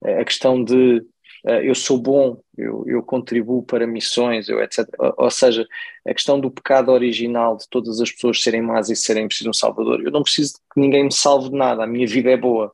é 0.03 0.21
a 0.21 0.25
questão 0.25 0.61
de 0.63 0.97
uh, 1.45 1.61
eu 1.63 1.75
sou 1.75 1.97
bom, 1.99 2.41
eu, 2.57 2.83
eu 2.87 3.03
contribuo 3.03 3.63
para 3.63 3.85
missões, 3.85 4.49
eu, 4.49 4.61
etc. 4.61 4.87
Ou, 5.17 5.29
seja, 5.29 5.65
a 6.05 6.13
questão 6.13 6.39
do 6.39 6.51
pecado 6.51 6.91
original 6.91 7.55
de 7.55 7.67
todas 7.69 8.01
as 8.01 8.11
pessoas 8.11 8.41
serem 8.41 8.61
más 8.61 8.89
e 8.89 8.95
serem 8.95 9.27
preciso 9.27 9.45
de 9.45 9.49
um 9.51 9.53
salvador. 9.53 10.01
Eu 10.01 10.11
não 10.11 10.23
preciso 10.23 10.55
que 10.73 10.79
ninguém 10.79 11.05
me 11.05 11.13
salve 11.13 11.49
de 11.49 11.55
nada, 11.55 11.83
a 11.83 11.87
minha 11.87 12.07
vida 12.07 12.31
é 12.31 12.37
boa. 12.37 12.73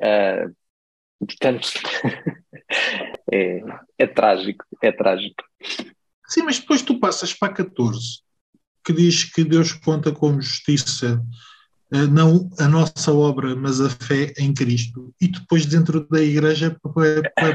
Uh, 0.00 0.54
portanto, 1.24 1.68
é, 3.32 3.62
é 3.98 4.06
trágico, 4.06 4.64
é 4.82 4.90
trágico. 4.92 5.44
Sim, 6.28 6.42
mas 6.42 6.58
depois 6.58 6.82
tu 6.82 6.98
passas 6.98 7.32
para 7.32 7.52
14, 7.52 8.20
que 8.84 8.92
diz 8.92 9.24
que 9.24 9.44
Deus 9.44 9.72
conta 9.72 10.10
com 10.12 10.40
justiça 10.40 11.06
eh, 11.06 11.55
não 12.06 12.50
a 12.58 12.66
nossa 12.68 13.12
obra, 13.12 13.54
mas 13.54 13.80
a 13.80 13.88
fé 13.88 14.32
em 14.38 14.52
Cristo. 14.52 15.14
E 15.20 15.28
depois, 15.28 15.66
dentro 15.66 16.06
da 16.08 16.20
igreja, 16.20 16.76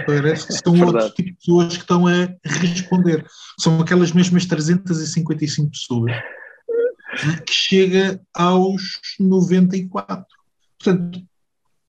parece 0.06 0.48
que 0.48 0.54
são 0.64 0.80
outros 0.82 1.12
tipos 1.12 1.32
de 1.32 1.38
pessoas 1.38 1.74
que 1.76 1.84
estão 1.84 2.08
a 2.08 2.30
responder. 2.46 3.26
São 3.60 3.80
aquelas 3.82 4.12
mesmas 4.12 4.46
355 4.46 5.72
pessoas 5.72 6.12
eh, 6.12 7.42
que 7.46 7.54
chega 7.54 8.22
aos 8.34 9.00
94. 9.20 10.26
Portanto, 10.80 11.22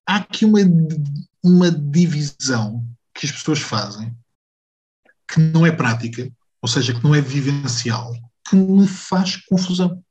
há 0.06 0.16
aqui 0.16 0.44
uma, 0.44 0.60
uma 1.42 1.70
divisão 1.70 2.84
que 3.14 3.26
as 3.26 3.32
pessoas 3.32 3.60
fazem 3.60 4.14
que 5.32 5.40
não 5.40 5.64
é 5.64 5.72
prática, 5.72 6.30
ou 6.60 6.68
seja, 6.68 6.92
que 6.92 7.02
não 7.02 7.14
é 7.14 7.20
vivencial, 7.20 8.12
que 8.48 8.56
me 8.56 8.86
faz 8.86 9.36
confusão. 9.36 10.02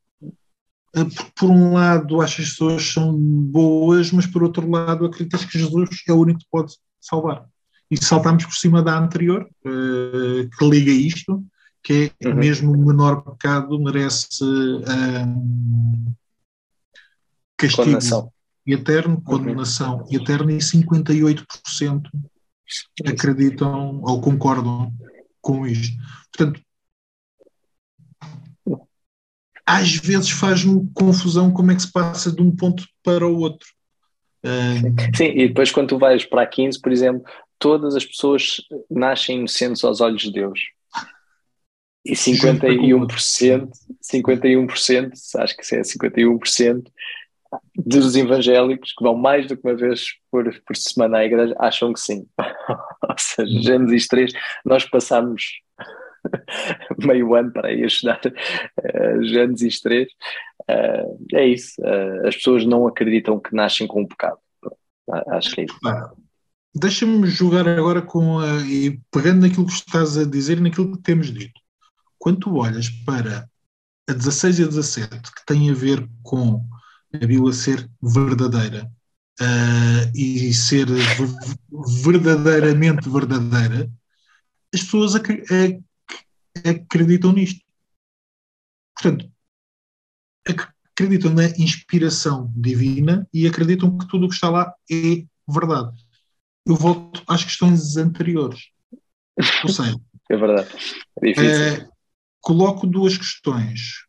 Eh, 0.96 1.06
por 1.36 1.50
um 1.50 1.74
lado 1.74 2.22
acho 2.22 2.38
que 2.38 2.42
as 2.42 2.50
pessoas 2.50 2.84
são 2.84 3.18
boas, 3.18 4.12
mas 4.12 4.26
por 4.26 4.44
outro 4.44 4.70
lado 4.70 5.06
acreditas 5.06 5.46
que 5.46 5.58
Jesus 5.58 5.89
é 6.08 6.14
o 6.14 6.20
único 6.20 6.39
que 6.39 6.48
pode 6.52 6.74
salvar. 7.00 7.46
E 7.89 7.98
saltamos 7.98 8.46
por 8.46 8.56
cima 8.56 8.82
da 8.82 8.98
anterior, 8.98 9.50
uh, 9.66 10.50
que 10.58 10.70
liga 10.70 10.92
isto, 10.92 11.44
que 11.84 12.12
é 12.22 12.30
uhum. 12.30 12.36
mesmo 12.36 12.72
o 12.72 12.86
menor 12.86 13.22
pecado 13.22 13.78
merece 13.80 14.42
um, 14.42 16.14
castigo 17.58 17.84
condenação. 17.84 18.32
eterno, 18.66 19.16
uhum. 19.16 19.22
condenação 19.22 19.98
uhum. 19.98 20.08
eterna, 20.12 20.54
e 20.54 20.58
58% 20.58 22.04
acreditam 23.06 24.00
ou 24.04 24.22
concordam 24.22 24.94
com 25.42 25.68
isto. 25.68 25.98
Portanto, 26.32 26.62
às 29.72 29.96
vezes 29.96 30.30
faz-me 30.30 30.90
confusão 30.94 31.52
como 31.52 31.72
é 31.72 31.76
que 31.76 31.82
se 31.82 31.92
passa 31.92 32.30
de 32.30 32.42
um 32.42 32.54
ponto 32.54 32.86
para 33.02 33.26
o 33.26 33.40
outro. 33.40 33.68
Um... 34.44 35.16
Sim, 35.16 35.32
e 35.34 35.48
depois 35.48 35.72
quando 35.72 35.90
tu 35.90 35.98
vais 35.98 36.26
para 36.26 36.42
a 36.42 36.48
15, 36.48 36.82
por 36.82 36.92
exemplo, 36.92 37.24
todas 37.58 37.96
as 37.96 38.04
pessoas 38.04 38.58
nascem 38.90 39.38
inocentes 39.38 39.82
aos 39.86 40.02
olhos 40.02 40.24
de 40.24 40.34
Deus. 40.34 40.60
E 42.04 42.14
51%, 42.14 43.70
51%, 44.04 45.12
acho 45.36 45.56
que 45.56 45.76
é 45.76 45.82
51% 45.82 46.84
dos 47.76 48.16
evangélicos 48.16 48.94
que 48.98 49.04
vão 49.04 49.16
mais 49.16 49.48
do 49.48 49.56
que 49.56 49.68
uma 49.68 49.76
vez 49.76 50.08
por, 50.32 50.52
por 50.66 50.76
semana 50.76 51.20
à 51.20 51.26
igreja 51.26 51.56
acham 51.60 51.94
que 51.94 52.00
sim. 52.00 52.26
Ou 53.08 53.16
seja. 53.18 53.62
Gênesis 53.62 54.08
3, 54.08 54.34
nós 54.66 54.84
passamos 54.84 55.62
meio 56.98 57.34
ano 57.36 57.52
para 57.52 57.70
a 57.70 57.74
estudar 57.74 58.22
uh, 58.26 59.24
Gênesis 59.24 59.80
3. 59.82 60.08
Uh, 60.62 61.18
é 61.34 61.48
isso, 61.48 61.82
uh, 61.82 62.28
as 62.28 62.36
pessoas 62.36 62.66
não 62.66 62.88
acreditam 62.88 63.40
que 63.40 63.56
nascem 63.56 63.88
com 63.88 64.02
um 64.02 64.08
pecado. 64.08 64.38
Acho 65.28 65.56
que 65.56 65.62
é 65.62 65.66
isso. 65.66 65.80
Deixa-me 66.74 67.28
jogar 67.28 67.68
agora 67.68 68.02
com 68.02 68.40
a, 68.40 68.62
e 68.62 68.98
pegando 69.12 69.42
naquilo 69.42 69.66
que 69.66 69.74
estás 69.74 70.18
a 70.18 70.24
dizer 70.24 70.58
e 70.58 70.62
naquilo 70.62 70.96
que 70.96 71.04
temos 71.04 71.32
dito. 71.32 71.60
Quando 72.18 72.40
tu 72.40 72.56
olhas 72.56 72.90
para 72.90 73.50
a 74.08 74.14
16 74.14 74.60
e 74.60 74.64
a 74.64 74.68
17, 74.68 75.10
que 75.10 75.46
tem 75.46 75.70
a 75.70 75.74
ver 75.74 76.08
com 76.24 76.64
a 77.14 77.18
Bíblia 77.18 77.52
ser 77.52 77.90
verdadeira 78.02 78.90
uh, 79.42 80.12
e 80.16 80.54
ser 80.54 80.88
verdadeiramente 82.04 83.10
verdadeira, 83.10 83.90
as 84.74 84.82
pessoas 84.82 85.16
acreditam 86.58 87.32
nisto. 87.32 87.64
Portanto, 88.93 89.32
acreditam 90.91 91.34
na 91.34 91.45
inspiração 91.58 92.52
divina 92.56 93.28
e 93.34 93.47
acreditam 93.47 93.97
que 93.97 94.08
tudo 94.08 94.26
o 94.26 94.30
que 94.30 94.36
está 94.36 94.49
lá 94.49 94.74
é 94.91 95.26
verdade. 95.47 96.06
Eu 96.66 96.76
volto 96.76 97.24
às 97.28 97.43
questões 97.43 97.97
anteriores. 97.97 98.70
Ou 99.64 99.70
seja, 99.70 99.99
é 100.30 100.38
verdade. 100.38 100.70
É. 101.24 101.80
Uh, 101.80 101.91
coloco 102.39 102.86
duas 102.86 103.18
questões. 103.18 104.06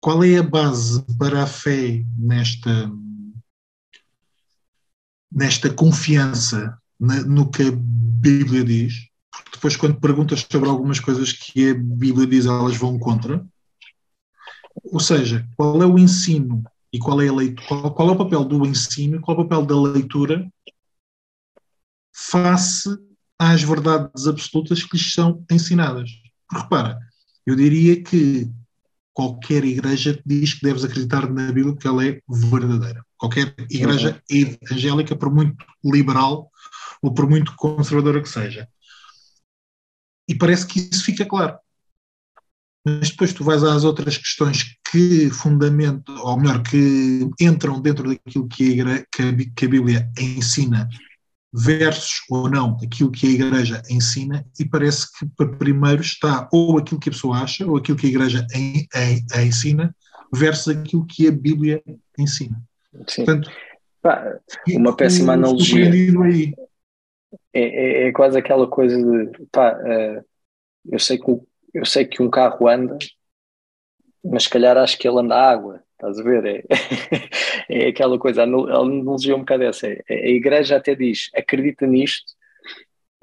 Qual 0.00 0.22
é 0.22 0.36
a 0.36 0.42
base 0.42 1.04
para 1.18 1.42
a 1.42 1.46
fé 1.46 2.04
nesta, 2.16 2.90
nesta 5.32 5.72
confiança 5.72 6.80
na, 6.98 7.22
no 7.22 7.50
que 7.50 7.62
a 7.62 7.72
Bíblia 7.72 8.64
diz? 8.64 9.08
Porque 9.42 9.56
depois, 9.56 9.76
quando 9.76 10.00
perguntas 10.00 10.46
sobre 10.50 10.68
algumas 10.68 11.00
coisas 11.00 11.32
que 11.32 11.70
a 11.70 11.74
Bíblia 11.74 12.26
diz, 12.26 12.46
elas 12.46 12.76
vão 12.76 12.98
contra. 12.98 13.44
Ou 14.84 15.00
seja, 15.00 15.46
qual 15.56 15.82
é 15.82 15.86
o 15.86 15.98
ensino 15.98 16.62
e 16.92 16.98
qual 16.98 17.20
é, 17.20 17.28
a 17.28 17.32
leitura, 17.32 17.66
qual, 17.66 17.94
qual 17.94 18.08
é 18.08 18.12
o 18.12 18.16
papel 18.16 18.44
do 18.44 18.66
ensino 18.66 19.16
e 19.16 19.20
qual 19.20 19.36
é 19.36 19.40
o 19.40 19.48
papel 19.48 19.66
da 19.66 19.80
leitura 19.80 20.50
face 22.14 22.88
às 23.38 23.62
verdades 23.62 24.26
absolutas 24.26 24.82
que 24.82 24.96
lhes 24.96 25.12
são 25.12 25.44
ensinadas. 25.50 26.10
Repara, 26.50 26.98
eu 27.44 27.54
diria 27.54 28.02
que 28.02 28.50
qualquer 29.12 29.64
igreja 29.64 30.20
diz 30.24 30.54
que 30.54 30.62
deves 30.62 30.84
acreditar 30.84 31.30
na 31.30 31.52
Bíblia 31.52 31.74
porque 31.74 31.88
ela 31.88 32.06
é 32.06 32.20
verdadeira. 32.28 33.04
Qualquer 33.16 33.54
igreja 33.70 34.22
uhum. 34.30 34.56
evangélica, 34.62 35.16
por 35.16 35.32
muito 35.32 35.64
liberal 35.84 36.50
ou 37.02 37.12
por 37.12 37.28
muito 37.28 37.54
conservadora 37.56 38.22
que 38.22 38.28
seja. 38.28 38.68
E 40.28 40.34
parece 40.34 40.66
que 40.66 40.80
isso 40.80 41.04
fica 41.04 41.24
claro. 41.24 41.56
Mas 42.84 43.10
depois 43.10 43.32
tu 43.32 43.42
vais 43.42 43.64
às 43.64 43.82
outras 43.82 44.16
questões 44.16 44.76
que 44.90 45.28
fundamentam, 45.30 46.16
ou 46.18 46.38
melhor, 46.38 46.62
que 46.62 47.28
entram 47.40 47.80
dentro 47.80 48.08
daquilo 48.08 48.46
que 48.46 48.64
a, 48.64 48.70
igreja, 48.70 49.06
que 49.56 49.64
a 49.64 49.68
Bíblia 49.68 50.10
ensina 50.18 50.88
versus 51.52 52.20
ou 52.28 52.50
não 52.50 52.76
aquilo 52.84 53.10
que 53.10 53.26
a 53.26 53.30
Igreja 53.30 53.82
ensina, 53.88 54.44
e 54.60 54.64
parece 54.64 55.06
que 55.18 55.26
para 55.36 55.48
primeiro 55.48 56.02
está 56.02 56.48
ou 56.52 56.76
aquilo 56.76 57.00
que 57.00 57.08
a 57.08 57.12
pessoa 57.12 57.38
acha, 57.38 57.66
ou 57.66 57.78
aquilo 57.78 57.96
que 57.96 58.06
a 58.06 58.10
Igreja 58.10 58.46
en, 58.52 58.86
en, 58.94 59.24
en 59.34 59.46
ensina, 59.46 59.94
versus 60.32 60.76
aquilo 60.76 61.06
que 61.06 61.28
a 61.28 61.32
Bíblia 61.32 61.82
ensina. 62.18 62.60
Sim. 63.06 63.24
Portanto, 63.24 63.50
Pá, 64.02 64.38
uma 64.68 64.94
péssima 64.94 65.32
analogia. 65.32 65.90
É, 67.52 67.60
é, 67.60 68.08
é, 68.08 68.12
quase 68.12 68.38
aquela 68.38 68.68
coisa 68.68 68.96
de 68.96 69.46
pá, 69.50 69.72
uh, 69.78 70.24
eu, 70.90 70.98
sei 70.98 71.18
que, 71.18 71.30
eu 71.74 71.84
sei 71.84 72.04
que 72.04 72.22
um 72.22 72.30
carro 72.30 72.68
anda, 72.68 72.98
mas 74.24 74.44
se 74.44 74.50
calhar 74.50 74.76
acho 74.76 74.98
que 74.98 75.08
ele 75.08 75.20
anda 75.20 75.34
água. 75.34 75.82
Estás 75.92 76.18
a 76.18 76.22
ver? 76.22 76.44
É, 76.46 76.64
é 77.86 77.88
aquela 77.88 78.18
coisa, 78.18 78.42
a 78.42 78.44
analogia 78.44 79.34
um 79.34 79.40
bocado 79.40 79.64
essa. 79.64 79.86
É, 79.88 80.02
a 80.08 80.28
igreja 80.28 80.76
até 80.76 80.94
diz, 80.94 81.30
acredita 81.34 81.86
nisto, 81.86 82.34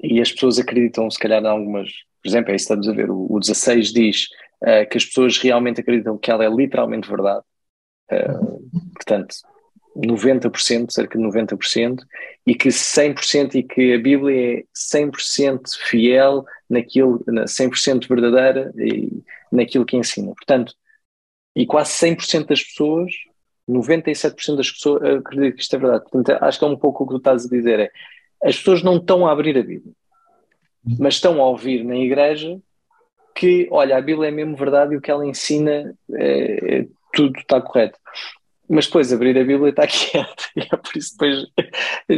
e 0.02 0.20
as 0.20 0.32
pessoas 0.32 0.58
acreditam, 0.58 1.10
se 1.10 1.18
calhar, 1.18 1.42
em 1.42 1.46
algumas. 1.46 1.90
Por 2.22 2.28
exemplo, 2.28 2.52
é 2.52 2.56
isso 2.56 2.66
que 2.66 2.74
estamos 2.74 2.88
a 2.88 2.92
ver. 2.92 3.10
O, 3.10 3.26
o 3.30 3.38
16 3.38 3.92
diz 3.92 4.28
uh, 4.62 4.88
que 4.90 4.98
as 4.98 5.04
pessoas 5.04 5.38
realmente 5.38 5.80
acreditam 5.80 6.18
que 6.18 6.30
ela 6.30 6.44
é 6.44 6.48
literalmente 6.48 7.08
verdade. 7.08 7.42
Uh, 8.10 8.90
portanto, 8.94 9.34
90%, 9.96 10.90
cerca 10.90 11.18
de 11.18 11.24
90%, 11.24 12.00
e 12.46 12.54
que 12.54 12.68
100% 12.68 13.54
e 13.54 13.62
que 13.62 13.94
a 13.94 13.98
Bíblia 13.98 14.60
é 14.60 14.64
100% 14.74 15.60
fiel 15.88 16.44
naquilo, 16.68 17.24
100% 17.26 18.08
verdadeira 18.08 18.72
e 18.76 19.22
naquilo 19.50 19.86
que 19.86 19.96
ensina. 19.96 20.34
Portanto, 20.34 20.74
e 21.54 21.66
quase 21.66 21.92
100% 21.92 22.46
das 22.46 22.62
pessoas, 22.62 23.12
97% 23.68 24.56
das 24.56 24.70
pessoas 24.70 25.02
acreditam 25.02 25.56
que 25.56 25.62
isto 25.62 25.76
é 25.76 25.78
verdade. 25.78 26.04
Portanto, 26.10 26.38
acho 26.42 26.58
que 26.58 26.64
é 26.64 26.68
um 26.68 26.76
pouco 26.76 27.04
o 27.04 27.06
que 27.06 27.14
tu 27.14 27.18
estás 27.18 27.46
a 27.46 27.48
dizer. 27.48 27.80
É, 27.80 27.90
as 28.42 28.56
pessoas 28.58 28.82
não 28.82 28.96
estão 28.96 29.26
a 29.26 29.32
abrir 29.32 29.56
a 29.56 29.62
Bíblia, 29.62 29.94
mas 30.98 31.14
estão 31.14 31.40
a 31.40 31.48
ouvir 31.48 31.84
na 31.84 31.96
igreja 31.96 32.60
que, 33.34 33.68
olha, 33.70 33.96
a 33.96 34.00
Bíblia 34.00 34.28
é 34.28 34.30
mesmo 34.30 34.56
verdade 34.56 34.94
e 34.94 34.96
o 34.96 35.00
que 35.00 35.10
ela 35.10 35.26
ensina, 35.26 35.96
é, 36.12 36.78
é, 36.78 36.86
tudo 37.12 37.38
está 37.38 37.60
correto. 37.60 37.98
Mas 38.68 38.86
depois 38.86 39.12
abrir 39.12 39.36
a 39.38 39.44
Bíblia 39.44 39.70
está 39.70 39.86
quieto 39.88 40.44
e 40.56 40.60
é 40.60 40.76
por 40.76 40.96
isso 40.96 41.12
depois 41.12 41.46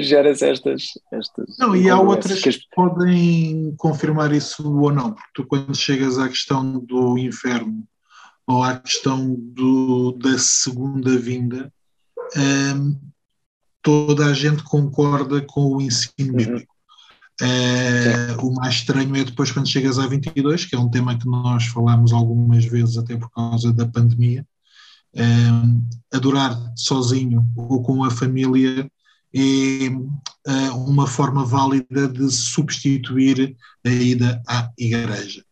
gera-se 0.07 0.45
estas, 0.45 0.85
estas. 1.13 1.59
Não, 1.59 1.75
e 1.75 1.91
há 1.91 2.01
outras 2.01 2.41
que, 2.41 2.49
as... 2.49 2.57
podem 2.75 3.75
confirmar 3.77 4.33
isso 4.33 4.63
ou 4.79 4.93
não, 4.93 5.13
porque 5.13 5.31
tu, 5.35 5.47
quando 5.47 5.75
chegas 5.75 6.19
à 6.19 6.29
questão 6.29 6.79
do 6.79 7.19
inferno 7.19 7.85
ou 8.47 8.63
à 8.63 8.79
questão 8.79 9.35
do, 9.35 10.13
da 10.13 10.39
segunda 10.39 11.19
vinda, 11.19 11.73
um, 12.37 12.97
toda 13.83 14.27
a 14.27 14.35
gente 14.35 14.63
concorda 14.63 15.41
com 15.41 15.77
o 15.77 15.81
ensino 15.81 16.31
uhum. 16.31 16.37
bíblico. 16.37 16.77
Uh, 17.41 18.47
o 18.47 18.55
mais 18.55 18.77
estranho 18.77 19.15
é 19.15 19.25
depois 19.25 19.53
quando 19.53 19.69
chegas 19.69 19.99
a 19.99 20.07
22, 20.07 20.65
que 20.65 20.75
é 20.75 20.79
um 20.79 20.89
tema 20.89 21.19
que 21.19 21.27
nós 21.27 21.67
falamos 21.67 22.13
algumas 22.13 22.65
vezes, 22.65 22.97
até 22.97 23.17
por 23.17 23.31
causa 23.31 23.73
da 23.73 23.87
pandemia. 23.87 24.47
Um, 25.17 25.83
adorar 26.13 26.55
sozinho 26.77 27.45
ou 27.57 27.83
com 27.83 28.05
a 28.05 28.11
família 28.11 28.91
é 29.35 29.89
uh, 29.89 30.77
uma 30.87 31.07
forma 31.07 31.45
válida 31.45 32.09
de 32.09 32.31
substituir 32.31 33.57
a 33.85 33.91
ida 33.91 34.43
à 34.47 34.71
igreja. 34.79 35.45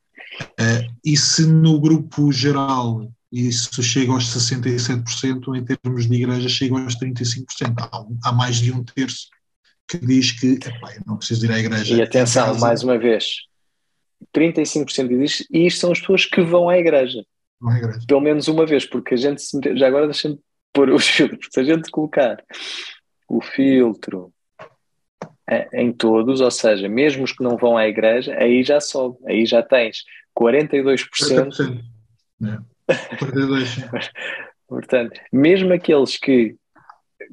Uh, 0.43 0.95
e 1.05 1.17
se 1.17 1.47
no 1.47 1.81
grupo 1.81 2.33
geral 2.33 3.11
isso 3.33 3.83
chega 3.83 4.13
aos 4.13 4.27
67%, 4.27 5.57
em 5.57 5.65
termos 5.65 6.09
de 6.09 6.15
igreja 6.15 6.49
chega 6.49 6.79
aos 6.79 6.97
35%. 6.97 7.75
Há, 7.79 8.29
há 8.29 8.33
mais 8.33 8.57
de 8.57 8.71
um 8.73 8.85
terço 8.85 9.29
que 9.89 9.99
diz 9.99 10.33
que 10.33 10.59
não 11.05 11.17
preciso 11.17 11.45
ir 11.45 11.53
à 11.53 11.59
igreja. 11.59 11.97
E 11.97 12.03
atenção, 12.03 12.59
mais 12.59 12.83
uma 12.83 12.97
vez, 12.97 13.41
35% 14.35 15.09
diz 15.09 15.47
e 15.51 15.67
isto 15.67 15.81
são 15.81 15.93
as 15.93 16.01
pessoas 16.01 16.25
que 16.25 16.43
vão 16.43 16.69
à 16.69 16.79
igreja. 16.79 17.25
À 17.67 17.79
igreja. 17.79 18.01
Pelo 18.07 18.21
menos 18.21 18.49
uma 18.49 18.67
vez, 18.67 18.85
porque 18.85 19.15
a 19.15 19.17
gente 19.17 19.43
se 19.43 19.59
já 19.77 19.87
agora 19.87 20.07
deixa-me 20.07 20.39
pôr 20.73 20.91
os 20.91 21.07
filtros, 21.09 21.49
se 21.51 21.61
a 21.61 21.65
gente 21.65 21.91
colocar 21.91 22.43
o 23.29 23.41
filtro 23.41 24.33
em 25.73 25.93
todos, 25.93 26.41
ou 26.41 26.51
seja, 26.51 26.89
mesmo 26.89 27.25
os 27.25 27.33
que 27.33 27.43
não 27.43 27.57
vão 27.57 27.77
à 27.77 27.87
igreja, 27.87 28.35
aí 28.39 28.65
já 28.65 28.81
sobe, 28.81 29.19
aí 29.27 29.45
já 29.45 29.63
tens 29.63 30.03
42%. 30.39 31.07
40%. 31.11 31.81
É. 32.43 33.17
42%. 33.17 34.11
Portanto, 34.67 35.21
mesmo 35.33 35.73
aqueles 35.73 36.17
que 36.17 36.57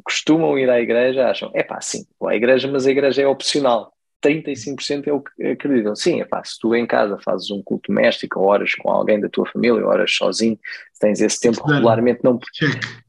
costumam 0.04 0.58
ir 0.60 0.70
à 0.70 0.80
igreja 0.80 1.30
acham, 1.30 1.52
é 1.54 1.64
pá, 1.64 1.80
sim, 1.82 2.06
vou 2.20 2.30
à 2.30 2.36
igreja, 2.36 2.70
mas 2.70 2.86
a 2.86 2.92
igreja 2.92 3.22
é 3.22 3.28
opcional. 3.28 3.94
35% 4.22 5.08
é 5.08 5.14
o 5.14 5.22
que 5.22 5.44
acreditam. 5.44 5.96
Sim, 5.96 6.22
é 6.22 6.26
pá, 6.26 6.44
se 6.44 6.60
tu 6.60 6.76
em 6.76 6.86
casa 6.86 7.18
fazes 7.24 7.50
um 7.52 7.62
culto 7.62 7.92
doméstico, 7.92 8.40
ou 8.40 8.48
horas 8.48 8.76
com 8.76 8.90
alguém 8.90 9.20
da 9.20 9.30
tua 9.30 9.46
família, 9.46 9.84
ou 9.84 9.90
horas 9.90 10.14
sozinho, 10.14 10.60
tens 11.00 11.20
esse 11.22 11.40
tempo 11.40 11.60
It's 11.60 11.74
regularmente, 11.74 12.20
não, 12.24 12.40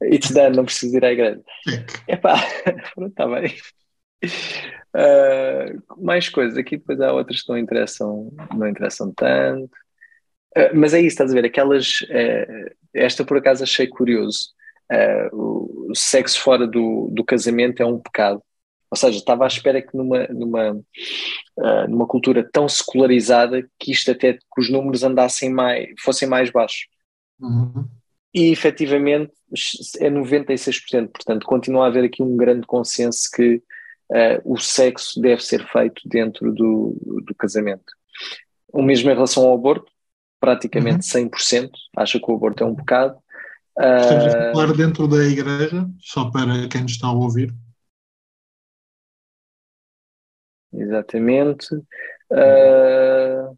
it's 0.01 0.31
done, 0.33 0.55
não 0.55 0.65
precisas 0.65 0.95
ir 0.95 1.05
à 1.05 1.11
igreja. 1.11 1.41
É 2.07 2.15
pá, 2.15 2.35
pronto, 2.95 3.11
está 3.11 3.27
bem. 3.27 3.53
Uh, 4.95 6.03
mais 6.03 6.29
coisas, 6.29 6.57
aqui 6.57 6.77
depois 6.77 6.99
há 7.01 7.11
outras 7.11 7.41
que 7.41 7.49
não 7.49 7.57
interessam, 7.57 8.31
não 8.55 8.67
interessam 8.67 9.11
tanto. 9.13 9.71
Uh, 10.55 10.69
mas 10.73 10.93
é 10.93 10.99
isso, 10.99 11.09
estás 11.09 11.31
a 11.31 11.33
ver? 11.33 11.45
Aquelas. 11.45 12.01
Uh, 12.01 12.73
esta 12.93 13.25
por 13.25 13.37
acaso 13.37 13.63
achei 13.63 13.87
curioso. 13.87 14.49
Uh, 14.91 15.89
o 15.89 15.95
sexo 15.95 16.39
fora 16.39 16.67
do, 16.67 17.09
do 17.11 17.23
casamento 17.23 17.81
é 17.81 17.85
um 17.85 17.99
pecado. 17.99 18.41
Ou 18.93 18.95
seja, 18.95 19.17
estava 19.17 19.43
à 19.43 19.47
espera 19.47 19.81
que 19.81 19.97
numa, 19.97 20.27
numa, 20.27 20.79
numa 21.89 22.05
cultura 22.05 22.47
tão 22.53 22.69
secularizada 22.69 23.67
que 23.79 23.91
isto 23.91 24.11
até 24.11 24.33
que 24.33 24.39
os 24.59 24.69
números 24.69 25.01
andassem 25.03 25.49
mais, 25.49 25.89
fossem 25.99 26.27
mais 26.27 26.51
baixos. 26.51 26.85
Uhum. 27.41 27.87
E 28.31 28.51
efetivamente 28.51 29.33
é 29.97 30.11
96%. 30.11 31.09
Portanto, 31.11 31.43
continua 31.47 31.85
a 31.85 31.87
haver 31.87 32.03
aqui 32.03 32.21
um 32.21 32.37
grande 32.37 32.67
consenso 32.67 33.27
que 33.33 33.63
o 34.45 34.59
sexo 34.59 35.19
deve 35.19 35.43
ser 35.43 35.67
feito 35.67 36.03
dentro 36.05 36.53
do, 36.53 36.95
do 37.25 37.33
casamento. 37.33 37.85
O 38.71 38.83
mesmo 38.83 39.09
em 39.09 39.15
relação 39.15 39.43
ao 39.43 39.55
aborto, 39.55 39.91
praticamente 40.39 41.17
uhum. 41.17 41.29
100%, 41.31 41.71
acha 41.97 42.19
que 42.19 42.31
o 42.31 42.35
aborto 42.35 42.63
é 42.63 42.67
um 42.67 42.75
pecado. 42.75 43.17
Estamos 43.75 44.35
a 44.35 44.49
ah, 44.51 44.53
falar 44.53 44.73
dentro 44.73 45.07
da 45.07 45.25
igreja, 45.25 45.89
só 45.99 46.29
para 46.29 46.67
quem 46.67 46.83
nos 46.83 46.91
está 46.91 47.07
a 47.07 47.11
ouvir. 47.11 47.51
Exatamente. 50.73 51.75
Uh, 52.31 53.57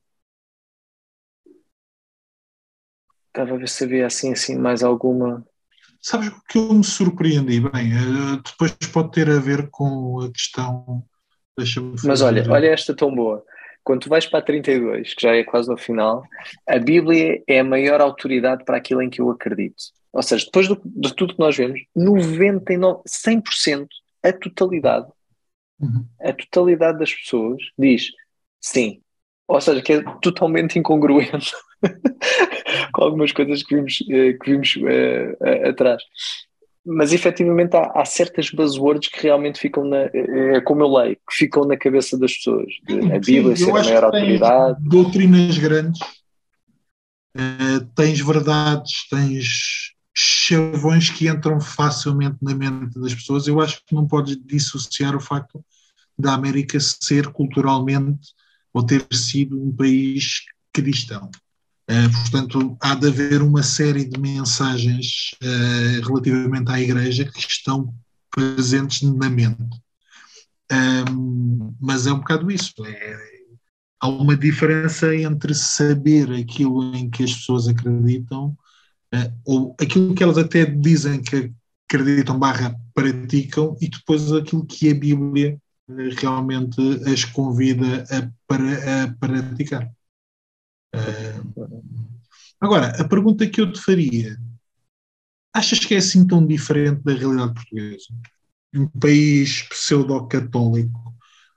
estava 3.28 3.53
a 3.53 3.57
ver 3.57 3.70
se 3.70 3.84
havia 3.84 4.07
assim, 4.07 4.34
assim 4.34 4.57
mais 4.57 4.84
alguma. 4.84 5.45
Sabes 6.01 6.28
o 6.28 6.41
que 6.47 6.57
eu 6.57 6.74
me 6.74 6.84
surpreendi? 6.84 7.59
Bem, 7.59 7.93
uh, 7.93 8.41
depois 8.43 8.72
pode 8.91 9.11
ter 9.11 9.30
a 9.30 9.39
ver 9.39 9.70
com 9.70 10.22
a 10.22 10.32
questão. 10.32 11.03
Mas 12.03 12.22
olha, 12.22 12.43
olha 12.51 12.68
esta 12.68 12.93
tão 12.93 13.16
boa 13.16 13.45
quando 13.86 14.01
tu 14.01 14.09
vais 14.09 14.26
para 14.26 14.39
a 14.39 14.41
32, 14.41 15.13
que 15.13 15.22
já 15.22 15.36
é 15.36 15.43
quase 15.43 15.70
no 15.70 15.78
final, 15.78 16.24
a 16.68 16.80
Bíblia 16.80 17.41
é 17.47 17.59
a 17.59 17.63
maior 17.63 18.01
autoridade 18.01 18.66
para 18.66 18.78
aquilo 18.78 19.01
em 19.01 19.09
que 19.11 19.22
eu 19.22 19.30
acredito. 19.30 19.76
Ou 20.11 20.24
seja, 20.24 20.43
depois 20.43 20.68
do, 20.68 20.82
de 20.84 21.13
tudo 21.13 21.36
que 21.36 21.39
nós 21.39 21.55
vemos, 21.55 21.80
99, 21.95 23.03
100%, 23.07 23.88
a 24.24 24.34
totalidade, 24.34 25.07
uhum. 25.80 26.06
a 26.22 26.34
totalidade 26.34 27.00
das 27.00 27.14
pessoas 27.14 27.62
diz 27.78 28.12
sim. 28.60 29.02
Ou 29.48 29.62
seja, 29.62 29.82
que 29.82 29.94
é 29.94 30.04
totalmente 30.22 30.80
incongruente 30.80 31.52
com 32.94 33.04
algumas 33.04 33.32
coisas 33.32 33.62
que 33.62 33.76
vimos, 33.76 34.04
eh, 34.10 34.34
que 34.34 34.52
vimos 34.52 34.76
uh, 34.78 35.70
atrás 35.70 36.02
mas 36.86 37.12
efetivamente 37.12 37.76
há, 37.76 37.92
há, 37.96 38.06
certas 38.06 38.52
buzzwords 38.52 39.10
que 39.10 39.24
realmente 39.24 39.60
ficam 39.60 39.84
na, 39.84 40.02
é, 40.14 40.62
como 40.62 40.84
eu 40.84 40.94
leio, 40.94 41.16
que 41.16 41.36
ficam 41.36 41.66
na 41.66 41.76
cabeça 41.76 42.18
das 42.18 42.34
pessoas. 42.34 42.72
a 42.88 43.20
Bíblia 43.20 43.56
Sim, 43.56 43.66
ser 43.66 43.72
a 43.72 43.74
maior 43.74 44.04
autoridade. 44.04 44.78
Doutrinas 44.88 45.58
grandes, 45.58 46.00
uh, 47.36 47.86
tens 47.96 48.20
verdades, 48.20 49.08
tens 49.10 49.95
chavões 50.16 51.09
que 51.09 51.28
entram 51.28 51.59
facilmente 51.59 52.38
na 52.41 52.55
mente 52.55 52.97
das 52.99 53.13
pessoas. 53.13 53.47
Eu 53.47 53.59
acho 53.59 53.82
que 53.86 53.93
não 53.93 54.07
podes 54.07 54.38
dissociar 54.45 55.16
o 55.16 55.20
facto 55.20 55.63
da 56.18 56.34
América 56.34 56.80
ser 56.80 57.28
culturalmente 57.28 58.30
ou 58.74 58.86
ter 58.86 59.05
sido 59.11 59.61
um 59.61 59.76
país 59.76 60.41
cristão. 60.72 61.30
Uh, 61.89 62.09
portanto, 62.22 62.78
há 62.82 62.95
de 62.95 63.07
haver 63.07 63.41
uma 63.41 63.61
série 63.61 64.05
de 64.05 64.20
mensagens 64.20 65.36
uh, 65.43 66.07
relativamente 66.07 66.72
à 66.72 66.80
Igreja 66.80 67.26
que 67.26 67.39
estão 67.39 67.93
presentes 68.32 69.01
na 69.01 69.30
mente. 69.30 69.80
Um, 70.72 71.76
mas 71.80 72.07
é 72.07 72.11
um 72.11 72.18
bocado 72.18 72.49
isso. 72.49 72.74
É, 72.86 73.18
há 74.01 74.07
uma 74.07 74.36
diferença 74.36 75.16
entre 75.16 75.53
saber 75.53 76.32
aquilo 76.32 76.95
em 76.95 77.09
que 77.09 77.24
as 77.24 77.34
pessoas 77.34 77.68
acreditam, 77.68 78.57
ou 79.45 79.76
aquilo 79.80 80.13
que 80.16 80.24
elas 80.24 80.38
até 80.38 80.66
dizem 80.66 81.22
que 81.22 81.51
acreditam 81.88 82.39
barra 82.39 82.76
praticam, 82.93 83.78
e 83.80 83.89
depois 83.89 84.32
aquilo 84.32 84.66
que 84.66 84.89
a 84.89 84.95
Bíblia 84.95 85.59
realmente 86.20 86.82
as 87.07 87.24
convida 87.26 88.03
a, 88.09 88.32
para, 88.47 89.03
a 89.03 89.13
praticar. 89.13 89.91
Agora, 92.59 92.88
a 92.99 93.07
pergunta 93.07 93.47
que 93.47 93.61
eu 93.61 93.72
te 93.72 93.80
faria: 93.80 94.38
achas 95.53 95.80
que 95.80 95.93
é 95.93 95.97
assim 95.97 96.26
tão 96.26 96.45
diferente 96.45 97.03
da 97.03 97.13
realidade 97.13 97.53
portuguesa? 97.53 98.07
Um 98.74 98.88
país 98.88 99.61
pseudo-católico, 99.70 101.13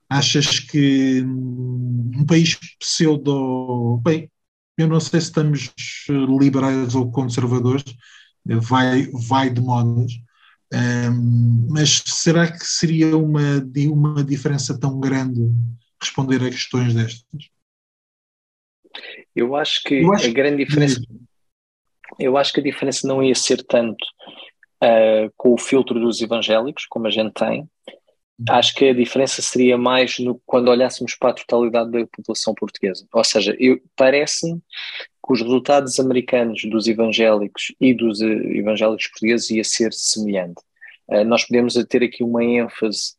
achas 0.09 0.61
que 0.61 1.23
um 1.23 2.25
país 2.27 2.55
pseudo. 2.79 4.01
Bem, 4.05 4.31
eu 4.79 4.87
não 4.87 5.01
sei 5.01 5.21
se 5.21 5.27
estamos 5.27 5.71
liberais 6.09 6.95
ou 6.95 7.11
conservadores, 7.11 7.85
vai, 8.45 9.09
vai 9.29 9.51
de 9.51 9.61
modas, 9.61 10.13
um, 10.73 11.67
mas 11.71 12.03
será 12.07 12.51
que 12.51 12.65
seria 12.65 13.17
uma, 13.17 13.41
uma 13.91 14.23
diferença 14.23 14.79
tão 14.79 15.01
grande 15.01 15.41
responder 16.01 16.43
a 16.43 16.51
questões 16.51 16.95
destas? 16.95 17.25
Eu 19.35 19.57
acho 19.57 19.83
que 19.83 20.03
eu 20.03 20.13
acho 20.13 20.27
a 20.27 20.33
grande 20.33 20.65
diferença. 20.65 21.01
Eu 22.19 22.37
acho 22.37 22.53
que 22.53 22.61
a 22.61 22.63
diferença 22.63 23.07
não 23.07 23.23
ia 23.23 23.35
ser 23.35 23.65
tanto 23.65 24.05
uh, 24.83 25.33
com 25.37 25.55
o 25.55 25.59
filtro 25.59 25.99
dos 26.01 26.21
evangélicos, 26.21 26.87
como 26.87 27.07
a 27.07 27.11
gente 27.11 27.33
tem. 27.33 27.69
Acho 28.49 28.75
que 28.75 28.85
a 28.89 28.95
diferença 28.95 29.43
seria 29.43 29.77
mais 29.77 30.19
no, 30.21 30.41
quando 30.47 30.69
olhássemos 30.69 31.15
para 31.17 31.31
a 31.31 31.35
totalidade 31.35 31.91
da 31.91 32.07
população 32.07 32.55
portuguesa. 32.55 33.07
Ou 33.13 33.25
seja, 33.25 33.57
parece-me 33.97 34.61
que 34.61 35.33
os 35.33 35.41
resultados 35.41 35.99
americanos 35.99 36.63
dos 36.65 36.87
evangélicos 36.87 37.75
e 37.81 37.93
dos 37.93 38.21
uh, 38.21 38.27
evangélicos 38.27 39.09
portugueses 39.09 39.51
ia 39.51 39.65
ser 39.65 39.93
semelhante. 39.93 40.63
Uh, 41.09 41.25
nós 41.25 41.45
podemos 41.45 41.75
ter 41.89 42.05
aqui 42.05 42.23
uma 42.23 42.45
ênfase 42.45 43.17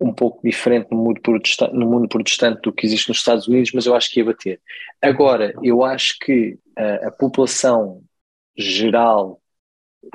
um 0.00 0.12
pouco 0.14 0.40
diferente 0.42 0.88
no 0.90 0.96
mundo, 0.96 1.20
protestante, 1.20 1.74
no 1.74 1.86
mundo 1.86 2.08
protestante 2.08 2.62
do 2.62 2.72
que 2.72 2.86
existe 2.86 3.10
nos 3.10 3.18
Estados 3.18 3.46
Unidos, 3.46 3.72
mas 3.74 3.84
eu 3.84 3.94
acho 3.94 4.10
que 4.10 4.20
ia 4.20 4.24
bater. 4.24 4.60
Agora, 5.02 5.52
eu 5.62 5.84
acho 5.84 6.18
que 6.18 6.58
a, 6.74 7.08
a 7.08 7.10
população 7.10 8.02
geral 8.56 9.40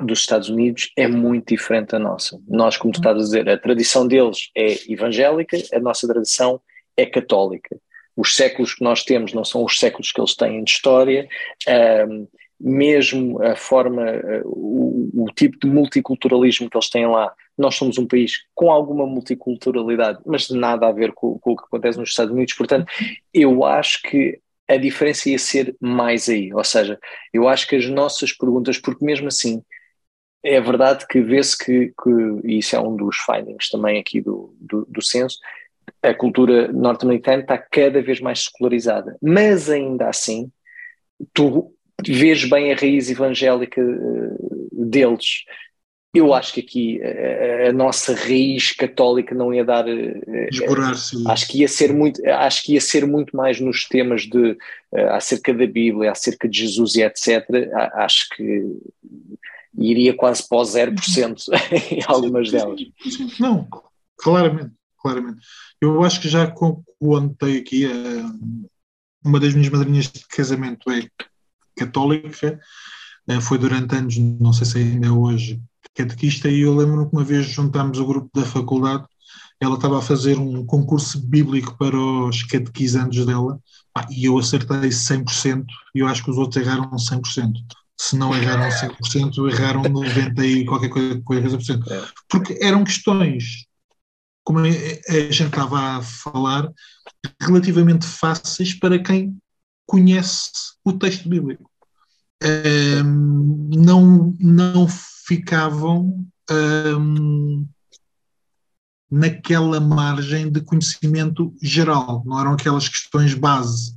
dos 0.00 0.20
Estados 0.20 0.48
Unidos 0.48 0.90
é 0.96 1.06
muito 1.06 1.48
diferente 1.48 1.90
da 1.90 1.98
nossa. 1.98 2.40
Nós, 2.48 2.76
como 2.76 2.92
tu 2.92 2.98
estás 2.98 3.16
a 3.16 3.20
dizer, 3.20 3.48
a 3.48 3.58
tradição 3.58 4.06
deles 4.06 4.50
é 4.54 4.90
evangélica, 4.90 5.56
a 5.72 5.78
nossa 5.78 6.06
tradição 6.06 6.60
é 6.96 7.06
católica. 7.06 7.76
Os 8.16 8.34
séculos 8.34 8.74
que 8.74 8.82
nós 8.82 9.04
temos 9.04 9.32
não 9.32 9.44
são 9.44 9.64
os 9.64 9.78
séculos 9.78 10.10
que 10.10 10.20
eles 10.20 10.34
têm 10.34 10.64
de 10.64 10.70
história. 10.70 11.28
Um, 12.08 12.26
mesmo 12.58 13.42
a 13.42 13.54
forma, 13.54 14.02
o, 14.44 15.24
o, 15.24 15.26
tipo 15.34 15.58
de 15.58 15.66
multiculturalismo 15.66 16.70
que 16.70 16.76
eles 16.76 16.88
têm 16.88 17.06
lá. 17.06 17.32
Nós 17.56 17.74
somos 17.74 17.98
um 17.98 18.06
país 18.06 18.44
com 18.54 18.70
alguma 18.70 19.06
multiculturalidade, 19.06 20.20
mas 20.24 20.48
nada 20.48 20.88
a 20.88 20.92
ver 20.92 21.12
com, 21.12 21.38
com 21.38 21.52
o 21.52 21.56
que 21.56 21.64
acontece 21.64 21.98
nos 21.98 22.08
Estados 22.08 22.32
Unidos. 22.32 22.54
Portanto, 22.54 22.90
eu 23.32 23.62
acho 23.62 24.00
que 24.02 24.40
a 24.68 24.76
diferença 24.76 25.28
ia 25.28 25.38
ser 25.38 25.76
mais 25.80 26.28
aí. 26.28 26.52
Ou 26.52 26.64
seja, 26.64 26.98
eu 27.32 27.46
acho 27.46 27.68
que 27.68 27.76
as 27.76 27.86
nossas 27.88 28.32
perguntas, 28.32 28.78
porque 28.78 29.04
mesmo 29.04 29.28
assim, 29.28 29.62
é 30.46 30.60
verdade 30.60 31.06
que 31.08 31.20
vê-se 31.20 31.58
que, 31.58 31.92
que, 32.02 32.10
e 32.44 32.58
isso 32.58 32.76
é 32.76 32.80
um 32.80 32.96
dos 32.96 33.16
findings 33.16 33.68
também 33.68 33.98
aqui 33.98 34.20
do, 34.20 34.54
do, 34.60 34.86
do 34.88 35.02
censo, 35.02 35.38
a 36.02 36.14
cultura 36.14 36.70
norte-americana 36.72 37.42
está 37.42 37.58
cada 37.58 38.00
vez 38.00 38.20
mais 38.20 38.44
secularizada. 38.44 39.16
Mas 39.20 39.68
ainda 39.68 40.08
assim, 40.08 40.50
tu 41.34 41.72
vês 42.06 42.44
bem 42.48 42.72
a 42.72 42.76
raiz 42.76 43.10
evangélica 43.10 43.80
eh, 43.80 44.36
deles. 44.72 45.44
Eu 46.14 46.32
acho 46.32 46.54
que 46.54 46.60
aqui 46.60 47.02
a, 47.02 47.06
eh, 47.06 47.68
a 47.68 47.72
nossa 47.72 48.14
raiz 48.14 48.72
católica 48.72 49.34
não 49.34 49.52
ia 49.52 49.64
dar. 49.64 49.86
Eh, 49.88 50.48
acho 51.26 51.48
que 51.48 51.60
ia 51.60 51.68
ser 51.68 51.92
muito, 51.92 52.24
acho 52.26 52.62
que 52.62 52.74
ia 52.74 52.80
ser 52.80 53.06
muito 53.06 53.36
mais 53.36 53.60
nos 53.60 53.86
temas 53.86 54.22
de 54.22 54.56
acerca 55.10 55.52
da 55.52 55.66
Bíblia, 55.66 56.12
acerca 56.12 56.48
de 56.48 56.60
Jesus 56.60 56.94
e 56.94 57.02
etc. 57.02 57.44
Acho 57.92 58.28
que 58.30 58.64
iria 59.78 60.14
quase 60.14 60.46
para 60.48 60.58
o 60.58 60.62
0% 60.62 61.48
em 61.90 62.02
algumas 62.06 62.50
delas. 62.50 62.80
Não, 63.38 63.68
claramente, 64.16 64.72
claramente. 65.00 65.40
Eu 65.80 66.02
acho 66.02 66.20
que 66.20 66.28
já 66.28 66.46
contei 66.46 67.58
aqui, 67.58 67.86
uma 69.24 69.38
das 69.38 69.54
minhas 69.54 69.70
madrinhas 69.70 70.06
de 70.10 70.26
casamento 70.28 70.90
é 70.90 71.08
católica, 71.76 72.58
eh, 73.28 73.40
foi 73.40 73.58
durante 73.58 73.94
anos, 73.94 74.16
não 74.16 74.52
sei 74.52 74.66
se 74.66 74.78
ainda 74.78 75.08
é 75.08 75.10
hoje, 75.10 75.60
catequista, 75.94 76.48
e 76.48 76.60
eu 76.60 76.74
lembro-me 76.74 77.08
que 77.08 77.16
uma 77.16 77.24
vez 77.24 77.46
juntámos 77.46 77.98
o 77.98 78.06
grupo 78.06 78.30
da 78.34 78.46
faculdade, 78.46 79.04
ela 79.60 79.76
estava 79.76 79.98
a 79.98 80.02
fazer 80.02 80.38
um 80.38 80.64
concurso 80.64 81.20
bíblico 81.20 81.76
para 81.78 81.98
os 81.98 82.42
catequizantes 82.42 83.24
dela, 83.24 83.58
e 84.10 84.26
eu 84.26 84.38
acertei 84.38 84.90
100%, 84.90 85.64
e 85.94 86.00
eu 86.00 86.06
acho 86.06 86.22
que 86.22 86.30
os 86.30 86.38
outros 86.38 86.62
erraram 86.62 86.90
100%. 86.90 87.52
Se 87.98 88.16
não 88.16 88.34
erraram 88.34 88.68
100%, 88.68 89.50
erraram 89.50 89.82
90% 89.82 90.44
e 90.44 90.64
qualquer 90.66 90.90
coisa, 90.90 91.20
coisa 91.22 91.56
por 91.56 91.64
cento. 91.64 91.92
É. 91.92 92.06
Porque 92.28 92.58
eram 92.60 92.84
questões, 92.84 93.66
como 94.44 94.58
a 94.58 94.70
gente 94.70 95.42
estava 95.42 95.96
a 95.96 96.02
falar, 96.02 96.70
relativamente 97.40 98.06
fáceis 98.06 98.74
para 98.74 98.98
quem 98.98 99.36
conhece 99.86 100.50
o 100.84 100.92
texto 100.92 101.28
bíblico. 101.28 101.70
Um, 102.42 103.70
não, 103.74 104.36
não 104.38 104.86
ficavam 105.26 106.26
um, 106.50 107.66
naquela 109.10 109.80
margem 109.80 110.50
de 110.50 110.60
conhecimento 110.60 111.54
geral, 111.62 112.22
não 112.26 112.38
eram 112.38 112.52
aquelas 112.52 112.88
questões 112.88 113.32
base. 113.32 113.96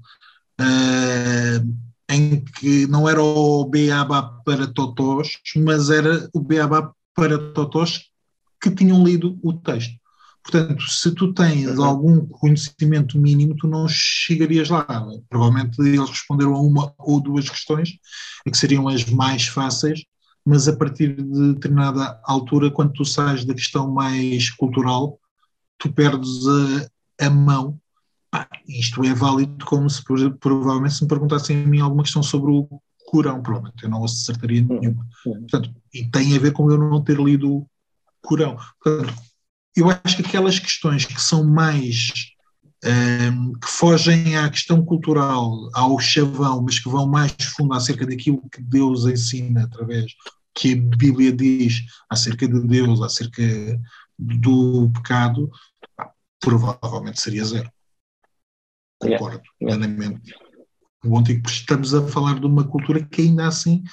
Uh, 0.60 1.89
em 2.10 2.44
que 2.44 2.88
não 2.88 3.08
era 3.08 3.22
o 3.22 3.64
beabá 3.66 4.24
para 4.44 4.68
totós, 4.68 5.30
mas 5.56 5.90
era 5.90 6.28
o 6.34 6.40
beabá 6.40 6.92
para 7.14 7.38
totós 7.54 8.06
que 8.62 8.72
tinham 8.72 9.04
lido 9.04 9.40
o 9.44 9.54
texto. 9.54 9.94
Portanto, 10.42 10.90
se 10.90 11.14
tu 11.14 11.34
tens 11.34 11.78
algum 11.78 12.26
conhecimento 12.26 13.20
mínimo, 13.20 13.56
tu 13.56 13.68
não 13.68 13.88
chegarias 13.88 14.70
lá. 14.70 14.86
Provavelmente 15.30 15.80
eles 15.80 16.10
responderam 16.10 16.56
a 16.56 16.62
uma 16.62 16.94
ou 16.98 17.22
duas 17.22 17.48
questões, 17.48 17.92
que 18.44 18.58
seriam 18.58 18.88
as 18.88 19.06
mais 19.06 19.46
fáceis, 19.46 20.04
mas 20.44 20.68
a 20.68 20.76
partir 20.76 21.16
de 21.16 21.54
determinada 21.54 22.20
altura, 22.24 22.72
quando 22.72 22.94
tu 22.94 23.06
sais 23.06 23.46
da 23.46 23.54
questão 23.54 23.92
mais 23.92 24.50
cultural, 24.50 25.20
tu 25.78 25.92
perdes 25.92 26.40
a, 27.20 27.26
a 27.28 27.30
mão 27.30 27.80
ah, 28.32 28.48
isto 28.68 29.04
é 29.04 29.14
válido 29.14 29.66
como 29.66 29.90
se 29.90 30.04
provavelmente 30.40 30.96
se 30.96 31.04
me 31.04 31.10
perguntassem 31.10 31.64
a 31.64 31.68
mim 31.68 31.80
alguma 31.80 32.04
questão 32.04 32.22
sobre 32.22 32.52
o 32.52 32.68
Corão, 33.08 33.42
provavelmente 33.42 33.84
eu 33.84 33.90
não 33.90 34.04
acertaria 34.04 34.62
hum, 34.62 34.80
nenhuma. 34.80 35.08
Portanto, 35.24 35.74
e 35.94 36.06
tem 36.06 36.36
a 36.36 36.40
ver 36.40 36.52
com 36.52 36.70
eu 36.70 36.78
não 36.78 37.04
ter 37.04 37.20
lido 37.20 37.52
o 37.52 37.70
Corão. 38.22 38.58
Portanto, 38.84 39.14
eu 39.76 39.90
acho 39.90 40.18
que 40.18 40.22
aquelas 40.22 40.60
questões 40.60 41.06
que 41.06 41.20
são 41.20 41.44
mais 41.44 42.12
um, 42.86 43.54
que 43.54 43.68
fogem 43.68 44.38
à 44.38 44.50
questão 44.50 44.84
cultural, 44.86 45.70
ao 45.74 46.00
chavão, 46.00 46.62
mas 46.62 46.80
que 46.80 46.90
vão 46.90 47.08
mais 47.08 47.34
fundo 47.56 47.74
acerca 47.74 48.06
daquilo 48.06 48.48
que 48.50 48.62
Deus 48.62 49.06
ensina 49.06 49.64
através 49.64 50.14
que 50.54 50.74
a 50.74 50.98
Bíblia 50.98 51.32
diz 51.32 51.86
acerca 52.10 52.48
de 52.48 52.60
Deus, 52.62 53.02
acerca 53.02 53.44
do 54.18 54.90
pecado, 54.92 55.50
provavelmente 56.40 57.22
seria 57.22 57.46
zero. 57.46 57.72
Concordo 59.00 59.42
plenamente. 59.58 60.34
O 61.04 61.18
antigo, 61.18 61.42
porque 61.42 61.58
estamos 61.58 61.94
a 61.94 62.06
falar 62.08 62.40
de 62.40 62.46
uma 62.46 62.68
cultura 62.68 63.04
que 63.04 63.22
ainda 63.22 63.48
assim 63.48 63.84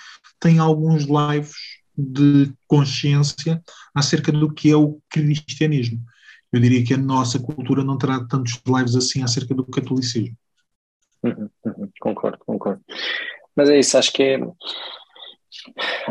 tem 0.40 0.58
alguns 0.58 1.04
lives 1.04 1.54
de 1.96 2.52
consciência 2.66 3.62
acerca 3.94 4.32
do 4.32 4.52
que 4.52 4.70
é 4.70 4.76
o 4.76 5.00
cristianismo. 5.08 6.00
Eu 6.52 6.60
diria 6.60 6.84
que 6.84 6.94
a 6.94 6.98
nossa 6.98 7.38
cultura 7.38 7.84
não 7.84 7.96
terá 7.96 8.24
tantos 8.24 8.60
lives 8.66 8.96
assim 8.96 9.22
acerca 9.22 9.54
do 9.54 9.64
catolicismo. 9.64 10.36
Uhum, 11.22 11.48
uhum, 11.64 11.90
concordo, 12.00 12.38
concordo. 12.44 12.82
Mas 13.54 13.68
é 13.68 13.78
isso, 13.78 13.96
acho 13.96 14.12
que 14.12 14.22
é. 14.22 14.40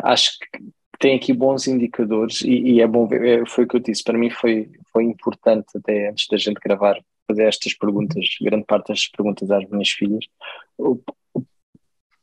Acho 0.03 0.31
que 0.39 0.63
tem 0.99 1.15
aqui 1.15 1.33
bons 1.33 1.67
indicadores 1.67 2.41
e, 2.41 2.49
e 2.49 2.81
é 2.81 2.87
bom 2.87 3.07
ver. 3.07 3.41
É, 3.41 3.45
foi 3.45 3.65
o 3.65 3.67
que 3.67 3.75
eu 3.75 3.79
disse, 3.79 4.03
para 4.03 4.17
mim 4.17 4.29
foi, 4.29 4.71
foi 4.91 5.03
importante 5.03 5.67
até 5.75 6.09
antes 6.09 6.27
da 6.27 6.37
gente 6.37 6.59
gravar 6.59 6.97
fazer 7.27 7.47
estas 7.47 7.73
perguntas, 7.73 8.25
grande 8.41 8.65
parte 8.65 8.87
destas 8.87 9.09
perguntas 9.09 9.49
às 9.51 9.67
minhas 9.69 9.89
filhas, 9.89 10.25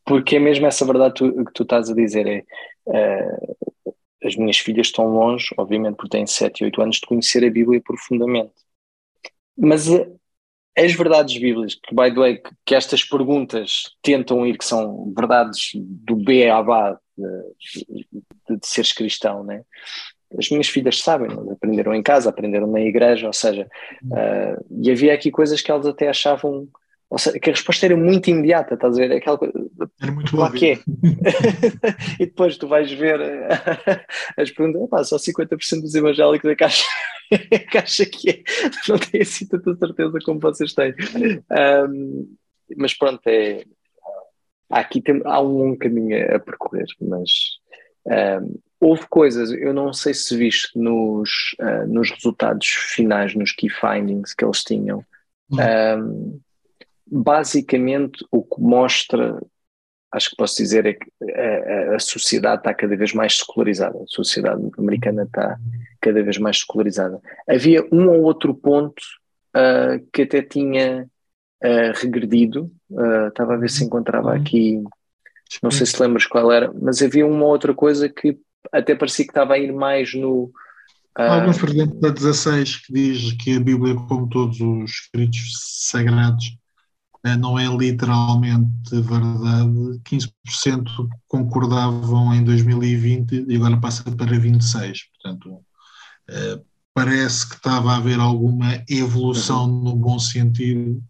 porque 0.04 0.36
é 0.36 0.38
mesmo 0.38 0.66
essa 0.66 0.84
verdade 0.84 1.14
tu, 1.14 1.44
que 1.44 1.52
tu 1.52 1.62
estás 1.62 1.90
a 1.90 1.94
dizer, 1.94 2.26
é 2.26 2.44
uh, 2.86 3.96
as 4.24 4.36
minhas 4.36 4.58
filhas 4.58 4.86
estão 4.86 5.06
longe, 5.06 5.48
obviamente 5.56 5.96
porque 5.96 6.16
têm 6.16 6.26
7 6.26 6.60
e 6.60 6.64
8 6.66 6.82
anos, 6.82 6.96
de 6.96 7.06
conhecer 7.06 7.44
a 7.44 7.50
Bíblia 7.50 7.80
profundamente. 7.80 8.52
Mas 9.56 9.88
uh, 9.88 10.18
as 10.76 10.92
verdades 10.94 11.38
bíblicas, 11.38 11.74
que, 11.74 11.94
by 11.94 12.10
the 12.10 12.20
way, 12.20 12.36
que, 12.38 12.50
que, 12.64 12.74
estas 12.74 13.04
perguntas 13.04 13.94
tentam 14.00 14.46
ir, 14.46 14.56
que 14.56 14.64
são 14.64 15.12
verdades 15.14 15.72
do 15.74 16.16
B 16.16 16.48
a 16.48 16.62
de, 16.62 18.06
de, 18.48 18.56
de 18.58 18.66
seres 18.66 18.92
cristão, 18.92 19.44
né? 19.44 19.64
As 20.38 20.50
minhas 20.50 20.68
filhas 20.68 21.00
sabem, 21.00 21.28
aprenderam 21.50 21.94
em 21.94 22.02
casa, 22.02 22.30
aprenderam 22.30 22.66
na 22.66 22.80
igreja, 22.80 23.26
ou 23.26 23.32
seja, 23.32 23.68
uh, 24.04 24.64
e 24.80 24.90
havia 24.90 25.14
aqui 25.14 25.30
coisas 25.30 25.60
que 25.60 25.70
elas 25.70 25.86
até 25.86 26.08
achavam, 26.08 26.68
ou 27.10 27.18
seja, 27.18 27.38
que 27.38 27.50
a 27.50 27.52
resposta 27.52 27.86
era 27.86 27.96
muito 27.96 28.30
imediata, 28.30 28.74
estás 28.74 28.96
a 28.96 29.00
ver? 29.00 29.12
Aquela 29.12 29.38
coisa, 29.38 29.52
era 30.00 30.12
muito 30.12 30.36
lá 30.36 30.50
que 30.50 30.72
é. 30.72 30.78
e 32.18 32.26
depois 32.26 32.56
tu 32.56 32.66
vais 32.66 32.90
ver 32.92 33.20
as 34.36 34.50
perguntas, 34.50 34.88
pá, 34.88 35.04
só 35.04 35.16
50% 35.16 35.80
dos 35.80 35.94
evangélicos 35.94 36.50
é 36.50 36.54
que 36.54 36.64
acham, 36.64 36.86
que, 37.70 37.78
acha 37.78 38.06
que 38.06 38.30
é, 38.30 38.42
não 38.88 38.98
tenho 38.98 39.22
assim 39.22 39.46
tanta 39.46 39.74
certeza 39.76 40.18
como 40.24 40.40
vocês 40.40 40.72
têm. 40.72 40.94
Um, 41.88 42.34
mas 42.76 42.94
pronto, 42.94 43.20
é, 43.26 43.64
aqui 44.70 45.00
tem, 45.00 45.20
há 45.24 45.40
um 45.40 45.58
longo 45.58 45.78
caminho 45.78 46.34
a 46.34 46.38
percorrer, 46.38 46.86
mas 47.00 47.30
um, 48.06 48.58
houve 48.82 49.06
coisas, 49.08 49.52
eu 49.52 49.72
não 49.72 49.92
sei 49.92 50.12
se 50.12 50.36
viste 50.36 50.76
nos, 50.76 51.54
uh, 51.60 51.86
nos 51.86 52.10
resultados 52.10 52.66
finais, 52.66 53.32
nos 53.32 53.52
key 53.52 53.68
findings 53.68 54.34
que 54.34 54.44
eles 54.44 54.64
tinham. 54.64 55.04
Um, 55.52 56.40
basicamente, 57.06 58.26
o 58.28 58.42
que 58.42 58.60
mostra, 58.60 59.40
acho 60.10 60.30
que 60.30 60.36
posso 60.36 60.56
dizer, 60.56 60.84
é 60.84 60.94
que 60.94 61.08
a, 61.32 61.94
a, 61.94 61.98
sociedade 62.00 62.62
está 62.62 62.74
cada 62.74 62.96
vez 62.96 63.12
mais 63.12 63.36
secularizada. 63.36 63.96
A 63.98 64.06
sociedade 64.08 64.68
americana 64.76 65.22
está 65.22 65.56
cada 66.00 66.20
vez 66.20 66.38
mais 66.38 66.58
secularizada. 66.58 67.20
Havia 67.48 67.86
um 67.92 68.08
ou 68.08 68.22
outro 68.22 68.52
ponto 68.52 69.00
uh, 69.56 70.04
que 70.12 70.22
até 70.22 70.42
tinha 70.42 71.08
uh, 71.62 71.92
regredido. 71.94 72.68
estava 73.28 73.54
a 73.54 73.58
ver 73.58 73.70
se 73.70 73.84
encontrava 73.84 74.30
uhum. 74.30 74.40
aqui. 74.40 74.82
Não 75.62 75.70
sei 75.70 75.86
se 75.86 76.02
lembras 76.02 76.26
qual 76.26 76.50
era, 76.50 76.72
mas 76.72 77.00
havia 77.00 77.24
uma 77.24 77.44
outra 77.44 77.72
coisa 77.72 78.08
que 78.08 78.36
até 78.70 78.94
parecia 78.94 79.24
que 79.24 79.30
estava 79.30 79.54
a 79.54 79.58
ir 79.58 79.72
mais 79.72 80.14
no. 80.14 80.52
Há 81.14 81.34
alguns 81.34 81.58
fragmentos 81.58 82.00
da 82.00 82.08
16 82.08 82.86
que 82.86 82.92
diz 82.92 83.32
que 83.32 83.56
a 83.56 83.60
Bíblia, 83.60 83.94
como 83.94 84.28
todos 84.28 84.60
os 84.60 84.90
escritos 84.90 85.52
sagrados, 85.90 86.56
eh, 87.24 87.36
não 87.36 87.58
é 87.58 87.66
literalmente 87.66 88.90
verdade. 88.92 90.00
15% 90.04 91.08
concordavam 91.28 92.34
em 92.34 92.42
2020 92.42 93.46
e 93.46 93.56
agora 93.56 93.78
passa 93.78 94.04
para 94.04 94.26
26%. 94.26 94.94
Portanto, 95.22 95.60
eh, 96.30 96.60
parece 96.94 97.48
que 97.48 97.56
estava 97.56 97.92
a 97.92 97.96
haver 97.96 98.18
alguma 98.18 98.82
evolução 98.88 99.64
uhum. 99.64 99.84
no 99.84 99.96
bom 99.96 100.18
sentido 100.18 101.02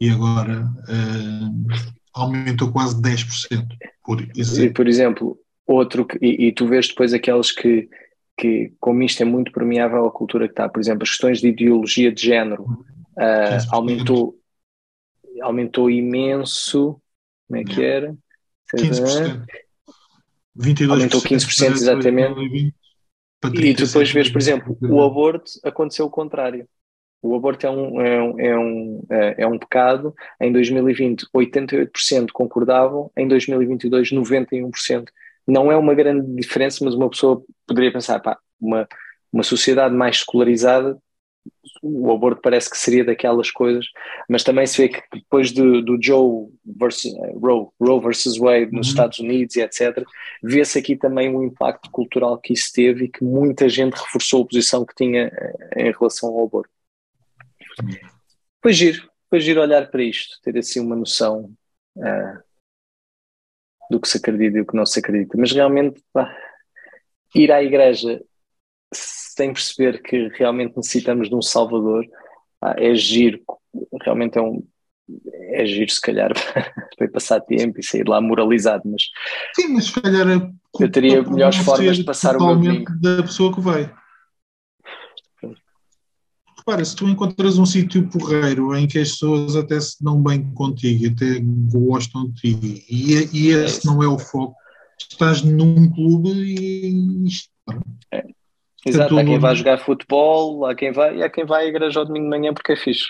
e 0.00 0.10
agora 0.10 0.70
uh, 0.88 1.66
aumentou 2.14 2.70
quase 2.70 3.00
10%. 3.00 3.66
Por 4.04 4.20
exemplo. 4.36 4.74
Por 4.74 4.88
exemplo, 4.88 5.38
outro, 5.66 6.04
que, 6.04 6.18
e, 6.20 6.48
e, 6.48 6.52
tu 6.52 6.66
vês 6.66 6.88
depois 6.88 7.12
aqueles 7.12 7.50
que, 7.50 7.88
que, 8.36 8.72
como 8.78 9.02
isto 9.02 9.22
é 9.22 9.24
muito 9.24 9.50
permeável 9.50 10.06
à 10.06 10.10
cultura 10.10 10.46
que 10.46 10.52
está, 10.52 10.68
por 10.68 10.80
exemplo, 10.80 11.02
as 11.02 11.10
questões 11.10 11.40
de 11.40 11.48
ideologia 11.48 12.12
de 12.12 12.22
género 12.22 12.62
uh, 12.62 13.72
aumentou, 13.72 14.38
aumentou 15.42 15.90
imenso, 15.90 17.00
como 17.48 17.60
é 17.60 17.64
que 17.64 17.82
era? 17.82 18.16
15%. 18.74 19.44
22% 20.58 20.90
aumentou 20.90 21.20
15% 21.20 21.72
exatamente. 21.72 22.74
E 23.54 23.74
tu 23.74 23.86
depois 23.86 24.10
vês, 24.10 24.30
por 24.30 24.40
exemplo, 24.40 24.76
o 24.80 25.02
aborto 25.02 25.50
aconteceu 25.62 26.06
o 26.06 26.10
contrário. 26.10 26.66
O 27.22 27.34
aborto 27.34 27.66
é 27.66 27.70
um, 27.70 28.00
é 28.00 28.22
um, 28.22 28.40
é 28.40 28.58
um, 28.58 29.06
é, 29.10 29.34
é 29.42 29.46
um 29.46 29.58
pecado. 29.58 30.14
Em 30.40 30.52
2020, 30.52 31.26
88% 31.34 32.28
concordavam, 32.32 33.10
em 33.16 33.26
2022, 33.26 34.10
91% 34.12 35.08
não 35.46 35.70
é 35.70 35.76
uma 35.76 35.94
grande 35.94 36.26
diferença, 36.34 36.84
mas 36.84 36.94
uma 36.94 37.08
pessoa 37.08 37.42
poderia 37.66 37.92
pensar, 37.92 38.20
pá, 38.20 38.38
uma, 38.60 38.88
uma 39.32 39.42
sociedade 39.42 39.94
mais 39.94 40.16
escolarizada, 40.16 40.98
o 41.82 42.12
aborto 42.12 42.40
parece 42.42 42.70
que 42.70 42.76
seria 42.76 43.04
daquelas 43.04 43.50
coisas, 43.50 43.86
mas 44.28 44.42
também 44.42 44.66
se 44.66 44.78
vê 44.78 44.88
que 44.88 45.02
depois 45.12 45.52
do, 45.52 45.82
do 45.82 45.98
Joe 46.00 46.48
versus, 46.64 47.12
Roe, 47.40 47.68
Roe 47.80 48.00
versus 48.00 48.38
Wade 48.38 48.72
nos 48.72 48.86
uhum. 48.86 48.92
Estados 48.92 49.18
Unidos 49.18 49.56
e 49.56 49.60
etc., 49.60 50.04
vê-se 50.42 50.78
aqui 50.78 50.96
também 50.96 51.34
o 51.34 51.44
impacto 51.44 51.90
cultural 51.90 52.38
que 52.38 52.52
isso 52.52 52.72
teve 52.72 53.04
e 53.04 53.08
que 53.08 53.22
muita 53.24 53.68
gente 53.68 53.94
reforçou 53.94 54.42
a 54.42 54.46
posição 54.46 54.84
que 54.84 54.94
tinha 54.94 55.26
eh, 55.32 55.88
em 55.88 55.92
relação 55.92 56.30
ao 56.30 56.44
aborto. 56.44 56.70
Foi 58.62 58.72
giro, 58.72 59.08
foi 59.28 59.40
giro 59.40 59.60
olhar 59.60 59.90
para 59.90 60.02
isto, 60.02 60.40
ter 60.42 60.56
assim 60.58 60.80
uma 60.80 60.96
noção 60.96 61.52
uh, 61.96 62.45
do 63.90 64.00
que 64.00 64.08
se 64.08 64.18
acredita 64.18 64.58
e 64.58 64.60
do 64.62 64.66
que 64.66 64.76
não 64.76 64.86
se 64.86 64.98
acredita. 64.98 65.36
Mas 65.38 65.52
realmente, 65.52 66.02
pá, 66.12 66.34
ir 67.34 67.52
à 67.52 67.62
igreja 67.62 68.20
sem 68.92 69.52
perceber 69.52 70.02
que 70.02 70.28
realmente 70.28 70.76
necessitamos 70.76 71.28
de 71.28 71.34
um 71.34 71.42
Salvador 71.42 72.06
pá, 72.60 72.74
é 72.78 72.94
giro, 72.94 73.40
realmente 74.02 74.38
é 74.38 74.42
um. 74.42 74.62
É 75.52 75.64
giro, 75.64 75.88
se 75.88 76.00
calhar, 76.00 76.32
para 76.98 77.08
passar 77.08 77.40
tempo 77.40 77.78
e 77.78 77.82
sair 77.82 78.08
lá 78.08 78.20
moralizado, 78.20 78.82
mas. 78.86 79.02
Sim, 79.54 79.68
mas 79.68 79.86
se 79.86 80.00
calhar. 80.00 80.28
É 80.28 80.50
eu 80.80 80.90
teria 80.90 81.22
melhores 81.22 81.56
formas 81.58 81.96
de 81.96 82.04
passar 82.04 82.36
o 82.36 82.44
meu 82.44 82.56
domingo. 82.56 82.92
da 83.00 83.22
pessoa 83.22 83.54
que 83.54 83.60
vai. 83.60 83.90
Repara, 86.66 86.84
se 86.84 86.96
tu 86.96 87.08
encontras 87.08 87.58
um 87.58 87.64
sítio 87.64 88.08
porreiro 88.08 88.74
em 88.76 88.88
que 88.88 88.98
as 88.98 89.12
pessoas 89.12 89.54
até 89.54 89.80
se 89.80 90.02
dão 90.02 90.20
bem 90.20 90.52
contigo, 90.52 91.06
até 91.06 91.38
gostam 91.70 92.28
de 92.28 92.58
ti, 92.58 92.84
e, 92.90 93.28
e 93.32 93.54
é 93.54 93.64
esse 93.64 93.86
não 93.86 94.02
é 94.02 94.08
o 94.08 94.18
foco, 94.18 94.56
estás 94.98 95.42
num 95.42 95.88
clube 95.92 96.30
e. 96.30 97.28
É. 98.12 98.26
Exato, 98.84 99.18
há 99.18 99.24
quem 99.24 99.38
vai 99.38 99.54
jogar 99.54 99.78
futebol, 99.78 100.66
há 100.66 100.74
quem 100.74 100.92
vai, 100.92 101.18
e 101.18 101.22
há 101.22 101.30
quem 101.30 101.44
vai 101.44 101.64
à 101.64 101.68
igreja 101.68 102.00
ao 102.00 102.06
domingo 102.06 102.24
de 102.24 102.30
manhã 102.30 102.52
porque 102.52 102.72
é 102.72 102.76
fixe. 102.76 103.06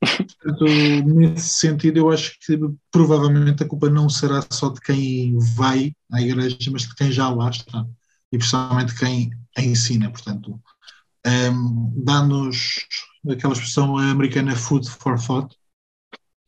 Portanto, 0.00 0.64
nesse 0.64 1.58
sentido, 1.58 1.98
eu 1.98 2.10
acho 2.10 2.36
que 2.44 2.58
provavelmente 2.90 3.62
a 3.62 3.68
culpa 3.68 3.88
não 3.88 4.08
será 4.08 4.40
só 4.50 4.68
de 4.68 4.80
quem 4.80 5.36
vai 5.56 5.92
à 6.10 6.20
igreja, 6.20 6.56
mas 6.72 6.82
de 6.82 6.94
quem 6.96 7.12
já 7.12 7.30
lá 7.30 7.50
está. 7.50 7.86
E 8.32 8.38
principalmente 8.38 8.98
quem 8.98 9.30
a 9.56 9.62
ensina. 9.62 10.10
Portanto, 10.10 10.60
um, 11.26 11.92
dá-nos 12.04 12.86
aquela 13.28 13.52
expressão 13.52 13.96
americana 13.96 14.56
food 14.56 14.88
for 14.88 15.18
thought. 15.18 15.54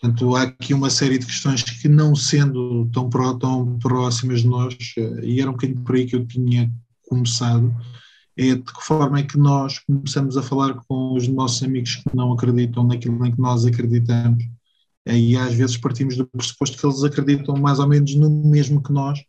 Portanto, 0.00 0.36
há 0.36 0.42
aqui 0.42 0.74
uma 0.74 0.90
série 0.90 1.18
de 1.18 1.26
questões 1.26 1.62
que, 1.62 1.88
não 1.88 2.14
sendo 2.14 2.90
tão, 2.92 3.08
pró, 3.08 3.34
tão 3.34 3.78
próximas 3.78 4.42
de 4.42 4.48
nós, 4.48 4.76
eh, 4.98 5.20
e 5.22 5.40
era 5.40 5.48
um 5.48 5.54
bocadinho 5.54 5.80
por 5.82 5.94
aí 5.94 6.04
que 6.04 6.16
eu 6.16 6.26
tinha 6.26 6.70
começado, 7.08 7.74
é 8.36 8.54
de 8.54 8.62
que 8.62 8.82
forma 8.82 9.20
é 9.20 9.22
que 9.22 9.38
nós 9.38 9.78
começamos 9.78 10.36
a 10.36 10.42
falar 10.42 10.74
com 10.74 11.14
os 11.14 11.28
nossos 11.28 11.62
amigos 11.62 11.96
que 11.96 12.16
não 12.16 12.32
acreditam 12.32 12.84
naquilo 12.84 13.24
em 13.24 13.32
que 13.32 13.40
nós 13.40 13.64
acreditamos 13.64 14.44
e 15.06 15.36
às 15.36 15.54
vezes 15.54 15.76
partimos 15.76 16.16
do 16.16 16.26
pressuposto 16.26 16.76
que 16.76 16.84
eles 16.84 17.04
acreditam 17.04 17.56
mais 17.56 17.78
ou 17.78 17.86
menos 17.86 18.14
no 18.16 18.28
mesmo 18.28 18.82
que 18.82 18.92
nós 18.92 19.20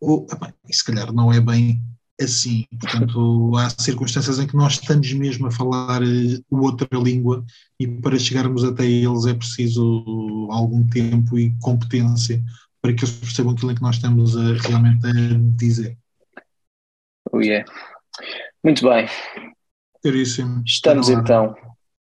ou, 0.00 0.26
se 0.70 0.84
calhar 0.84 1.12
não 1.12 1.32
é 1.32 1.40
bem 1.40 1.82
assim, 2.20 2.64
portanto 2.80 3.52
há 3.56 3.70
circunstâncias 3.70 4.38
em 4.38 4.46
que 4.46 4.56
nós 4.56 4.74
estamos 4.74 5.12
mesmo 5.12 5.48
a 5.48 5.50
falar 5.50 6.02
uh, 6.02 6.44
outra 6.50 6.88
língua 6.92 7.44
e 7.78 7.86
para 7.88 8.18
chegarmos 8.18 8.62
até 8.64 8.84
eles 8.84 9.26
é 9.26 9.34
preciso 9.34 10.48
algum 10.50 10.86
tempo 10.88 11.38
e 11.38 11.52
competência 11.60 12.42
para 12.80 12.92
que 12.92 13.04
eles 13.04 13.14
percebam 13.16 13.52
aquilo 13.52 13.72
em 13.72 13.74
que 13.74 13.82
nós 13.82 13.96
estamos 13.96 14.36
a, 14.36 14.54
realmente 14.68 15.06
a 15.06 15.12
dizer. 15.56 15.96
Oh 17.32 17.40
yeah. 17.40 17.68
Muito 18.62 18.88
bem. 18.88 19.08
Caríssimo. 20.02 20.62
Estamos 20.66 21.08
então. 21.08 21.56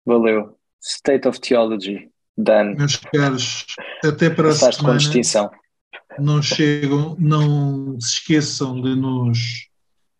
Valeu. 0.04 0.58
State 0.80 1.28
of 1.28 1.40
Theology. 1.40 2.10
Dan. 2.36 2.74
Meus 2.74 2.96
caros, 2.96 3.66
até 4.02 4.30
para 4.30 4.48
a 4.48 4.52
semana. 4.52 4.78
com 4.78 4.96
distinção. 4.96 5.50
Não 6.18 6.42
chegam, 6.42 7.14
não 7.18 8.00
se 8.00 8.14
esqueçam 8.14 8.80
de 8.80 8.96
nos 8.96 9.68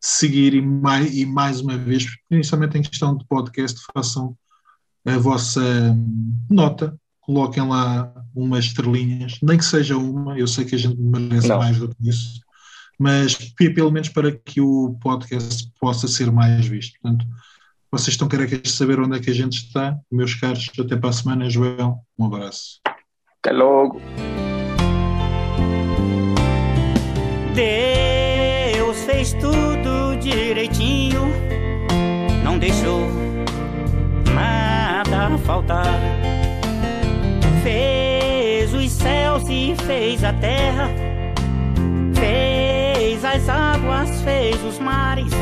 seguir 0.02 0.52
e 0.52 0.60
mais, 0.60 1.16
e 1.16 1.24
mais 1.24 1.60
uma 1.60 1.78
vez, 1.78 2.06
principalmente 2.28 2.76
em 2.76 2.82
questão 2.82 3.16
de 3.16 3.24
podcast, 3.26 3.80
façam 3.94 4.36
a 5.06 5.16
vossa 5.16 5.62
nota, 6.50 6.98
coloquem 7.20 7.66
lá 7.66 8.12
umas 8.34 8.64
estrelinhas, 8.64 9.38
nem 9.40 9.56
que 9.56 9.64
seja 9.64 9.96
uma, 9.96 10.36
eu 10.36 10.46
sei 10.48 10.64
que 10.64 10.74
a 10.74 10.78
gente 10.78 11.00
merece 11.00 11.48
não. 11.48 11.58
mais 11.58 11.78
do 11.78 11.88
que 11.88 12.08
isso, 12.08 12.40
mas 12.98 13.36
pelo 13.54 13.92
menos 13.92 14.08
para 14.08 14.32
que 14.32 14.60
o 14.60 14.96
podcast 15.00 15.70
possa 15.80 16.08
ser 16.08 16.32
mais 16.32 16.66
visto. 16.66 16.98
Portanto, 17.00 17.24
vocês 17.90 18.14
estão 18.14 18.28
carecas 18.28 18.62
de 18.62 18.70
saber 18.70 18.98
onde 19.00 19.18
é 19.18 19.20
que 19.20 19.30
a 19.30 19.34
gente 19.34 19.66
está. 19.66 19.96
Meus 20.10 20.34
caros, 20.34 20.70
até 20.78 20.96
para 20.96 21.10
a 21.10 21.12
semana, 21.12 21.50
Joel. 21.50 21.98
Um 22.18 22.26
abraço. 22.26 22.80
Até 23.38 23.52
logo. 23.52 24.00
Deixou 32.62 33.00
nada 34.32 35.36
faltar. 35.38 36.00
Fez 37.64 38.72
os 38.72 38.90
céus 38.92 39.42
e 39.48 39.74
fez 39.84 40.22
a 40.22 40.32
terra 40.32 40.88
fez 42.14 43.24
as 43.24 43.48
águas, 43.48 44.22
fez 44.22 44.62
os 44.62 44.78
mares 44.78 45.32